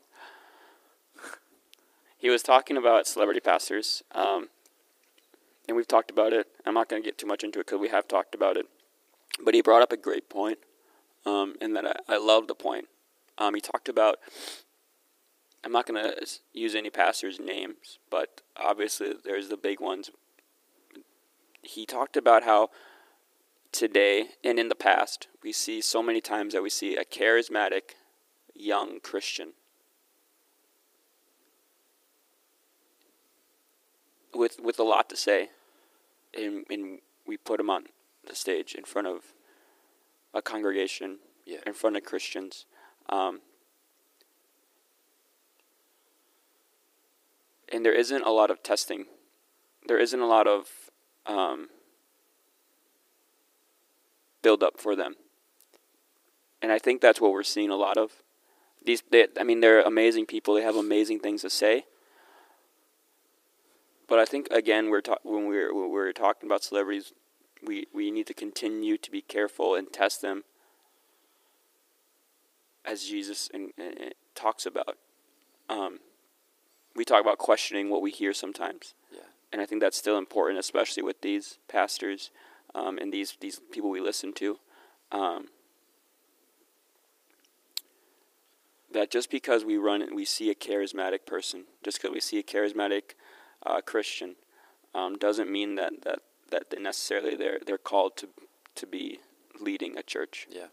He 2.20 2.28
was 2.28 2.42
talking 2.42 2.76
about 2.76 3.06
celebrity 3.06 3.40
pastors, 3.40 4.02
um, 4.12 4.50
and 5.66 5.74
we've 5.74 5.88
talked 5.88 6.10
about 6.10 6.34
it. 6.34 6.48
I'm 6.66 6.74
not 6.74 6.90
going 6.90 7.02
to 7.02 7.06
get 7.06 7.16
too 7.16 7.26
much 7.26 7.42
into 7.42 7.60
it 7.60 7.66
because 7.66 7.80
we 7.80 7.88
have 7.88 8.06
talked 8.06 8.34
about 8.34 8.58
it. 8.58 8.66
But 9.42 9.54
he 9.54 9.62
brought 9.62 9.80
up 9.80 9.90
a 9.90 9.96
great 9.96 10.28
point, 10.28 10.58
um, 11.24 11.54
and 11.62 11.74
that 11.74 11.86
I, 11.86 12.14
I 12.14 12.18
love 12.18 12.46
the 12.46 12.54
point. 12.54 12.88
Um, 13.38 13.54
he 13.54 13.60
talked 13.62 13.88
about. 13.88 14.18
I'm 15.64 15.72
not 15.72 15.86
going 15.86 16.02
to 16.02 16.26
use 16.54 16.74
any 16.74 16.88
pastors' 16.88 17.38
names, 17.38 17.98
but 18.10 18.40
obviously 18.56 19.12
there's 19.24 19.48
the 19.48 19.58
big 19.58 19.78
ones. 19.80 20.10
He 21.62 21.84
talked 21.84 22.16
about 22.16 22.44
how 22.44 22.70
today 23.70 24.28
and 24.42 24.58
in 24.58 24.68
the 24.68 24.74
past 24.74 25.28
we 25.42 25.52
see 25.52 25.82
so 25.82 26.02
many 26.02 26.20
times 26.22 26.54
that 26.54 26.62
we 26.62 26.70
see 26.70 26.96
a 26.96 27.04
charismatic 27.04 27.94
young 28.54 29.00
Christian 29.00 29.52
with 34.34 34.60
with 34.60 34.78
a 34.78 34.82
lot 34.84 35.08
to 35.10 35.16
say, 35.16 35.50
and, 36.36 36.64
and 36.70 37.00
we 37.26 37.36
put 37.36 37.60
him 37.60 37.70
on 37.70 37.84
the 38.26 38.34
stage 38.34 38.74
in 38.74 38.84
front 38.84 39.06
of 39.08 39.22
a 40.34 40.42
congregation, 40.42 41.18
Yeah. 41.44 41.58
in 41.66 41.72
front 41.72 41.96
of 41.96 42.04
Christians. 42.04 42.66
Um, 43.08 43.40
and 47.72 47.84
there 47.84 47.92
isn't 47.92 48.22
a 48.22 48.30
lot 48.30 48.50
of 48.50 48.62
testing. 48.62 49.06
There 49.86 49.98
isn't 49.98 50.20
a 50.20 50.26
lot 50.26 50.46
of 50.46 50.90
um, 51.26 51.68
build 54.42 54.62
up 54.62 54.80
for 54.80 54.94
them. 54.94 55.14
And 56.62 56.70
I 56.70 56.78
think 56.78 57.00
that's 57.00 57.20
what 57.20 57.32
we're 57.32 57.42
seeing 57.42 57.70
a 57.70 57.76
lot 57.76 57.96
of. 57.96 58.22
These, 58.84 59.02
they, 59.10 59.26
I 59.38 59.44
mean, 59.44 59.60
they're 59.60 59.80
amazing 59.80 60.26
people. 60.26 60.54
They 60.54 60.62
have 60.62 60.76
amazing 60.76 61.20
things 61.20 61.42
to 61.42 61.50
say. 61.50 61.84
But 64.10 64.18
I 64.18 64.24
think 64.24 64.48
again, 64.50 64.90
we're 64.90 65.02
ta- 65.02 65.18
when 65.22 65.46
we're 65.46 65.72
when 65.72 65.88
we're 65.92 66.12
talking 66.12 66.48
about 66.48 66.64
celebrities, 66.64 67.12
we 67.64 67.86
we 67.94 68.10
need 68.10 68.26
to 68.26 68.34
continue 68.34 68.98
to 68.98 69.10
be 69.10 69.22
careful 69.22 69.76
and 69.76 69.90
test 69.90 70.20
them, 70.20 70.42
as 72.84 73.04
Jesus 73.04 73.48
and, 73.54 73.70
talks 74.34 74.66
about. 74.66 74.98
Um, 75.68 76.00
we 76.96 77.04
talk 77.04 77.20
about 77.20 77.38
questioning 77.38 77.88
what 77.88 78.02
we 78.02 78.10
hear 78.10 78.32
sometimes 78.32 78.94
Yeah. 79.12 79.20
and 79.52 79.62
I 79.62 79.66
think 79.66 79.80
that's 79.80 79.96
still 79.96 80.18
important, 80.18 80.58
especially 80.58 81.04
with 81.04 81.20
these 81.20 81.58
pastors 81.68 82.32
um, 82.74 82.98
and 82.98 83.12
these 83.12 83.36
these 83.40 83.60
people 83.70 83.90
we 83.90 84.00
listen 84.00 84.32
to. 84.34 84.58
Um, 85.12 85.50
that 88.92 89.12
just 89.12 89.30
because 89.30 89.64
we 89.64 89.76
run 89.76 90.02
and 90.02 90.16
we 90.16 90.24
see 90.24 90.50
a 90.50 90.54
charismatic 90.56 91.24
person, 91.26 91.66
just 91.84 92.02
because 92.02 92.12
we 92.12 92.20
see 92.20 92.40
a 92.40 92.42
charismatic 92.42 93.14
uh, 93.66 93.80
Christian, 93.80 94.36
um, 94.94 95.16
doesn't 95.16 95.50
mean 95.50 95.74
that 95.76 96.02
that 96.02 96.20
that 96.50 96.70
they 96.70 96.78
necessarily 96.80 97.36
they're 97.36 97.60
they're 97.66 97.78
called 97.78 98.16
to 98.18 98.28
to 98.76 98.86
be 98.86 99.20
leading 99.60 99.96
a 99.98 100.02
church. 100.02 100.46
Yeah. 100.50 100.66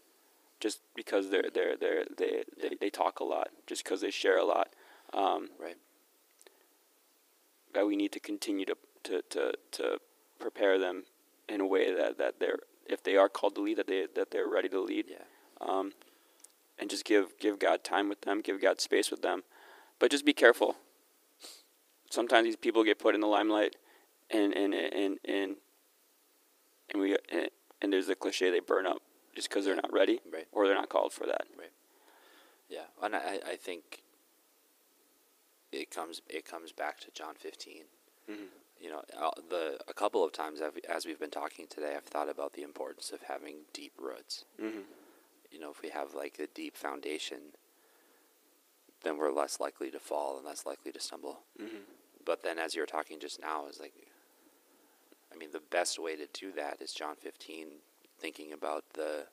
Just 0.60 0.80
because 0.94 1.30
they're 1.30 1.50
they're 1.52 1.76
they're 1.76 2.04
they 2.16 2.44
they, 2.60 2.76
they 2.80 2.90
talk 2.90 3.20
a 3.20 3.24
lot, 3.24 3.48
just 3.66 3.84
because 3.84 4.00
they 4.00 4.10
share 4.10 4.38
a 4.38 4.44
lot. 4.44 4.68
Um, 5.12 5.48
Right. 5.58 5.76
that 7.74 7.86
we 7.86 7.96
need 7.96 8.12
to 8.12 8.20
continue 8.20 8.64
to, 8.66 8.76
to, 9.04 9.22
to, 9.30 9.52
to 9.72 9.98
prepare 10.38 10.78
them 10.78 11.04
in 11.48 11.60
a 11.60 11.66
way 11.66 11.92
that, 11.94 12.18
that 12.18 12.40
they're 12.40 12.58
if 12.86 13.02
they 13.02 13.16
are 13.16 13.28
called 13.28 13.54
to 13.54 13.60
lead 13.60 13.76
that 13.78 13.86
they 13.86 14.06
that 14.14 14.30
they're 14.30 14.48
ready 14.48 14.68
to 14.68 14.80
lead 14.80 15.06
Yeah. 15.08 15.16
um, 15.60 15.92
and 16.78 16.90
just 16.90 17.04
give 17.04 17.38
give 17.38 17.58
God 17.58 17.84
time 17.84 18.08
with 18.08 18.22
them 18.22 18.40
give 18.40 18.60
God 18.60 18.80
space 18.80 19.10
with 19.10 19.22
them 19.22 19.44
but 19.98 20.10
just 20.10 20.24
be 20.24 20.32
careful 20.32 20.76
sometimes 22.10 22.44
these 22.44 22.56
people 22.56 22.84
get 22.84 22.98
put 22.98 23.14
in 23.14 23.20
the 23.20 23.26
limelight 23.26 23.76
and 24.30 24.52
and 24.54 24.74
and 24.74 25.18
and, 25.24 25.56
and 26.90 27.00
we 27.00 27.16
and, 27.30 27.48
and 27.82 27.92
there's 27.92 28.06
the 28.06 28.14
cliche 28.14 28.50
they 28.50 28.60
burn 28.60 28.86
up 28.86 29.02
just 29.34 29.48
because 29.48 29.64
they're 29.64 29.76
not 29.76 29.92
ready 29.92 30.20
Right. 30.32 30.46
or 30.52 30.66
they're 30.66 30.74
not 30.74 30.88
called 30.88 31.12
for 31.12 31.26
that 31.26 31.46
Right. 31.58 31.70
Yeah. 32.68 32.84
And 33.02 33.14
I, 33.16 33.40
I 33.46 33.56
think 33.56 34.02
it 35.72 35.90
comes 35.90 36.22
it 36.28 36.44
comes 36.44 36.72
back 36.72 36.98
to 37.00 37.10
John 37.12 37.34
15. 37.34 37.84
Mhm. 38.30 38.36
You 38.80 38.90
know, 38.90 39.02
uh, 39.20 39.30
the 39.50 39.78
a 39.88 39.92
couple 39.92 40.22
of 40.24 40.32
times 40.32 40.60
I've, 40.62 40.78
as 40.88 41.04
we've 41.04 41.18
been 41.18 41.30
talking 41.30 41.66
today, 41.68 41.94
I've 41.96 42.04
thought 42.04 42.28
about 42.28 42.52
the 42.52 42.62
importance 42.62 43.10
of 43.10 43.22
having 43.22 43.62
deep 43.72 43.92
roots. 43.98 44.44
mm-hmm. 44.62 44.80
You 45.50 45.58
know, 45.58 45.70
if 45.70 45.82
we 45.82 45.88
have 45.88 46.14
like 46.14 46.38
a 46.38 46.46
deep 46.46 46.76
foundation, 46.76 47.38
then 49.02 49.16
we're 49.16 49.32
less 49.32 49.58
likely 49.60 49.90
to 49.90 49.98
fall 49.98 50.36
and 50.36 50.46
less 50.46 50.64
likely 50.66 50.92
to 50.92 51.00
stumble. 51.00 51.40
Mm-hmm. 51.60 51.90
But 52.28 52.42
then, 52.42 52.58
as 52.58 52.74
you 52.74 52.82
were 52.82 52.86
talking 52.86 53.18
just 53.18 53.40
now, 53.40 53.68
is 53.68 53.80
like, 53.80 53.94
I 55.32 55.36
mean, 55.38 55.48
the 55.50 55.62
best 55.70 55.98
way 55.98 56.14
to 56.14 56.26
do 56.34 56.52
that 56.52 56.82
is 56.82 56.92
John 56.92 57.16
15, 57.16 57.66
thinking 58.20 58.52
about 58.52 58.84
the 58.92 59.24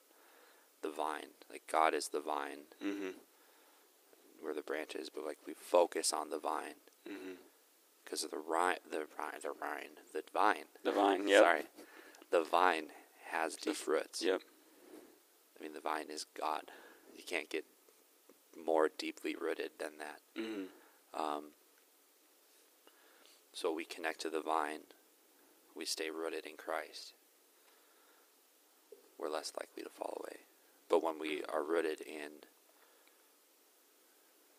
the 0.82 0.90
vine. 0.90 1.32
Like 1.52 1.64
God 1.70 1.94
is 1.94 2.08
the 2.08 2.22
vine, 2.22 2.60
Mm-hmm. 2.82 3.10
we're 4.42 4.54
the 4.54 4.62
branches, 4.62 5.10
but 5.14 5.26
like 5.26 5.40
we 5.46 5.54
focus 5.54 6.14
on 6.14 6.30
the 6.30 6.40
vine 6.40 6.76
Mm-hmm. 7.06 7.34
because 8.06 8.24
of 8.24 8.32
the 8.32 8.38
rind, 8.38 8.80
the 8.90 9.00
rind, 9.20 9.42
the 9.44 9.52
the 10.14 10.24
vine. 10.34 10.66
the 10.86 10.92
vine 10.94 11.28
yep. 11.28 11.44
Sorry, 11.44 11.64
the 12.32 12.44
vine 12.46 12.86
has 13.32 13.58
The 13.58 13.72
deep 13.72 13.88
roots. 13.88 14.22
yep 14.22 14.42
I 15.60 15.64
mean, 15.64 15.74
the 15.74 15.82
vine 15.82 16.10
is 16.10 16.26
God. 16.40 16.64
You 17.18 17.24
can't 17.28 17.50
get 17.50 17.66
more 18.66 18.90
deeply 18.98 19.36
rooted 19.36 19.72
than 19.80 19.98
that. 20.00 20.22
mm-hmm. 20.40 20.64
Um, 21.22 21.46
so 23.56 23.72
we 23.72 23.86
connect 23.86 24.20
to 24.22 24.30
the 24.30 24.42
vine. 24.42 24.82
We 25.74 25.86
stay 25.86 26.10
rooted 26.10 26.46
in 26.46 26.58
Christ. 26.58 27.14
We're 29.18 29.30
less 29.30 29.54
likely 29.58 29.82
to 29.82 29.90
fall 29.90 30.18
away. 30.20 30.42
But 30.90 31.02
when 31.02 31.18
we 31.18 31.42
are 31.52 31.64
rooted 31.64 32.02
in 32.02 32.44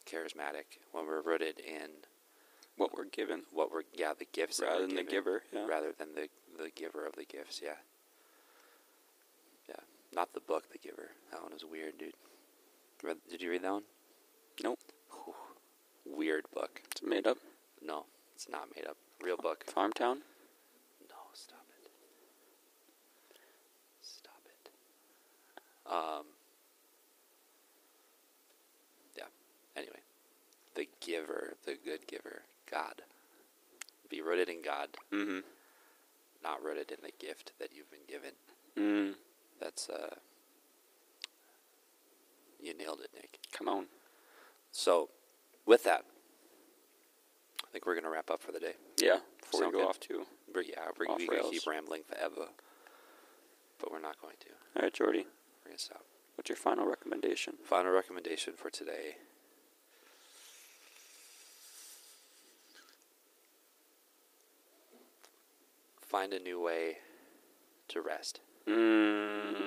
charismatic, 0.06 0.80
when 0.92 1.06
we're 1.06 1.20
rooted 1.20 1.60
in 1.60 1.90
what 2.76 2.94
we're 2.94 3.04
given 3.04 3.42
what 3.52 3.70
we're 3.70 3.82
yeah 3.94 4.12
the 4.18 4.26
gifts 4.32 4.60
rather 4.62 4.86
than 4.86 4.96
the 4.96 5.02
giver 5.02 5.42
yeah. 5.50 5.66
rather 5.66 5.92
than 5.98 6.08
the 6.14 6.28
the 6.62 6.70
giver 6.70 7.06
of 7.06 7.14
the 7.16 7.24
gifts. 7.24 7.60
Yeah. 7.62 7.76
Yeah, 9.68 9.74
not 10.14 10.32
the 10.32 10.40
book, 10.40 10.72
the 10.72 10.78
giver. 10.78 11.10
That 11.32 11.42
one 11.42 11.52
was 11.52 11.64
weird, 11.64 11.98
dude. 11.98 12.14
Read, 13.02 13.18
did 13.28 13.42
you 13.42 13.50
read 13.50 13.62
that 13.62 13.72
one? 13.72 13.82
Nope. 14.62 14.78
Whew. 15.10 15.34
Weird 16.16 16.44
book. 16.54 16.80
It's 16.92 17.02
made 17.02 17.26
up. 17.26 17.38
No, 17.82 18.06
it's 18.36 18.48
not 18.50 18.68
made 18.76 18.86
up. 18.86 18.98
Real 19.22 19.38
book. 19.38 19.64
Farmtown. 19.66 20.18
No, 21.08 21.16
stop 21.32 21.64
it. 21.82 21.90
Stop 24.02 24.42
it. 24.44 24.70
Um. 25.90 26.26
Yeah. 29.16 29.24
Anyway, 29.74 30.00
the 30.74 30.86
giver, 31.00 31.54
the 31.64 31.76
good 31.82 32.06
giver, 32.06 32.42
God. 32.70 33.00
Be 34.10 34.20
rooted 34.20 34.50
in 34.50 34.60
God, 34.62 34.90
Mm-hmm. 35.12 35.40
not 36.44 36.62
rooted 36.62 36.90
in 36.92 36.98
the 37.02 37.12
gift 37.18 37.52
that 37.58 37.70
you've 37.74 37.90
been 37.90 38.06
given. 38.06 38.32
Mm. 38.78 39.14
That's 39.58 39.88
uh. 39.88 40.14
You 42.60 42.76
nailed 42.76 43.00
it, 43.00 43.10
Nick. 43.14 43.38
Come 43.52 43.68
on. 43.68 43.86
So, 44.72 45.08
with 45.66 45.84
that, 45.84 46.04
I 47.66 47.72
think 47.72 47.86
we're 47.86 47.94
gonna 47.94 48.10
wrap 48.10 48.30
up 48.30 48.42
for 48.42 48.52
the 48.52 48.60
day. 48.60 48.74
Yeah. 49.00 49.18
Before 49.40 49.60
Sound 49.60 49.72
we 49.72 49.78
go 49.78 49.84
good? 49.84 49.88
off 49.90 50.00
too. 50.00 50.26
We're, 50.54 50.62
yeah, 50.62 50.86
we're, 50.98 51.06
Off 51.06 51.18
we 51.18 51.28
rails. 51.28 51.50
keep 51.50 51.66
rambling 51.66 52.02
forever, 52.06 52.48
but 53.78 53.90
we're 53.92 54.00
not 54.00 54.20
going 54.20 54.36
to. 54.40 54.48
All 54.76 54.82
right, 54.82 54.92
Jordy. 54.92 55.26
We're 55.64 55.70
gonna 55.70 55.78
stop. 55.78 56.04
What's 56.36 56.48
your 56.48 56.56
final 56.56 56.86
recommendation? 56.86 57.54
Final 57.64 57.92
recommendation 57.92 58.54
for 58.56 58.70
today. 58.70 59.16
Find 66.00 66.32
a 66.32 66.38
new 66.38 66.60
way 66.60 66.98
to 67.88 68.00
rest. 68.00 68.40
Mm. 68.68 69.66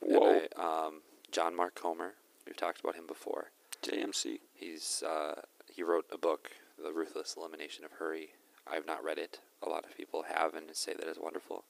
Whoa. 0.00 0.40
I, 0.56 0.86
um, 0.86 1.02
John 1.30 1.54
Mark 1.54 1.74
Comer. 1.74 2.14
We've 2.46 2.56
talked 2.56 2.80
about 2.80 2.94
him 2.94 3.06
before. 3.06 3.50
JMC. 3.82 4.38
He's 4.54 5.02
uh, 5.06 5.42
he 5.78 5.84
wrote 5.84 6.06
a 6.10 6.18
book, 6.18 6.50
The 6.82 6.92
Ruthless 6.92 7.36
Elimination 7.36 7.84
of 7.84 7.92
Hurry. 7.92 8.30
I've 8.66 8.84
not 8.84 9.04
read 9.04 9.16
it. 9.16 9.38
A 9.62 9.68
lot 9.68 9.84
of 9.84 9.96
people 9.96 10.24
have 10.24 10.54
and 10.54 10.66
say 10.72 10.92
that 10.92 11.06
it's 11.06 11.20
wonderful. 11.20 11.62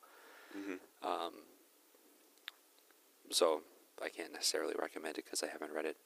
Mm-hmm. 0.56 1.06
Um, 1.06 1.32
so 3.28 3.60
I 4.02 4.08
can't 4.08 4.32
necessarily 4.32 4.72
recommend 4.80 5.18
it 5.18 5.26
because 5.26 5.42
I 5.42 5.48
haven't 5.48 5.74
read 5.74 5.84
it. 5.84 5.98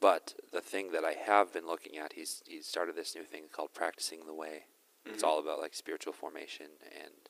But 0.00 0.34
the 0.50 0.62
thing 0.62 0.92
that 0.92 1.04
I 1.04 1.12
have 1.12 1.52
been 1.52 1.66
looking 1.66 1.98
at, 1.98 2.14
he's 2.14 2.42
he 2.46 2.62
started 2.62 2.96
this 2.96 3.14
new 3.14 3.24
thing 3.24 3.42
called 3.52 3.74
practicing 3.74 4.24
the 4.24 4.32
way. 4.32 4.64
It's 5.04 5.22
Mhm. 5.22 5.26
all 5.26 5.38
about 5.38 5.60
like 5.60 5.74
spiritual 5.74 6.14
formation 6.14 6.68
and 6.90 7.28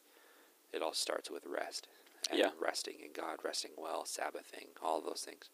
it 0.73 0.83
all 0.83 0.95
starts 0.95 1.31
with 1.33 1.45
rest. 1.47 1.89
And 2.31 2.39
Yeah. 2.39 2.53
resting 2.61 3.01
in 3.01 3.13
God, 3.13 3.41
resting 3.43 3.73
well, 3.77 4.05
Sabbathing, 4.05 4.69
all 4.81 5.01
those 5.01 5.25
things. 5.25 5.51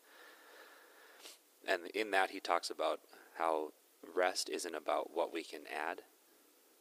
And 1.67 1.87
in 1.95 2.11
that, 2.11 2.31
he 2.33 2.41
talks 2.41 2.69
about 2.69 3.01
how 3.39 3.73
rest 4.15 4.49
isn't 4.49 4.75
about 4.75 5.11
what 5.15 5.33
we 5.33 5.43
can 5.43 5.63
add. 5.67 6.03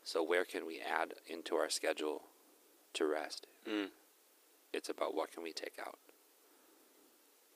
So, 0.03 0.24
where 0.24 0.45
can 0.45 0.65
we 0.65 0.80
add 0.80 1.13
into 1.28 1.55
our 1.55 1.70
schedule 1.70 2.24
to 2.93 3.05
rest? 3.05 3.47
Mm. 3.68 3.89
It's 4.74 4.89
about 4.89 5.13
what 5.15 5.32
can 5.32 5.43
we 5.43 5.51
take 5.51 5.78
out. 5.80 5.99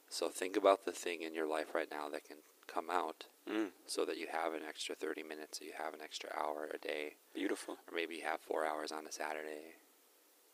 So, 0.10 0.30
think 0.30 0.58
about 0.58 0.86
the 0.86 0.92
thing 0.92 1.22
in 1.22 1.34
your 1.34 1.48
life 1.48 1.74
right 1.74 1.90
now 1.90 2.10
that 2.10 2.26
can 2.26 2.38
come 2.68 2.90
out 2.90 3.26
Mm. 3.50 3.72
so 3.88 4.06
that 4.06 4.18
you 4.18 4.28
have 4.32 4.54
an 4.54 4.62
extra 4.68 4.94
30 4.96 5.24
minutes, 5.24 5.58
so 5.60 5.66
you 5.66 5.72
have 5.76 5.94
an 5.96 6.02
extra 6.02 6.30
hour 6.38 6.70
a 6.72 6.78
day, 6.78 7.16
Beautiful. 7.34 7.74
or 7.88 7.94
maybe 7.96 8.16
you 8.18 8.22
have 8.24 8.40
four 8.40 8.66
hours 8.66 8.92
on 8.92 9.08
a 9.08 9.12
Saturday, 9.12 9.76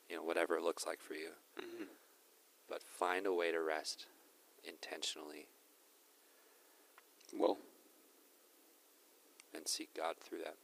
you 0.10 0.16
know, 0.16 0.24
whatever 0.24 0.56
it 0.56 0.64
looks 0.64 0.86
like 0.86 1.02
for 1.02 1.14
you. 1.14 1.32
hmm 1.60 1.84
But 2.70 2.82
find 2.82 3.26
a 3.26 3.34
way 3.34 3.52
to 3.52 3.62
rest 3.62 4.06
intentionally 4.64 5.48
Well, 7.34 7.58
and 9.58 9.68
seek 9.68 9.90
God 9.96 10.16
through 10.22 10.40
that. 10.40 10.56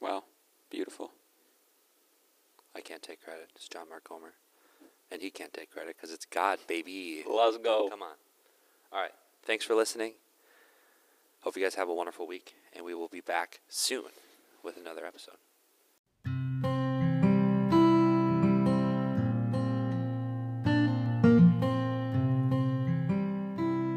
wow. 0.00 0.24
Beautiful. 0.70 1.10
I 2.74 2.80
can't 2.80 3.02
take 3.02 3.22
credit. 3.22 3.50
It's 3.54 3.68
John 3.68 3.90
Mark 3.90 4.04
Comer. 4.04 4.32
And 5.10 5.20
he 5.20 5.28
can't 5.28 5.52
take 5.52 5.70
credit 5.70 5.96
because 5.96 6.10
it's 6.10 6.24
God, 6.24 6.58
baby. 6.66 7.22
Let's 7.28 7.58
go. 7.58 7.88
Come 7.90 8.00
on. 8.00 8.14
All 8.90 9.00
right. 9.00 9.10
Thanks 9.44 9.66
for 9.66 9.74
listening. 9.74 10.12
Hope 11.42 11.56
you 11.56 11.62
guys 11.62 11.74
have 11.74 11.88
a 11.88 11.94
wonderful 11.94 12.26
week, 12.26 12.54
and 12.74 12.84
we 12.84 12.94
will 12.94 13.08
be 13.08 13.20
back 13.20 13.60
soon 13.68 14.04
with 14.62 14.76
another 14.78 15.04
episode. 15.04 15.34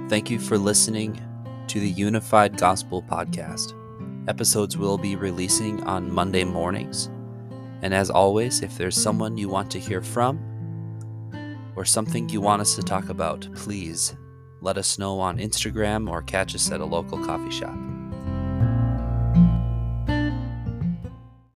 Thank 0.10 0.30
you 0.30 0.40
for 0.40 0.58
listening 0.58 1.22
to 1.76 1.82
the 1.82 1.90
Unified 1.90 2.58
Gospel 2.58 3.04
Podcast. 3.04 3.74
Episodes 4.30 4.78
will 4.78 4.98
be 4.98 5.18
releasing 5.18 5.84
on 5.84 6.10
Monday 6.10 6.46
mornings. 6.46 7.10
And 7.82 7.94
as 7.94 8.10
always, 8.10 8.62
if 8.62 8.78
there's 8.78 8.96
someone 8.96 9.38
you 9.38 9.50
want 9.50 9.70
to 9.72 9.80
hear 9.80 10.02
from 10.02 10.40
or 11.76 11.84
something 11.84 12.30
you 12.30 12.40
want 12.40 12.62
us 12.62 12.76
to 12.76 12.82
talk 12.82 13.10
about, 13.10 13.46
please 13.56 14.16
let 14.62 14.78
us 14.78 14.98
know 14.98 15.20
on 15.20 15.38
Instagram 15.38 16.10
or 16.10 16.22
catch 16.22 16.56
us 16.56 16.72
at 16.72 16.80
a 16.80 16.86
local 16.86 17.18
coffee 17.26 17.52
shop. 17.52 17.78